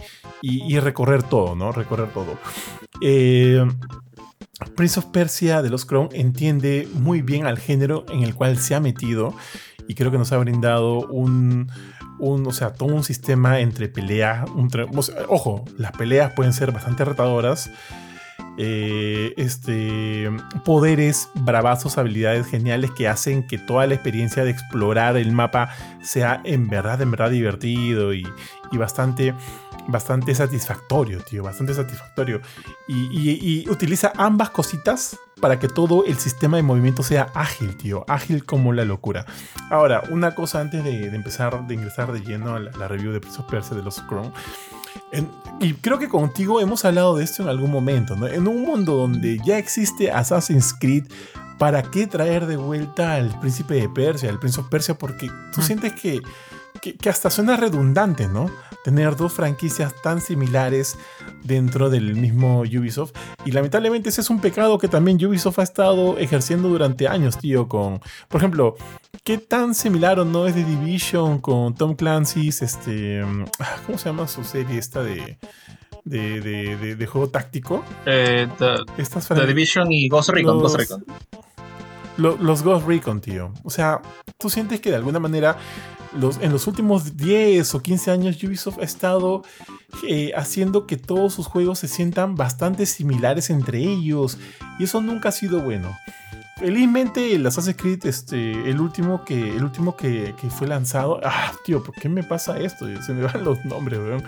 [0.79, 1.71] recorrer todo, ¿no?
[1.71, 2.37] Recorrer todo.
[3.01, 3.65] Eh,
[4.75, 8.75] Prince of Persia de los Crown entiende muy bien al género en el cual se
[8.75, 9.33] ha metido
[9.87, 11.69] y creo que nos ha brindado un,
[12.19, 14.47] un, o sea, todo un sistema entre peleas.
[15.27, 17.71] ojo, las peleas pueden ser bastante retadoras.
[18.61, 20.29] Eh, este,
[20.65, 25.69] poderes, bravazos, habilidades geniales que hacen que toda la experiencia de explorar el mapa
[26.01, 28.27] sea en verdad, en verdad divertido y,
[28.71, 29.33] y bastante
[29.91, 32.41] bastante satisfactorio, tío, bastante satisfactorio.
[32.87, 38.45] Y, utiliza ambas cositas para que todo el sistema de movimiento sea ágil, tío, ágil
[38.45, 39.25] como la locura.
[39.69, 43.39] Ahora, una cosa antes de, empezar, de ingresar de lleno a la, review de Prince
[43.39, 44.31] of Persia de los Chrome.
[45.59, 48.27] y creo que contigo hemos hablado de esto en algún momento, ¿no?
[48.27, 51.05] En un mundo donde ya existe Assassin's Creed,
[51.57, 54.97] ¿para qué traer de vuelta al príncipe de Persia, al Prince of Persia?
[54.97, 56.21] Porque tú sientes que,
[56.81, 58.49] que, que hasta suena redundante, ¿no?
[58.89, 60.97] Tener dos franquicias tan similares
[61.43, 63.11] dentro del mismo Ubisoft.
[63.45, 67.67] Y lamentablemente ese es un pecado que también Ubisoft ha estado ejerciendo durante años, tío,
[67.67, 68.75] con, por ejemplo,
[69.23, 73.21] ¿qué tan similar o no es de Division con Tom Clancy's, este,
[73.59, 75.37] ah, ¿cómo se llama su serie esta de...
[76.05, 77.83] De, juego táctico.
[78.07, 80.57] Eh, the, Division y Ghost Recon.
[80.57, 81.05] Ghost Recon
[82.17, 83.53] los Ghost Recon, tío.
[83.63, 84.01] O sea,
[84.37, 85.57] tú sientes que de alguna manera
[86.13, 89.43] los, en los últimos 10 o 15 años Ubisoft ha estado
[90.07, 94.37] eh, haciendo que todos sus juegos se sientan bastante similares entre ellos.
[94.79, 95.95] Y eso nunca ha sido bueno.
[96.57, 101.21] Felizmente el Assassin's Creed, este, el último que, el último que, fue lanzado.
[101.23, 102.85] Ah, tío, ¿por qué me pasa esto?
[103.01, 104.23] Se me van los nombres, weón.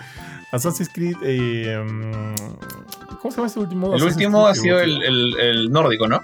[0.50, 1.16] Assassin's Creed.
[1.22, 3.94] Eh, mm, ¿Cómo se llama este último?
[3.94, 5.02] El último ha sido el,
[5.38, 6.20] el, nórdico, ¿no?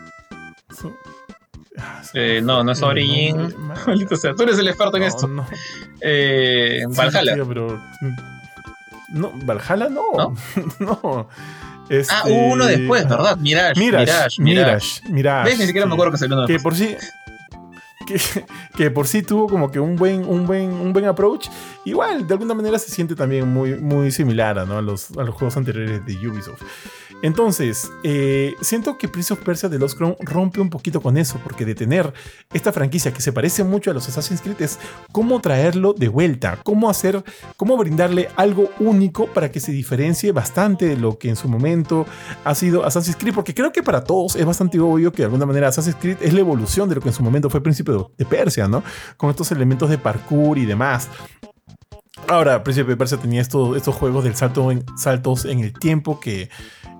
[2.14, 3.54] Eh, no, no es Origin.
[3.86, 5.26] Maldito sea, tú eres el experto en esto.
[5.26, 5.46] No.
[6.00, 7.36] Eh, Valhalla.
[9.08, 10.34] no, Valhalla no.
[10.78, 11.28] No.
[11.88, 12.14] Este...
[12.14, 13.38] Ah, uno después, ¿verdad?
[13.38, 13.80] Mirage.
[13.80, 14.42] Mirage.
[14.42, 15.00] Mirage.
[15.08, 15.48] Mirage.
[15.48, 15.58] ¿Ves?
[15.58, 16.94] Ni siquiera me acuerdo que salió uno Que por sí.
[18.76, 21.48] Que, por sí tuvo como que un buen, un buen, un buen approach.
[21.84, 24.78] Igual, de alguna manera se siente también muy, muy similar ¿no?
[24.78, 26.62] a, los, a los juegos anteriores de Ubisoft.
[27.20, 31.40] Entonces, eh, siento que Prince of Persia de Lost Crown rompe un poquito con eso,
[31.42, 32.12] porque de tener
[32.52, 34.78] esta franquicia que se parece mucho a los Assassin's Creed es
[35.10, 37.24] cómo traerlo de vuelta, cómo hacer,
[37.56, 42.06] cómo brindarle algo único para que se diferencie bastante de lo que en su momento
[42.44, 45.46] ha sido Assassin's Creed, porque creo que para todos es bastante obvio que de alguna
[45.46, 47.97] manera Assassin's Creed es la evolución de lo que en su momento fue Príncipe de
[48.28, 48.82] Persia, ¿no?
[49.16, 51.08] Con estos elementos de parkour y demás.
[52.28, 56.20] Ahora, Príncipe de Persia tenía estos, estos juegos del salto en, saltos en el tiempo
[56.20, 56.50] que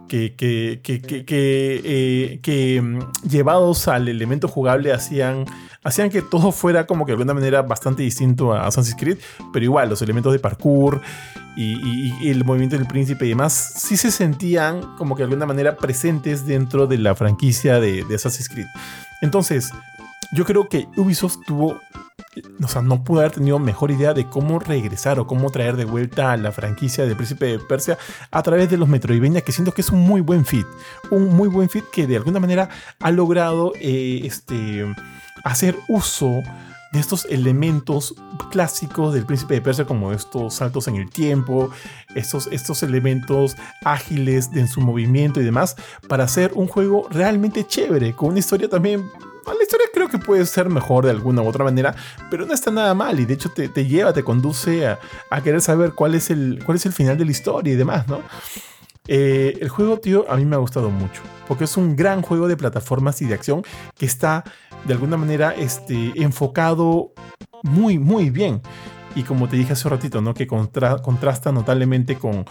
[0.08, 2.98] que, que, que, que, eh, mm,
[3.28, 5.44] llevados al elemento jugable hacían,
[5.84, 9.18] hacían que todo fuera como que de alguna manera bastante distinto a Assassin's Creed,
[9.52, 11.00] pero igual los elementos de parkour
[11.56, 15.76] y, el movimiento del príncipe y demás sí se sentían como que de alguna manera
[15.76, 18.66] presentes dentro de la franquicia de, de Assassin's Creed.
[19.20, 19.72] Entonces,
[20.32, 21.76] yo creo que Ubisoft tuvo
[22.62, 25.84] o sea, no pudo haber tenido mejor idea de cómo regresar o cómo traer de
[25.84, 27.98] vuelta a la franquicia de Príncipe de Persia
[28.30, 30.66] a través de los Metroidvania, que siento que es un muy buen fit.
[31.10, 32.68] Un muy buen fit que de alguna manera
[33.00, 34.84] ha logrado eh, este,
[35.44, 36.42] hacer uso
[36.92, 38.14] de estos elementos
[38.50, 41.70] clásicos del príncipe de Persia, como estos saltos en el tiempo,
[42.14, 45.76] estos, estos elementos ágiles en su movimiento y demás,
[46.08, 49.04] para hacer un juego realmente chévere, con una historia también
[49.54, 51.94] la historia creo que puede ser mejor de alguna u otra manera,
[52.30, 54.98] pero no está nada mal y de hecho te, lleva, te conduce a,
[55.42, 58.20] querer saber cuál es, el, cuál es el final de la historia y demás, ¿no?
[59.06, 62.46] Eh, el juego, tío, a mí me ha gustado mucho, porque es un gran juego
[62.46, 63.62] de plataformas y de acción
[63.96, 64.44] que está
[64.84, 67.12] de alguna manera este, enfocado
[67.62, 68.60] muy, muy bien.
[69.14, 70.34] Y como te dije hace un ratito, ¿no?
[70.34, 72.44] Que contrasta notablemente con,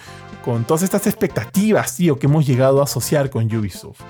[0.44, 4.02] con todas estas expectativas, tío, que hemos llegado a asociar con Ubisoft.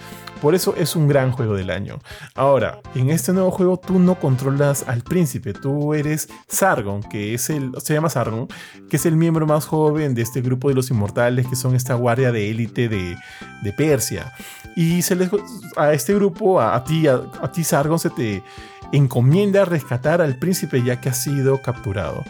[0.41, 1.99] Por eso es un gran juego del año.
[2.35, 7.49] Ahora, en este nuevo juego tú no controlas al príncipe, tú eres Sargon, que es
[7.49, 8.47] el, se llama Sargon,
[8.89, 11.95] que es el miembro más joven de este grupo de los inmortales, que son esta
[11.95, 13.18] guardia de élite de,
[13.76, 14.34] Persia.
[14.76, 15.30] Y se les,
[15.76, 18.43] a este grupo, a, ti, a, ti Sargon, se te
[18.93, 22.23] encomienda rescatar al príncipe ya que ha sido capturado.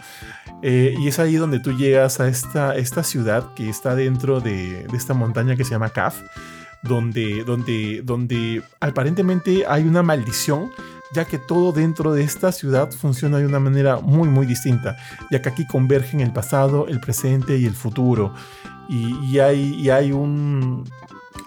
[0.62, 4.96] Eh, y es ahí donde tú llegas a esta, ciudad que está dentro de, de
[4.96, 6.20] esta montaña que se llama Kaf
[6.82, 10.70] donde, donde, donde aparentemente hay una maldición
[11.12, 14.96] ya que todo dentro de esta ciudad funciona de una manera muy muy distinta,
[15.30, 18.34] ya que aquí convergen el pasado, el presente y el futuro.
[18.90, 20.84] Y, hay, y hay un,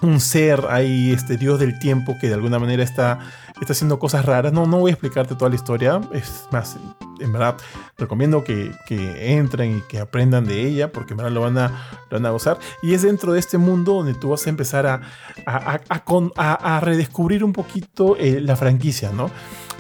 [0.02, 3.18] un, ser, hay este dios del tiempo que de alguna manera está,
[3.60, 4.54] está haciendo cosas raras.
[4.54, 6.78] No, no voy a explicarte toda la historia, es más,
[7.22, 7.58] en verdad
[7.98, 11.68] recomiendo que, entren y que aprendan de ella, porque en verdad lo van, a,
[12.10, 12.60] lo van a gozar.
[12.82, 15.02] Y es dentro de este mundo donde tú vas a empezar a,
[15.46, 19.30] a, redescubrir un poquito eh, la franquicia, ¿no?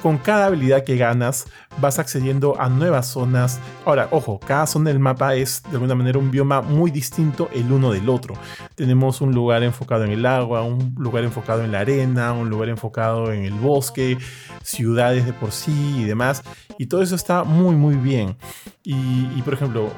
[0.02, 1.45] Con cada habilidad que ganas,
[1.80, 3.60] vas accediendo a nuevas zonas.
[3.86, 7.72] Ahora, ojo, cada zona del mapa es de alguna manera un bioma muy distinto el
[7.72, 8.34] uno del otro.
[8.73, 12.69] Tenemos un lugar enfocado en el agua, un lugar enfocado en la arena, un lugar
[12.69, 14.18] enfocado en el bosque,
[14.64, 16.41] ciudades de por sí y demás.
[16.80, 18.36] Y todo eso está muy, muy bien.
[18.84, 19.91] Y, por ejemplo,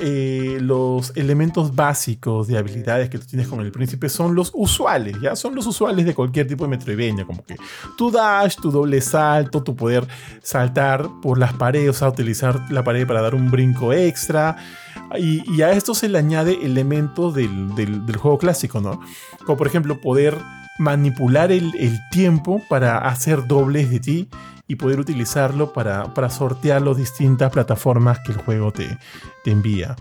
[0.00, 5.16] eh, los elementos básicos de habilidades que tú tienes con el príncipe son los usuales,
[5.20, 7.56] ya son los usuales de cualquier tipo de Metroidvania, como que
[7.96, 10.06] tu dash, tu doble salto, tu poder
[10.42, 14.56] saltar por las paredes, o sea, utilizar la pared para dar un brinco extra.
[15.18, 19.00] Y, a esto se le añade elementos del, juego clásico, ¿no?
[19.44, 20.36] Como por ejemplo poder
[20.78, 24.28] manipular el, el tiempo para hacer dobles de ti
[24.68, 28.98] y poder utilizarlo para, para sortear las distintas plataformas que el juego te,
[29.50, 29.96] envía.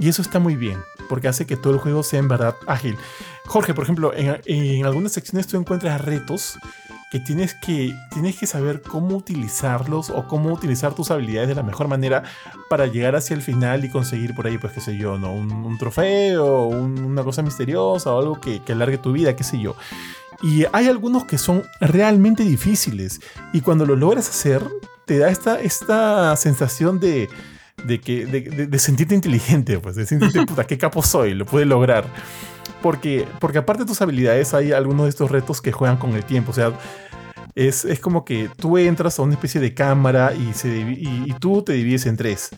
[0.00, 2.96] Y eso está muy bien, porque hace que todo el juego sea en verdad ágil.
[3.46, 6.58] Jorge, por ejemplo, en, algunas secciones tú encuentras retos
[7.10, 11.62] que tienes que, tienes que saber cómo utilizarlos o cómo utilizar tus habilidades de la
[11.62, 12.22] mejor manera
[12.70, 15.30] para llegar hacia el final y conseguir por ahí, pues qué sé yo, ¿no?
[15.34, 19.76] Un, trofeo, una cosa misteriosa o algo que, que alargue tu vida, qué sé yo.
[20.42, 23.20] Y hay algunos que son realmente difíciles
[23.52, 24.62] y cuando lo logras hacer,
[25.04, 27.28] te da esta, esta sensación de,
[27.84, 32.04] de, que, de, sentirte inteligente, pues de sentirte, puta, qué capo soy, lo pude lograr.
[32.80, 36.24] Porque, porque aparte de tus habilidades, hay algunos de estos retos que juegan con el
[36.24, 36.50] tiempo.
[36.50, 36.72] O sea,
[37.54, 41.74] es, como que tú entras a una especie de cámara y, se, y, tú te
[41.74, 42.50] divides en tres.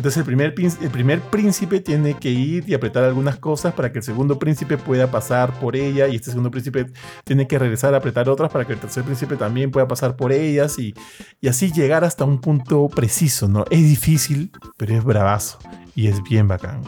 [0.00, 3.98] Entonces el primer, el primer príncipe tiene que ir y apretar algunas cosas para que
[3.98, 6.86] el segundo príncipe pueda pasar por ella y este segundo príncipe
[7.22, 10.32] tiene que regresar a apretar otras para que el tercer príncipe también pueda pasar por
[10.32, 10.94] ellas y,
[11.42, 13.66] y así llegar hasta un punto preciso, ¿no?
[13.70, 15.58] Es difícil, pero es bravazo
[15.94, 16.80] y es bien bacán.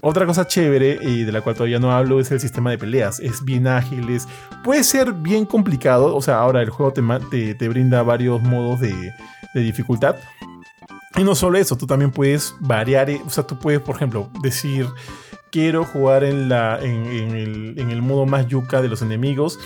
[0.00, 3.20] Otra cosa chévere y de la cual todavía no hablo es el sistema de peleas.
[3.20, 4.18] Es bien ágil,
[4.64, 6.16] puede ser bien complicado.
[6.16, 9.12] O sea, ahora el juego te, te, brinda varios modos de,
[9.54, 10.16] de dificultad.
[11.16, 14.86] Y no solo eso, tú también puedes variar, o sea, tú puedes, por ejemplo, decir,
[15.50, 19.58] quiero jugar en, la, en, el, en el modo más yuca de los enemigos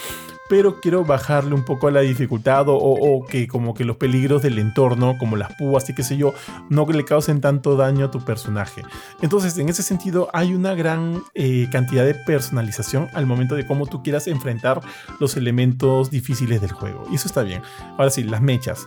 [0.54, 4.60] pero quiero bajarle un poco a la dificultad o, que como que los peligros del
[4.60, 6.32] entorno, como las púas y qué sé yo,
[6.70, 8.82] no le causen tanto daño a tu personaje.
[9.20, 13.86] Entonces, en ese sentido, hay una gran eh, cantidad de personalización al momento de cómo
[13.88, 14.80] tú quieras enfrentar
[15.18, 17.04] los elementos difíciles del juego.
[17.10, 17.60] Y eso está bien.
[17.98, 18.86] Ahora sí, las mechas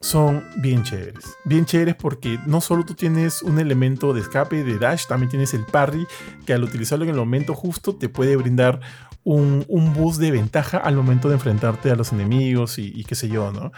[0.00, 1.36] son bien chéveres.
[1.44, 5.54] Bien chéveres porque no solo tú tienes un elemento de escape, de dash, también tienes
[5.54, 6.06] el parry
[6.44, 8.80] que al utilizarlo en el momento justo te puede brindar
[9.26, 13.28] un, un, boost de ventaja al momento de enfrentarte a los enemigos y, qué sé
[13.28, 13.72] yo, ¿no?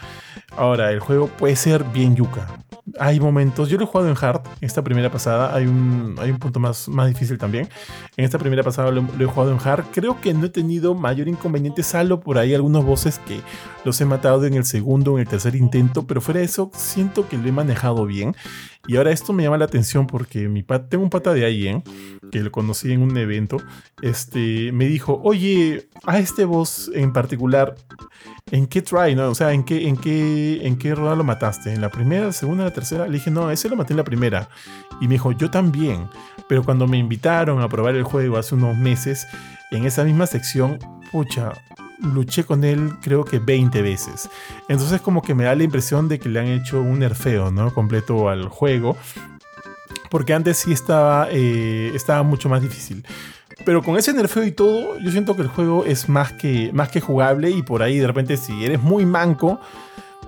[0.55, 2.63] Ahora, el juego puede ser bien yuca.
[2.99, 6.37] Hay momentos, yo lo he jugado en hard, esta primera pasada, hay un, hay un
[6.37, 7.67] punto más, más difícil también.
[8.15, 11.27] En esta primera pasada lo, he jugado en hard, creo que no he tenido mayor
[11.27, 13.41] inconveniente, salvo por ahí algunos bosses que
[13.83, 16.69] los he matado en el segundo o en el tercer intento, pero fuera de eso,
[16.75, 18.35] siento que lo he manejado bien.
[18.89, 21.83] Y ahora esto me llama la atención porque mi tengo un pata de ahí, ¿eh?
[22.31, 23.57] que lo conocí en un evento,
[24.01, 27.75] este, me dijo, oye, a este boss en particular,
[28.49, 29.29] ¿en qué try, no?
[29.29, 31.71] O sea, ¿en qué, en qué, en qué lo mataste?
[31.71, 33.05] ¿En la primera, la segunda, la tercera?
[33.05, 34.49] Le dije, no, ese lo maté en la primera.
[34.99, 36.09] Y me dijo, yo también.
[36.47, 39.27] Pero cuando me invitaron a probar el juego hace unos meses,
[39.69, 40.79] en esa misma sección,
[41.11, 41.51] pucha,
[42.01, 44.29] luché con él creo que 20 veces.
[44.67, 47.73] Entonces como que me da la impresión de que le han hecho un nerfeo, ¿no?
[47.73, 48.97] Completo al juego.
[50.09, 53.05] Porque antes sí estaba, eh, estaba mucho más difícil.
[53.65, 56.89] Pero con ese nerfeo y todo, yo siento que el juego es más que, más
[56.89, 59.59] que jugable y por ahí de repente si eres muy manco,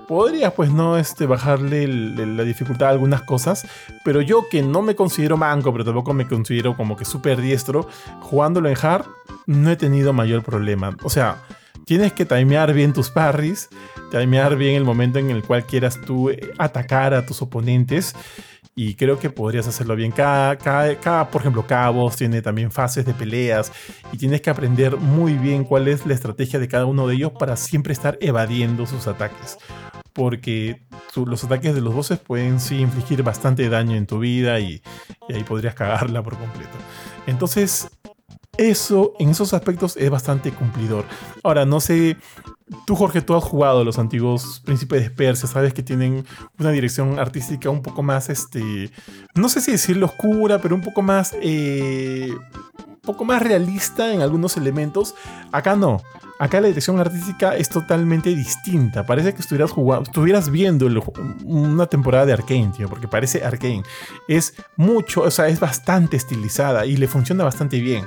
[0.06, 3.66] podrías pues no este, bajarle la dificultad a algunas cosas,
[4.04, 7.88] pero yo que no me considero manco, pero tampoco me considero como que súper diestro,
[8.20, 9.06] jugándolo en hard,
[9.46, 10.94] no he tenido mayor problema.
[11.02, 11.38] O sea,
[11.84, 13.68] tienes que timear bien tus parries,
[14.10, 18.14] timear bien el momento en el cual quieras tú atacar a tus oponentes
[18.74, 20.12] y creo que podrías hacerlo bien.
[20.12, 23.70] Cada, cada, por ejemplo, cada boss tiene también fases de peleas
[24.12, 27.32] y tienes que aprender muy bien cuál es la estrategia de cada uno de ellos
[27.32, 29.58] para siempre estar evadiendo sus ataques.
[30.14, 30.82] Porque
[31.14, 34.82] los ataques de los bosses pueden sí infligir bastante daño en tu vida y,
[35.28, 36.76] y ahí podrías cagarla por completo.
[37.26, 37.90] Entonces,
[38.58, 41.04] eso en esos aspectos es bastante cumplidor.
[41.42, 42.16] Ahora, no sé
[42.86, 46.24] Tú, Jorge, tú has jugado los antiguos Príncipes de Persia, sabes que tienen
[46.58, 48.90] una dirección artística un poco más, este,
[49.34, 52.32] no sé si decirlo oscura, pero un poco más, eh,
[52.86, 55.14] un poco más realista en algunos elementos.
[55.50, 56.00] Acá no.
[56.42, 59.06] Acá la dirección artística es totalmente distinta.
[59.06, 60.88] Parece que estuvieras jugando, estuvieras viendo
[61.44, 63.84] una temporada de Arkane, tío, porque parece Arkane.
[64.26, 68.06] Es mucho, o sea, es bastante estilizada y le funciona bastante bien.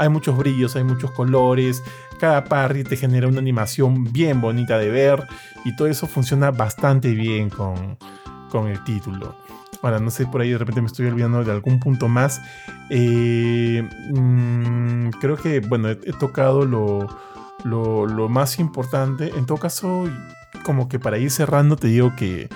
[0.00, 1.82] Hay muchos brillos, hay muchos colores,
[2.18, 5.26] cada parry te genera una animación bien bonita de ver
[5.62, 7.98] y todo eso funciona bastante bien con,
[8.50, 9.36] con el título.
[9.82, 12.40] Ahora, no sé, por ahí de repente me estoy olvidando de algún punto más.
[12.88, 17.06] Eh, mm, creo que, bueno, he, tocado lo,
[17.64, 19.32] lo, más importante.
[19.36, 20.08] En todo caso,
[20.64, 22.48] como que para ir cerrando, te digo que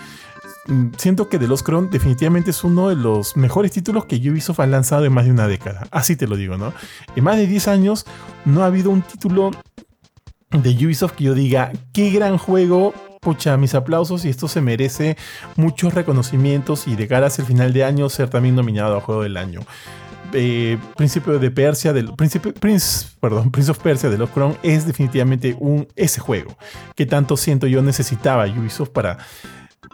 [0.96, 4.66] siento que The Lost Crown definitivamente es uno de los mejores títulos que Ubisoft ha
[4.66, 5.86] lanzado en más de una década.
[5.90, 6.72] Así te lo digo, ¿no?
[7.16, 8.06] En más de 10 años
[8.44, 9.50] no ha habido un título
[10.50, 15.16] de Ubisoft que yo diga, qué gran juego, pucha, mis aplausos y esto se merece
[15.56, 19.22] muchos reconocimientos y de cara hacia el final de año ser también nominado a Juego
[19.22, 19.60] del Año.
[20.32, 24.86] eh, Príncipe de Persia, del Príncipe, Prince, perdón, Prince of Persia de los Crown es
[24.86, 26.56] definitivamente un, ese juego
[26.96, 29.18] que tanto siento yo necesitaba Ubisoft para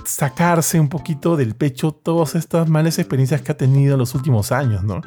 [0.05, 4.53] sacarse un poquito del pecho todas estas malas experiencias que ha tenido en los últimos
[4.53, 5.03] años, ¿no?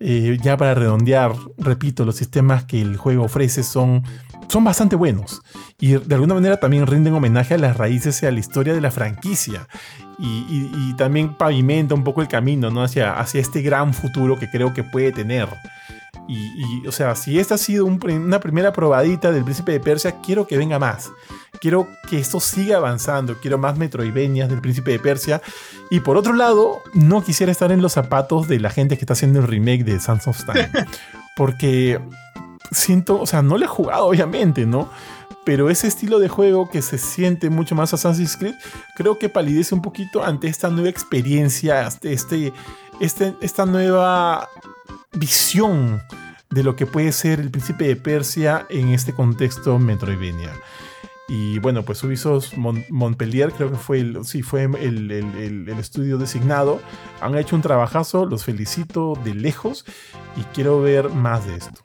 [0.00, 4.04] Eh, ya para redondear, repito, los sistemas que el juego ofrece son,
[4.48, 5.42] son bastante buenos
[5.80, 8.80] y de alguna manera también rinden homenaje a las raíces y a la historia de
[8.80, 9.66] la franquicia
[10.18, 12.82] y, también pavimenta un poco el camino ¿no?
[12.82, 15.48] hacia, hacia este gran futuro que creo que puede tener.
[16.28, 20.46] Y, o sea, si esta ha sido una primera probadita del Príncipe de Persia, quiero
[20.46, 21.10] que venga más.
[21.60, 23.38] Quiero que esto siga avanzando.
[23.40, 25.40] Quiero más Metroidvanias del Príncipe de Persia.
[25.90, 29.14] Y por otro lado, no quisiera estar en los zapatos de la gente que está
[29.14, 30.70] haciendo el remake de Sons of Time.
[31.36, 31.98] Porque
[32.70, 34.90] siento, o sea, no le he jugado, obviamente, ¿no?
[35.44, 38.54] Pero ese estilo de juego que se siente mucho más Assassin's Creed,
[38.96, 42.52] creo que palidece un poquito ante esta nueva experiencia, este,
[43.00, 44.46] este, esta nueva
[45.12, 46.02] visión
[46.50, 50.52] de lo que puede ser el príncipe de Persia en este contexto Metroidvania.
[51.30, 56.80] Y bueno, pues Ubisoft Montpellier creo que fue el, sí, fue el, estudio designado.
[57.20, 59.84] Han hecho un trabajazo, los felicito de lejos
[60.36, 61.80] y quiero ver más de esto.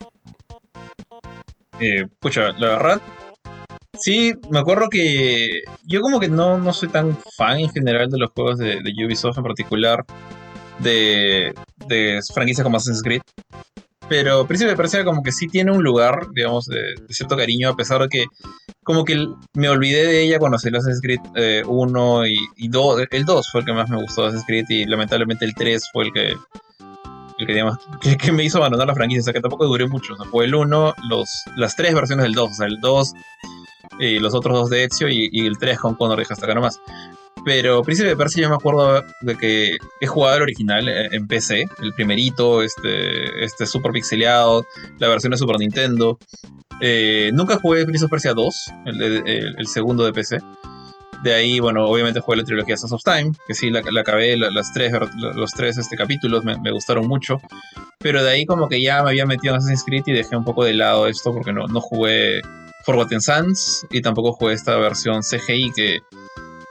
[1.78, 3.02] Eh, pucha, la verdad,
[4.00, 8.18] sí, me acuerdo que yo como que no, no soy tan fan en general de
[8.18, 10.06] los juegos de, de Ubisoft en particular
[10.80, 11.54] de,
[11.86, 13.22] de franquicias como Assassin's Creed.
[14.08, 17.76] Pero Príncipe de Persia como que sí tiene un lugar, digamos, de, cierto cariño, a
[17.76, 18.24] pesar de que
[18.82, 23.02] como que me olvidé de ella cuando salió Assassin's Creed 1 eh, y, 2.
[23.10, 25.88] El 2 fue el que más me gustó de Assassin's Creed y lamentablemente el 3
[25.90, 26.34] fue el que,
[27.38, 27.78] el que, digamos,
[28.20, 29.22] que, me hizo abandonar la franquicia.
[29.22, 30.14] O sea, que tampoco duré mucho.
[30.14, 32.50] O sea, fue el 1, los, las tres versiones del 2.
[32.50, 33.14] O sea, el 2
[34.00, 36.54] y los otros dos de Ezio y, y el 3 con Connor y hasta acá
[36.54, 36.78] nomás.
[37.44, 41.26] Pero Príncipe de Persia yo me acuerdo de que he jugado el original eh, en
[41.26, 44.64] PC, el primerito, este, este super pixeleado,
[44.98, 46.18] la versión de Super Nintendo.
[46.80, 50.38] Eh, nunca jugué Príncipe de Persia 2, el, segundo de PC.
[51.22, 54.72] De ahí, bueno, obviamente jugué la trilogía Sons of Time, que sí, la, acabé, las
[54.72, 57.40] tres, los tres este, capítulos me, gustaron mucho.
[57.98, 60.44] Pero de ahí como que ya me había metido en Assassin's Creed y dejé un
[60.44, 62.42] poco de lado esto porque no, no jugué
[62.84, 66.00] Forgotten Sands y tampoco jugué esta versión CGI que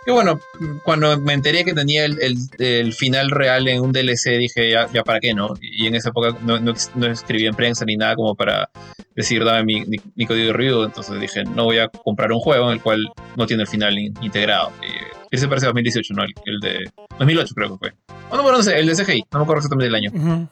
[0.05, 0.39] que bueno,
[0.83, 5.19] cuando me enteré que tenía el, final real en un DLC, dije, ya, ya para
[5.19, 5.53] qué, ¿no?
[5.61, 8.69] Y en esa época no, no, escribí en prensa ni nada como para
[9.15, 9.85] decir, dame mi,
[10.15, 10.83] mi, código de review.
[10.83, 13.07] Entonces dije, no voy a comprar un juego en el cual
[13.37, 14.71] no tiene el final integrado.
[14.81, 16.23] Y ese parece 2018, ¿no?
[16.23, 17.93] El, de 2008 creo que fue.
[18.29, 20.49] O no, bueno, no sé, el de CGI, no me acuerdo exactamente el año.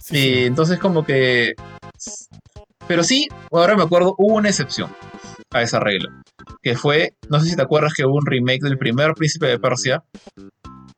[0.00, 1.54] Sí, entonces como que...
[2.86, 4.90] Pero sí, ahora me acuerdo, hubo una excepción
[5.52, 6.10] a esa regla
[6.62, 9.58] que fue, no sé si te acuerdas que hubo un remake del primer Príncipe de
[9.58, 10.02] Persia,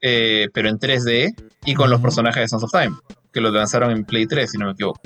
[0.00, 1.34] eh, pero en 3D
[1.64, 2.96] y con los personajes de Sons of Time,
[3.32, 5.00] que lo lanzaron en Play 3, si no me equivoco.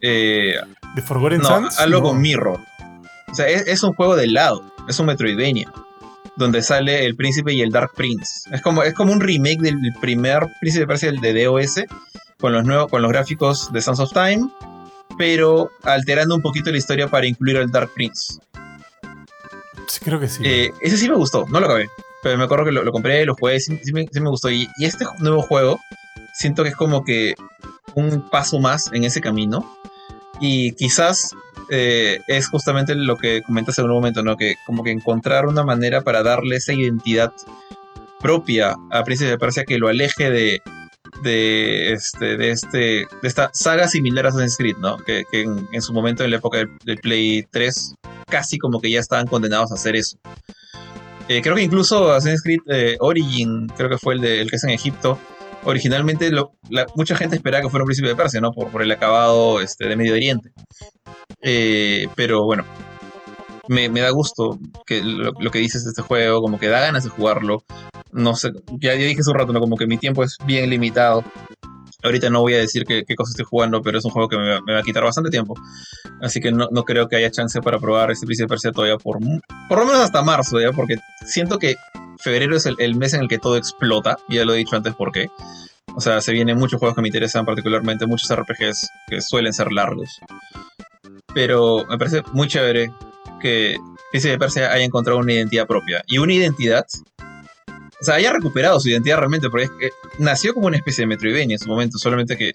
[0.00, 0.54] Eh,
[0.94, 2.60] ¿De Forgotten no, Algo con Mirror.
[3.30, 5.70] O sea, es, un juego de lado, es un Metroidvania,
[6.36, 8.48] donde sale el príncipe y el Dark Prince.
[8.50, 11.84] Es como, es como un remake del primer Príncipe de Persia, el de DOS,
[12.38, 14.48] con los, nuevos, con los gráficos de Sons of Time,
[15.16, 18.38] pero alterando un poquito la historia para incluir al Dark Prince.
[19.86, 20.42] Sí, creo que sí.
[20.44, 21.88] Eh, ese sí me gustó, no lo acabé.
[22.22, 24.50] Pero me acuerdo que lo, compré, lo jugué, sí, me, gustó.
[24.50, 25.78] Y, este nuevo juego,
[26.34, 27.34] siento que es como que
[27.94, 29.78] un paso más en ese camino.
[30.40, 31.30] Y quizás
[31.70, 34.36] eh, es justamente lo que comentas en un momento, ¿no?
[34.36, 37.32] Que como que encontrar una manera para darle esa identidad
[38.20, 40.60] propia a Príncipe de Persia que lo aleje de,
[41.22, 44.96] de, este, de, este, de esta saga similar a Assassin's Creed, ¿no?
[44.98, 47.94] Que, en, su momento, en la época del, Play 3,
[48.26, 50.18] casi como que ya estaban condenados a hacer eso.
[51.28, 54.56] Eh, creo que incluso Assassin's Creed eh, Origin, creo que fue el, de, el que
[54.56, 55.18] es en Egipto,
[55.64, 56.30] originalmente
[56.94, 58.52] mucha gente esperaba que fuera un príncipe de Persia, ¿no?
[58.52, 60.50] Por, el acabado este, de Medio Oriente.
[61.42, 62.64] Eh, pero bueno,
[63.68, 67.10] me, da gusto que lo, que dices de este juego, como que da ganas de
[67.10, 67.62] jugarlo.
[68.12, 69.60] No sé, ya, dije hace un rato, ¿no?
[69.60, 71.24] como que mi tiempo es bien limitado.
[72.02, 74.38] Ahorita no voy a decir qué, qué cosa estoy jugando, pero es un juego que
[74.38, 75.54] me, va a quitar bastante tiempo.
[76.20, 79.18] Así que no, creo que haya chance para probar este Príncipe Persia todavía por,
[79.68, 80.72] por lo menos hasta marzo, ¿ya?
[80.72, 81.74] Porque siento que
[82.18, 84.18] febrero es el, mes en el que todo explota.
[84.28, 85.28] Ya lo he dicho antes por qué.
[85.94, 89.72] O sea, se vienen muchos juegos que me interesan particularmente, muchos RPGs que suelen ser
[89.72, 90.20] largos.
[91.34, 92.92] Pero me parece muy chévere
[93.40, 93.76] que
[94.10, 96.02] Príncipe de Persia haya encontrado una identidad propia.
[96.06, 96.86] Y una identidad
[98.00, 101.08] o sea, haya recuperado su identidad realmente, porque es que nació como una especie de
[101.08, 102.52] Metroidvania en su momento, solamente que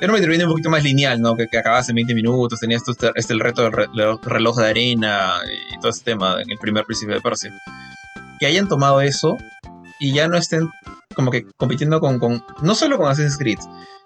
[0.00, 1.36] era un Metroidvania un poquito más lineal, ¿no?
[1.36, 3.72] Que, que en 20 minutos, tenías este, este, el reto del
[4.22, 5.34] reloj de arena
[5.72, 7.52] y todo ese tema en el primer Príncipe de Persia.
[8.38, 9.36] Que hayan tomado eso
[9.98, 10.70] y ya no estén
[11.14, 13.58] como que compitiendo con, con, no solo con Assassin's Creed,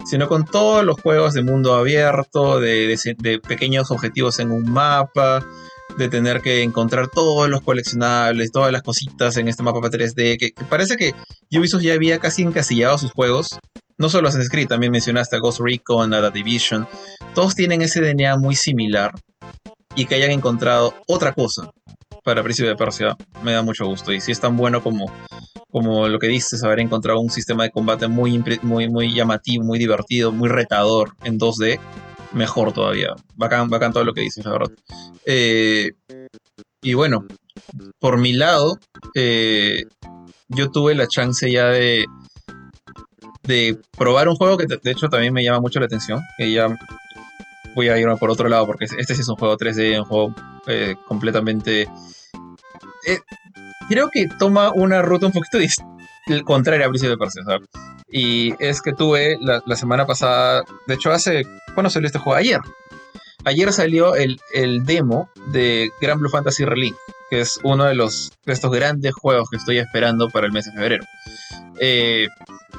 [0.05, 5.45] sino con todos los juegos de mundo abierto, de, de, pequeños objetivos en un mapa,
[5.99, 10.53] de tener que encontrar todos los coleccionables, todas las cositas en este mapa 3D, que,
[10.69, 11.15] parece que
[11.57, 13.59] Ubisoft ya había casi encasillado sus juegos.
[13.97, 16.89] No solo Assassin's Creed, también mencionaste a Ghost Recon, a The Division.
[17.35, 19.13] Todos tienen ese DNA muy similar
[19.95, 21.71] y que hayan encontrado otra cosa
[22.25, 24.13] para Príncipe de Persia me da mucho gusto.
[24.13, 25.13] Y si es tan bueno como,
[25.71, 29.79] como lo que dices, haber encontrado un sistema de combate muy, muy, muy llamativo, muy
[29.79, 31.79] divertido, muy retador en 2D,
[32.35, 33.15] mejor todavía.
[33.35, 34.67] Bacán, bacán todo lo que dices, la.
[35.25, 35.93] Eh,
[36.83, 37.27] y bueno,
[37.99, 38.79] por mi lado,
[39.15, 39.85] eh,
[40.49, 42.05] yo tuve la chance ya de,
[43.45, 46.77] de probar un juego que de hecho también me llama mucho la atención, que ya
[47.75, 50.35] voy a irme por otro lado, porque este sí es un juego 3D, un juego
[50.67, 51.89] eh, completamente
[53.07, 53.19] eh,
[53.89, 55.59] creo que toma una ruta un poquito
[56.45, 57.43] contraria a Príncipe de Persia.
[58.17, 62.39] Y es que tuve la, semana pasada, de hecho hace, ¿cuándo salió este juego?
[62.39, 62.61] Ayer.
[63.45, 64.39] Ayer salió el,
[64.85, 66.95] demo de Grand Blue Fantasy Relink,
[67.29, 70.71] que es uno de los estos grandes juegos que estoy esperando para el mes de
[70.71, 71.05] febrero.
[71.81, 72.29] Eh,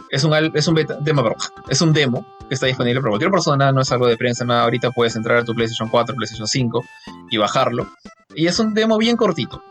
[0.10, 1.36] es un, es un demo,
[1.68, 4.64] es un demo que está disponible para cualquier persona, no es algo de prensa, nada.
[4.64, 6.82] Ahorita puedes entrar a tu PlayStation 4, PlayStation 5
[7.30, 7.92] y bajarlo.
[8.34, 9.62] Y es un demo bien cortito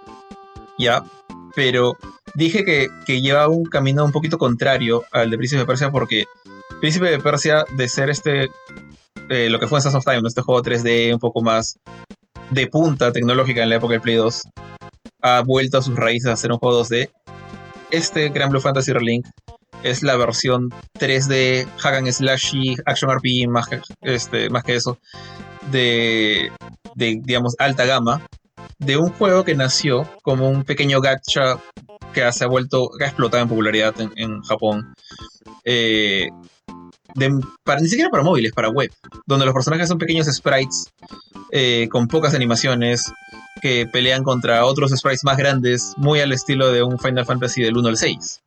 [0.78, 1.04] ya,
[1.54, 1.96] pero
[2.34, 6.24] dije que, que lleva un camino un poquito contrario al de Príncipe de Persia porque
[6.80, 8.50] Príncipe de Persia, de ser este,
[9.28, 11.78] eh, lo que fue en Sands of Time, este juego 3D un poco más
[12.50, 14.42] de punta tecnológica en la época del Play 2,
[15.22, 17.10] ha vuelto a sus raíces a ser un juego 2D.
[17.90, 19.26] Este Grand Blue Fantasy Relink
[19.82, 24.98] es la versión 3D, hack and slashy, action RPG, más que, este, más que eso,
[25.70, 26.50] de,
[26.94, 28.26] de, digamos, alta gama,
[28.78, 31.58] de un juego que nació como un pequeño gacha
[32.12, 34.94] que ha vuelto, que ha explotado en popularidad en, Japón.
[35.64, 36.28] Eh,
[37.64, 38.90] para, ni siquiera para móviles, para web,
[39.26, 40.92] donde los personajes son pequeños sprites
[41.50, 43.12] eh, con pocas animaciones
[43.60, 47.76] que pelean contra otros sprites más grandes, muy al estilo de un Final Fantasy del
[47.76, 48.42] 1 al 6.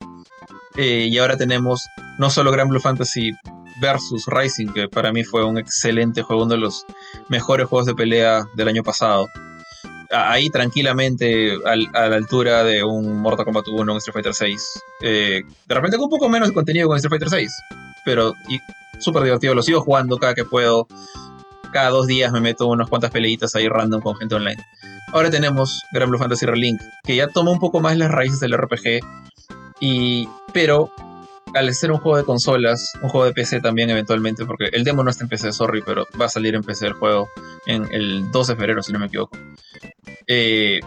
[0.77, 1.87] Eh, y ahora tenemos
[2.19, 3.31] no solo Grand Blue Fantasy
[3.81, 6.85] versus Rising, que para mí fue un excelente juego, uno de los
[7.29, 9.27] mejores juegos de pelea del año pasado
[10.11, 14.83] ahí tranquilamente a la altura de un Mortal Kombat 1, un Street Fighter 6.
[15.01, 17.51] Eh, de repente con un poco menos de contenido con Street Fighter 6,
[18.05, 18.33] pero
[18.99, 20.87] súper divertido, lo sigo jugando cada que puedo.
[21.71, 24.63] Cada dos días me meto unas cuantas peleitas ahí random con gente online.
[25.11, 28.57] Ahora tenemos Grand Blue Fantasy Relink, que ya toma un poco más las raíces del
[28.57, 28.99] RPG,
[29.79, 30.91] y, pero
[31.53, 35.03] al ser un juego de consolas, un juego de PC también eventualmente, porque el demo
[35.03, 37.29] no está en PC, sorry, pero va a salir en PC el juego
[37.65, 39.37] en el 12 de febrero, si no me equivoco.
[40.27, 40.79] Eh,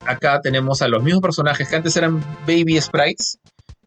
[0.00, 3.38] acá tenemos a los mismos personajes que antes eran baby sprites,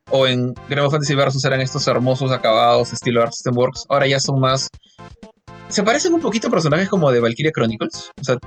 [0.09, 4.19] o en Grand Fantasy Versus eran estos hermosos acabados estilo Art System Works, ahora ya
[4.19, 4.69] son más...
[5.69, 8.37] Se parecen un poquito a personajes como de Valkyria Chronicles, o sea,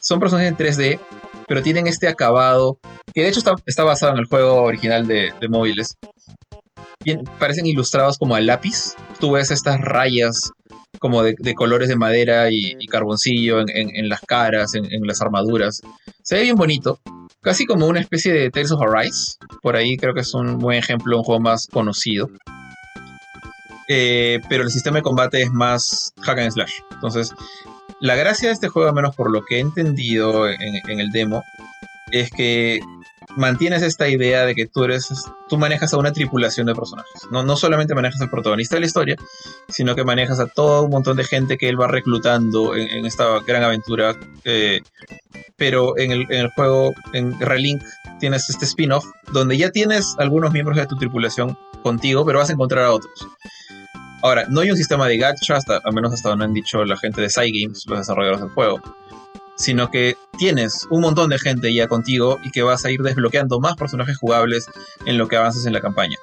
[0.00, 1.00] son personajes en 3D,
[1.46, 2.78] pero tienen este acabado,
[3.12, 5.96] que de hecho está, basado en el juego original de, móviles.
[7.38, 8.94] parecen ilustrados como a lápiz.
[9.20, 10.52] Tú ves estas rayas
[10.98, 15.80] como de, colores de madera y, carboncillo en, las caras, en, las armaduras.
[16.22, 17.00] Se ve bien bonito.
[17.40, 19.36] Casi como una especie de Tales of Arise.
[19.62, 22.30] Por ahí creo que es un buen ejemplo, un juego más conocido.
[23.88, 26.72] Eh, pero el sistema de combate es más hack and slash.
[26.92, 27.34] Entonces,
[28.00, 31.42] la gracia de este juego, al menos por lo que he entendido en, el demo,
[32.14, 32.80] es que
[33.36, 35.08] mantienes esta idea de que tú eres,
[35.48, 37.12] tú manejas a una tripulación de personajes.
[37.32, 39.16] No, no solamente manejas al protagonista de la historia,
[39.68, 43.40] sino que manejas a todo un montón de gente que él va reclutando en, esta
[43.40, 44.16] gran aventura.
[44.44, 44.80] Eh,
[45.56, 47.82] pero en el, juego, en Relink,
[48.20, 52.52] tienes este spin-off donde ya tienes algunos miembros de tu tripulación contigo, pero vas a
[52.52, 53.26] encontrar a otros.
[54.22, 56.96] Ahora, no hay un sistema de gacha, hasta, al menos hasta donde han dicho la
[56.96, 58.80] gente de Cygames, los desarrolladores del juego,
[59.56, 63.60] sino que tienes un montón de gente ya contigo y que vas a ir desbloqueando
[63.60, 64.66] más personajes jugables
[65.06, 66.16] en lo que avanzas en la campaña.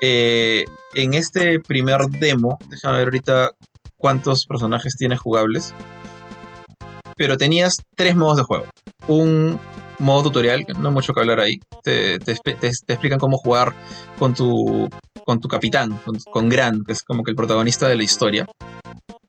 [0.00, 0.64] Eh,
[0.94, 3.50] en este primer demo, déjame ver ahorita
[3.96, 5.74] cuántos personajes tienes jugables,
[7.16, 8.66] pero tenías tres modos de juego.
[9.06, 9.58] Un
[9.98, 13.72] modo tutorial, no hay mucho que hablar ahí, te, te explican cómo jugar
[14.18, 14.88] con tu
[15.24, 15.98] con tu capitán,
[16.30, 18.46] con, Gran, que es como que el protagonista de la historia.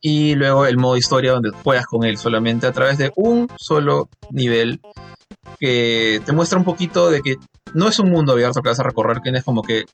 [0.02, 4.10] Y luego el modo historia donde juegas con él solamente a través de un solo
[4.30, 4.82] nivel
[5.60, 7.38] que te muestra un poquito de que
[7.74, 9.86] no es un mundo abierto que vas a recorrer, que es como que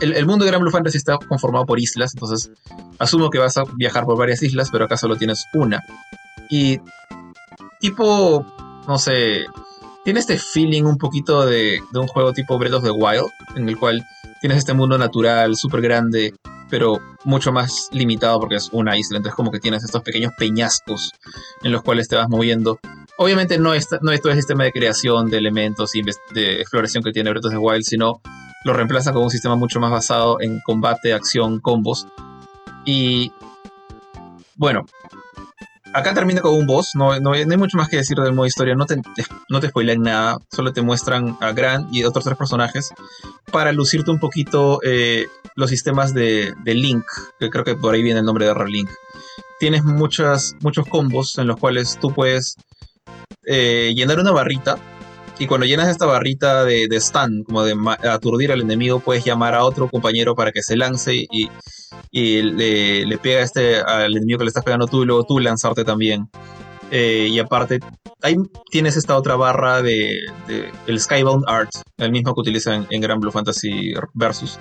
[0.00, 2.50] el, mundo de Gran Blue Fantasy está conformado por islas, entonces
[2.98, 5.82] asumo que vas a viajar por varias islas, pero acá solo tienes una.
[6.50, 6.78] Y
[7.80, 8.46] tipo,
[8.86, 9.46] no sé,
[10.04, 13.68] tiene este feeling un poquito de, de un juego tipo Breath of the Wild, en
[13.68, 14.04] el cual
[14.40, 16.34] tienes este mundo natural súper grande,
[16.70, 19.18] pero mucho más limitado porque es una isla.
[19.18, 21.12] Entonces como que tienes estos pequeños peñascos
[21.62, 22.78] en los cuales te vas moviendo.
[23.18, 27.02] Obviamente no es, no es todo el sistema de creación de elementos y de exploración
[27.02, 28.20] que tiene Breath of the Wild, sino
[28.64, 32.06] lo reemplaza con un sistema mucho más basado en combate, acción, combos.
[32.84, 33.32] Y
[34.56, 34.86] bueno,
[35.96, 38.84] acá termina con un boss, no, hay mucho más que decir del modo historia, no
[38.84, 39.00] te,
[39.48, 42.90] no te spoilean nada, solo te muestran a Gran y otros tres personajes
[43.50, 47.04] para lucirte un poquito eh, los sistemas de, Link,
[47.40, 48.90] que creo que por ahí viene el nombre de R-Link.
[49.58, 52.56] Tienes muchas, muchos combos en los cuales tú puedes
[53.46, 54.78] eh, llenar una barrita
[55.38, 57.74] y cuando llenas esta barrita de, de stun, como de
[58.08, 61.50] aturdir al enemigo, puedes llamar a otro compañero para que se lance y,
[62.12, 65.84] le, le, pega este, al enemigo que le estás pegando tú y luego tú lanzarte
[65.84, 66.30] también.
[66.90, 67.80] Eh, y aparte,
[68.22, 68.36] ahí
[68.70, 70.20] tienes esta otra barra de,
[70.86, 74.58] el Skybound Art, el mismo que utilizan en Gran Blue Fantasy Versus,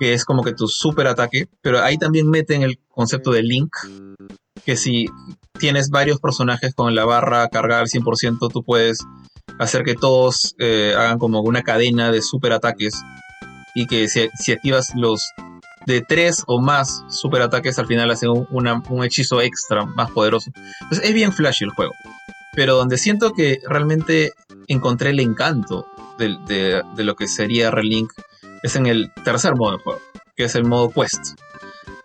[0.00, 3.70] que es como que tu super ataque, pero ahí también meten el concepto de Link,
[4.64, 5.06] que si
[5.58, 9.04] tienes varios personajes con la barra cargada al 100%, tú puedes
[9.58, 12.94] hacer que todos eh, hagan como una cadena de super ataques
[13.74, 15.32] y que si, activas los
[15.86, 20.50] de tres o más super ataques al final hacen un, hechizo extra más poderoso.
[20.82, 21.92] Entonces es bien flashy el juego.
[22.54, 24.32] Pero donde siento que realmente
[24.66, 25.86] encontré el encanto
[26.18, 28.12] de, lo que sería Relink
[28.62, 30.00] es en el tercer modo del juego,
[30.34, 31.38] que es el modo Quest.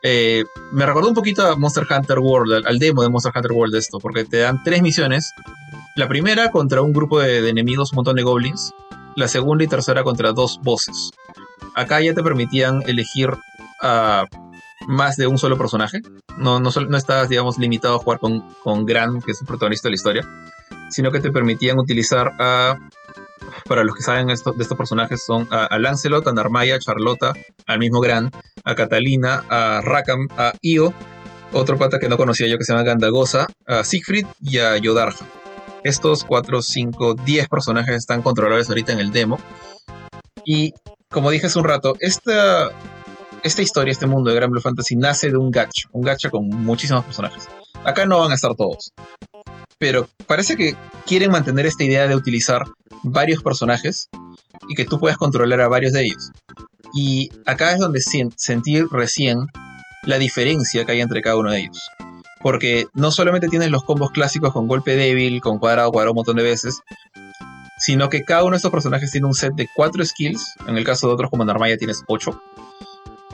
[0.04, 0.44] Eh,
[0.74, 3.80] me recordó un poquito a Monster Hunter World, al, demo de Monster Hunter World de
[3.80, 5.32] esto, porque te dan tres misiones
[5.96, 8.74] la primera contra un grupo de, enemigos, un montón de goblins.
[9.16, 11.12] La segunda y tercera contra dos bosses.
[11.76, 13.30] Acá ya te permitían elegir
[13.82, 14.26] a
[14.88, 16.02] más de un solo personaje.
[16.38, 19.88] No, no, no estás, digamos, limitado a jugar con, con Gran, que es el protagonista
[19.88, 20.28] de la historia,
[20.90, 22.78] sino que te permitían utilizar a.
[23.68, 27.34] Para los que saben de estos personajes, son a, Lancelot, a Narmaya, a Charlotta,
[27.68, 28.32] al mismo Gran,
[28.64, 30.94] a Catalina, a Rakam, a Io,
[31.52, 35.26] otro pata que no conocía yo que se llama Gandagosa, a Siegfried y a Yodarja.
[35.84, 39.40] Estos 4, 5, 10 personajes están controlables ahorita en el demo.
[40.46, 40.74] Y
[41.10, 42.72] como dije hace un rato, esta,
[43.44, 46.48] esta historia, este mundo de Gran Blue Fantasy nace de un gacha, un gacha con
[46.48, 47.48] muchísimos personajes.
[47.84, 48.92] Acá no van a estar todos.
[49.80, 50.76] Pero parece que
[51.08, 52.66] quieren mantener esta idea de utilizar
[53.02, 54.10] varios personajes
[54.70, 56.32] y que tú puedas controlar a varios de ellos.
[56.94, 59.48] Y acá es donde sentí recién
[60.04, 61.90] la diferencia que hay entre cada uno de ellos
[62.42, 66.38] porque no solamente tienes los combos clásicos con golpe débil, con cuadrado, cuadrado un montón
[66.38, 66.82] de veces,
[67.78, 70.84] sino que cada uno de estos personajes tiene un set de cuatro skills, en el
[70.84, 72.40] caso de otros como Narmaya tienes ocho,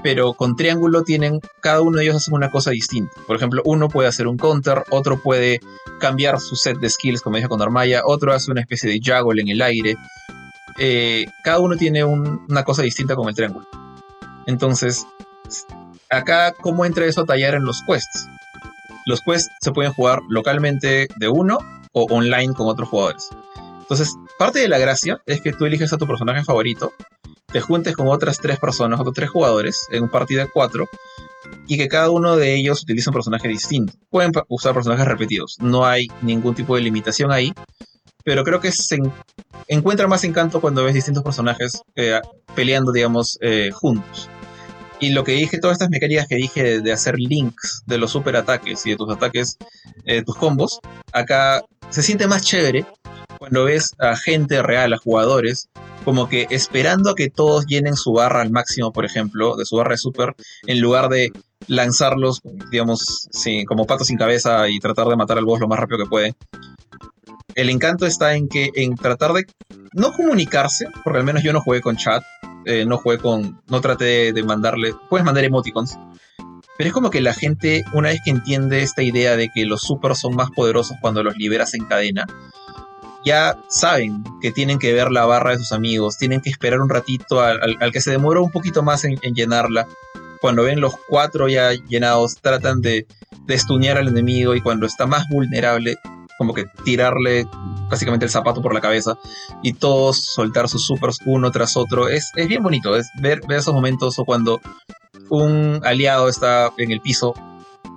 [0.03, 3.11] pero con triángulo tienen, cada uno de ellos hace una cosa distinta.
[3.25, 5.59] Por ejemplo, uno puede hacer un counter, otro puede
[5.99, 9.41] cambiar su set de skills, como dije con Narmaya, otro hace una especie de juggle
[9.41, 9.95] en el aire.
[10.77, 13.67] Eh, cada uno tiene una cosa distinta con el triángulo.
[14.45, 15.05] Entonces,
[16.09, 18.29] acá, ¿cómo entra eso a tallar en los quests?
[19.07, 21.59] Los quests se pueden jugar localmente de uno
[21.93, 23.29] o online con otros jugadores.
[23.79, 26.91] Entonces, parte de la gracia es que tú eliges a tu personaje favorito,
[27.45, 30.89] te juntes con otras tres personas, otros tres jugadores, en un partido de cuatro,
[31.67, 33.93] y que cada uno de ellos utilice un personaje distinto.
[34.09, 37.53] Pueden usar personajes repetidos, no hay ningún tipo de limitación ahí,
[38.25, 38.97] pero creo que se
[39.69, 42.19] encuentra más encanto cuando ves distintos personajes eh,
[42.53, 44.29] peleando, digamos, eh, juntos.
[44.99, 48.35] Y lo que dije, todas estas mecánicas que dije de, hacer links de los super
[48.35, 49.57] ataques y de tus ataques,
[50.05, 50.79] eh, tus combos,
[51.11, 52.85] acá se siente más chévere
[53.37, 55.69] cuando ves a gente real, a jugadores,
[56.03, 59.75] como que esperando a que todos llenen su barra al máximo, por ejemplo, de su
[59.75, 61.31] barra de super, en lugar de
[61.67, 62.41] lanzarlos,
[62.71, 63.27] digamos,
[63.67, 66.35] como patos sin cabeza y tratar de matar al boss lo más rápido que puede.
[67.55, 69.45] El encanto está en que en tratar de
[69.97, 72.23] no comunicarse, porque al menos yo no jugué con chat,
[72.65, 75.97] eh, no jugué con, no traté de mandarle, puedes mandar emoticons,
[76.77, 79.81] pero es como que la gente, una vez que entiende esta idea de que los
[79.81, 82.27] super son más poderosos cuando los liberas en cadena,
[83.25, 86.89] ya saben que tienen que ver la barra de sus amigos, tienen que esperar un
[86.89, 89.87] ratito al, que se demora un poquito más en, llenarla.
[90.39, 93.07] Cuando ven los cuatro ya llenados, tratan de,
[93.47, 95.97] de al enemigo y cuando está más vulnerable,
[96.37, 97.47] como que tirarle
[97.89, 99.17] básicamente el zapato por la cabeza
[99.63, 102.07] y todos soltar sus supers uno tras otro.
[102.07, 104.61] Es, es bien bonito, es ver, esos momentos o cuando
[105.29, 107.33] un aliado está en el piso,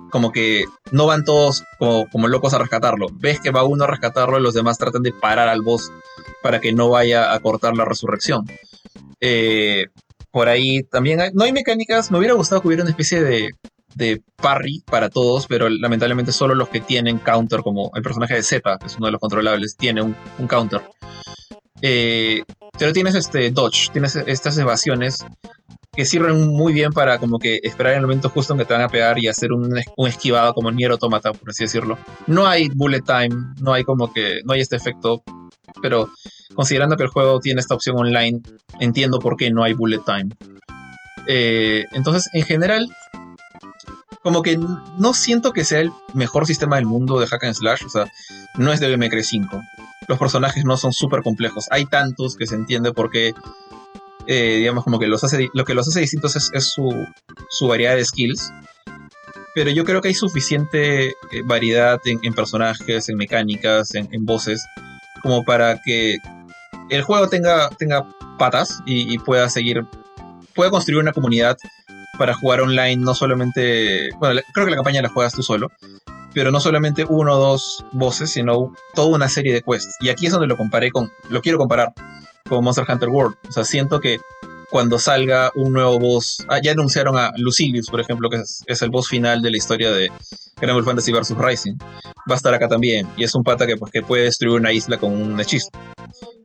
[0.09, 3.07] como que no van todos como, como, locos a rescatarlo.
[3.13, 5.91] Ves que va uno a rescatarlo y los demás tratan de parar al boss
[6.41, 8.45] para que no vaya a cortar la resurrección.
[9.21, 9.85] Eh,
[10.31, 13.51] por ahí también no hay mecánicas, me hubiera gustado que hubiera una especie de
[13.95, 18.43] de parry para todos, pero lamentablemente solo los que tienen counter, como el personaje de
[18.43, 20.15] Z, que es uno de los controlables, tiene un,
[20.47, 20.81] counter.
[21.81, 22.43] Eh,
[22.77, 25.25] Pero tienes este dodge, tienes estas evasiones
[25.93, 28.83] que sirven muy bien para como que esperar el momento justo en que te van
[28.83, 31.97] a pegar y hacer un, un esquivado como Nier Automata, por así decirlo.
[32.27, 35.23] No hay bullet time, no hay como que, no hay este efecto,
[35.81, 36.09] pero
[36.55, 38.41] considerando que el juego tiene esta opción online,
[38.79, 40.29] entiendo por qué no hay bullet time.
[41.27, 42.87] Eh, entonces, en general,
[44.23, 47.85] como que no siento que sea el mejor sistema del mundo de hack and slash,
[47.85, 48.11] o sea,
[48.57, 49.61] no es de BMC 5.
[50.07, 51.65] Los personajes no son súper complejos.
[51.71, 53.33] Hay tantos que se entiende por qué,
[54.27, 58.05] eh, digamos, como que los hace, lo que los hace distintos es, su, variedad de
[58.05, 58.51] skills.
[59.55, 64.63] Pero yo creo que hay suficiente eh, variedad en, personajes, en mecánicas, en, voces,
[65.23, 66.17] como para que
[66.89, 68.07] el juego tenga, tenga
[68.37, 69.85] patas y, y pueda seguir,
[70.53, 71.57] pueda construir una comunidad
[72.21, 74.11] para jugar online, no solamente.
[74.19, 75.71] Bueno, creo que la campaña la juegas tú solo,
[76.35, 79.95] pero no solamente uno o dos voces, sino toda una serie de quests.
[80.01, 81.11] Y aquí es donde lo comparé con.
[81.29, 81.93] Lo quiero comparar
[82.47, 83.37] con Monster Hunter World.
[83.49, 84.19] O sea, siento que
[84.69, 86.45] cuando salga un nuevo boss.
[86.47, 88.37] Ah, ya anunciaron a Lucilius, por ejemplo, que
[88.67, 90.11] es, el boss final de la historia de
[90.59, 91.35] Final Fantasy vs.
[91.35, 91.77] Rising.
[92.29, 93.07] Va a estar acá también.
[93.17, 95.69] Y es un pata que, pues, que puede destruir una isla con un hechizo.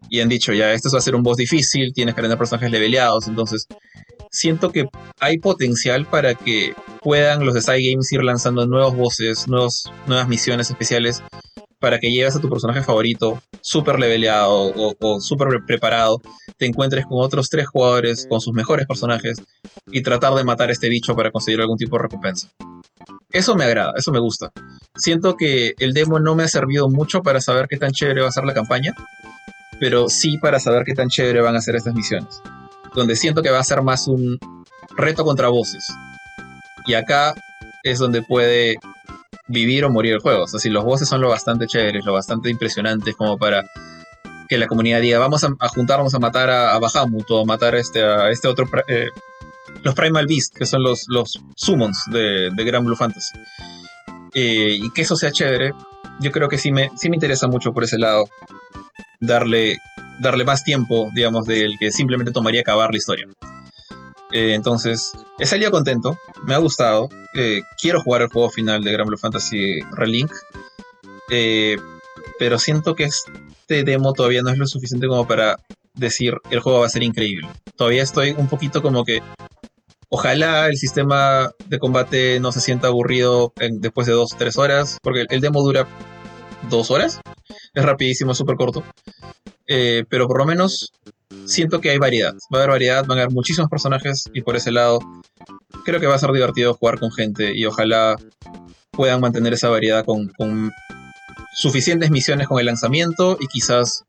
[0.09, 2.71] Y han dicho, ya, este va a ser un boss difícil, tienes que tener personajes
[2.71, 3.29] leveleados.
[3.29, 3.67] Entonces,
[4.31, 4.89] siento que
[5.21, 10.71] hay potencial para que puedan los de Side Games ir lanzando nuevos voces, nuevas misiones
[10.71, 11.23] especiales
[11.79, 16.21] para que lleves a tu personaje favorito súper leveleado o, o súper preparado,
[16.57, 19.43] te encuentres con otros tres jugadores con sus mejores personajes
[19.91, 22.51] y tratar de matar a este bicho para conseguir algún tipo de recompensa.
[23.31, 24.51] Eso me agrada, eso me gusta.
[24.97, 28.29] Siento que el demo no me ha servido mucho para saber qué tan chévere va
[28.29, 28.95] a ser la campaña,
[29.79, 32.41] pero sí para saber qué tan chévere van a ser estas misiones
[32.97, 34.39] donde siento que va a ser más un
[34.97, 35.87] reto contra voces.
[36.87, 37.35] Y acá
[37.85, 38.77] es donde puede
[39.49, 40.45] vivir o morir el juego.
[40.45, 43.65] O sea, si los voces son lo bastante chéveres, lo bastante impresionantes como para
[44.49, 47.79] que la comunidad diga, vamos a, a juntarnos a matar a, Bahamut o matar a
[47.79, 48.69] este, a este otro...
[48.89, 49.09] Eh,
[49.83, 53.39] los Primal Beast, que son los, los summons de, de Grand Blue Fantasy.
[54.35, 55.73] Eh, y que eso sea chévere,
[56.21, 58.29] yo creo que sí me, sí me interesa mucho por ese lado
[59.21, 59.79] darle
[60.21, 63.27] darle más tiempo, digamos, del que simplemente tomaría acabar la historia.
[64.33, 67.09] Eh, entonces, he salido contento, me ha gustado.
[67.35, 70.33] Eh, quiero jugar el juego final de Grand Blue Fantasy Relink.
[71.31, 71.77] Eh,
[72.39, 75.57] pero siento que este demo todavía no es lo suficiente como para
[75.95, 77.49] decir el juego va a ser increíble.
[77.77, 79.23] Todavía estoy un poquito como que.
[80.09, 84.99] Ojalá el sistema de combate no se sienta aburrido después de dos o tres horas,
[85.03, 85.89] porque el demo dura
[86.71, 87.21] dos horas.
[87.75, 88.85] Es rapidísimo, es súper corto.
[89.69, 90.93] Eh, pero por lo menos
[91.45, 92.35] siento que hay variedad.
[92.53, 94.99] Va a haber variedad, van a haber muchísimos personajes y por ese lado
[95.85, 98.17] creo que va a ser divertido jugar con gente y ojalá
[98.91, 100.33] puedan mantener esa variedad con,
[101.55, 104.05] suficientes misiones con el lanzamiento y quizás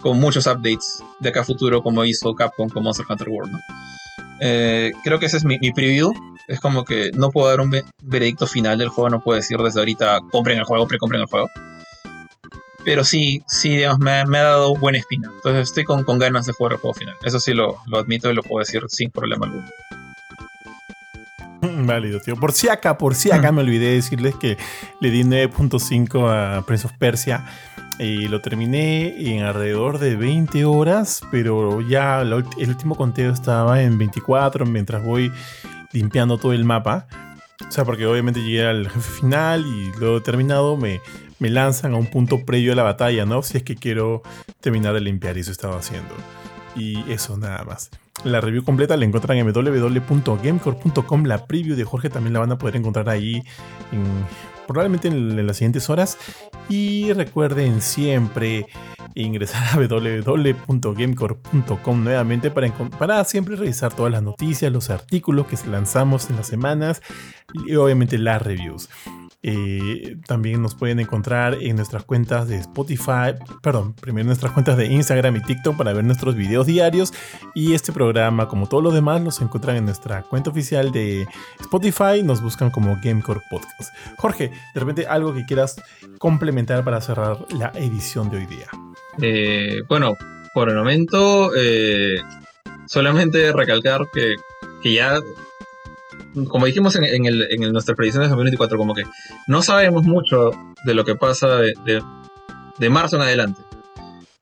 [0.00, 3.52] con muchos updates de acá a futuro como hizo Capcom con Monster Hunter World.
[4.40, 6.12] Eh, creo que ese es mi, preview.
[6.48, 9.80] Es como que no puedo dar un veredicto final del juego, no puedo decir desde
[9.80, 11.48] ahorita compren el juego, precompren el juego
[12.86, 15.28] pero sí, sí, digamos, me, ha dado buena espina.
[15.34, 17.16] Entonces estoy con, con, ganas de jugar el juego final.
[17.24, 19.68] Eso sí lo, lo admito y lo puedo decir sin problema alguno.
[21.84, 22.36] Válido, tío.
[22.36, 24.56] Por si acá, por si acá me olvidé decirles que
[25.00, 27.44] le di 9.5 a Prince of Persia
[27.98, 32.32] y lo terminé en alrededor de 20 horas, pero ya el
[32.68, 35.32] último conteo estaba en 24 mientras voy
[35.90, 37.08] limpiando todo el mapa.
[37.66, 41.00] O sea, porque obviamente llegué al jefe final y luego terminado me,
[41.38, 43.42] me lanzan a un punto previo a la batalla, ¿no?
[43.42, 44.22] Si es que quiero
[44.60, 46.14] terminar de limpiar eso estaba haciendo.
[46.74, 47.90] Y eso nada más.
[48.24, 51.24] La review completa la encuentran en www.gamecore.com.
[51.24, 53.42] La preview de Jorge también la van a poder encontrar ahí
[54.66, 56.18] probablemente en, las siguientes horas.
[56.68, 58.66] Y recuerden siempre
[59.14, 66.28] ingresar a www.gamecore.com nuevamente para, para siempre revisar todas las noticias, los artículos que lanzamos
[66.30, 67.02] en las semanas
[67.66, 68.90] y obviamente las reviews.
[69.48, 74.76] Eh, también nos pueden encontrar en nuestras cuentas de Spotify, perdón, primero en nuestras cuentas
[74.76, 77.14] de Instagram y TikTok para ver nuestros videos diarios.
[77.54, 81.28] Y este programa, como todos los demás, los encuentran en nuestra cuenta oficial de
[81.60, 82.24] Spotify.
[82.24, 83.94] Nos buscan como Gamecore Podcast.
[84.18, 85.76] Jorge, de repente algo que quieras
[86.18, 88.66] complementar para cerrar la edición de hoy día.
[89.22, 90.14] Eh, bueno,
[90.54, 92.16] por el momento, eh,
[92.86, 94.34] solamente recalcar que,
[94.82, 95.20] que ya
[96.48, 99.04] como dijimos en, en, el, en nuestra predicción de 2024, como que
[99.46, 100.50] no sabemos mucho
[100.84, 102.02] de lo que pasa de,
[102.78, 103.60] de, marzo en adelante.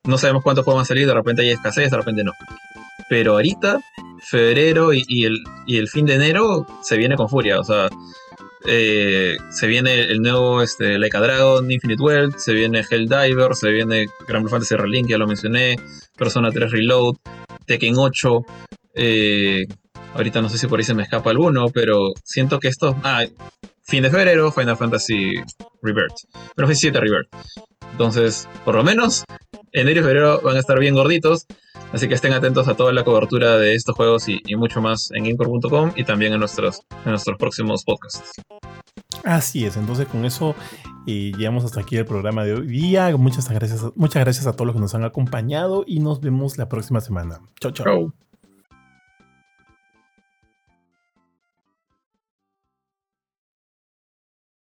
[0.03, 2.33] No sabemos cuántos juegos van a salir, de repente hay escasez, de repente no.
[3.09, 3.79] Pero ahorita,
[4.19, 7.59] febrero y, el, y el fin de enero se viene con furia.
[7.59, 7.87] O sea,
[8.67, 14.07] Eh, se viene el nuevo este, Like Dragon, Infinite World, se viene Helldiver, se viene
[14.27, 15.75] Grand Fantasy Relink, ya lo mencioné,
[16.17, 17.15] Persona 3 Reload,
[17.67, 18.45] Tekken 8.
[18.95, 19.67] Eh,
[20.15, 22.95] ahorita no sé si por ahí se me escapa alguno, pero siento que esto.
[23.03, 23.25] Ah,
[23.83, 25.35] fin de febrero, Final Fantasy
[25.81, 26.17] Rebirth.
[26.31, 27.29] Final Fantasy 7 Rebirth.
[27.91, 29.23] Entonces, por lo menos,
[29.71, 31.45] enero y febrero van a estar bien gorditos.
[31.93, 35.23] Así que estén atentos a toda la cobertura de estos juegos y, mucho más en
[35.23, 38.31] gamecore.com y también en nuestros, en nuestros próximos podcasts.
[39.23, 40.55] Así es, entonces con eso
[41.07, 43.15] eh, llegamos hasta aquí el programa de hoy día.
[43.15, 46.67] Muchas gracias, muchas gracias a todos los que nos han acompañado y nos vemos la
[46.67, 47.39] próxima semana.
[47.59, 48.24] Chao, chao.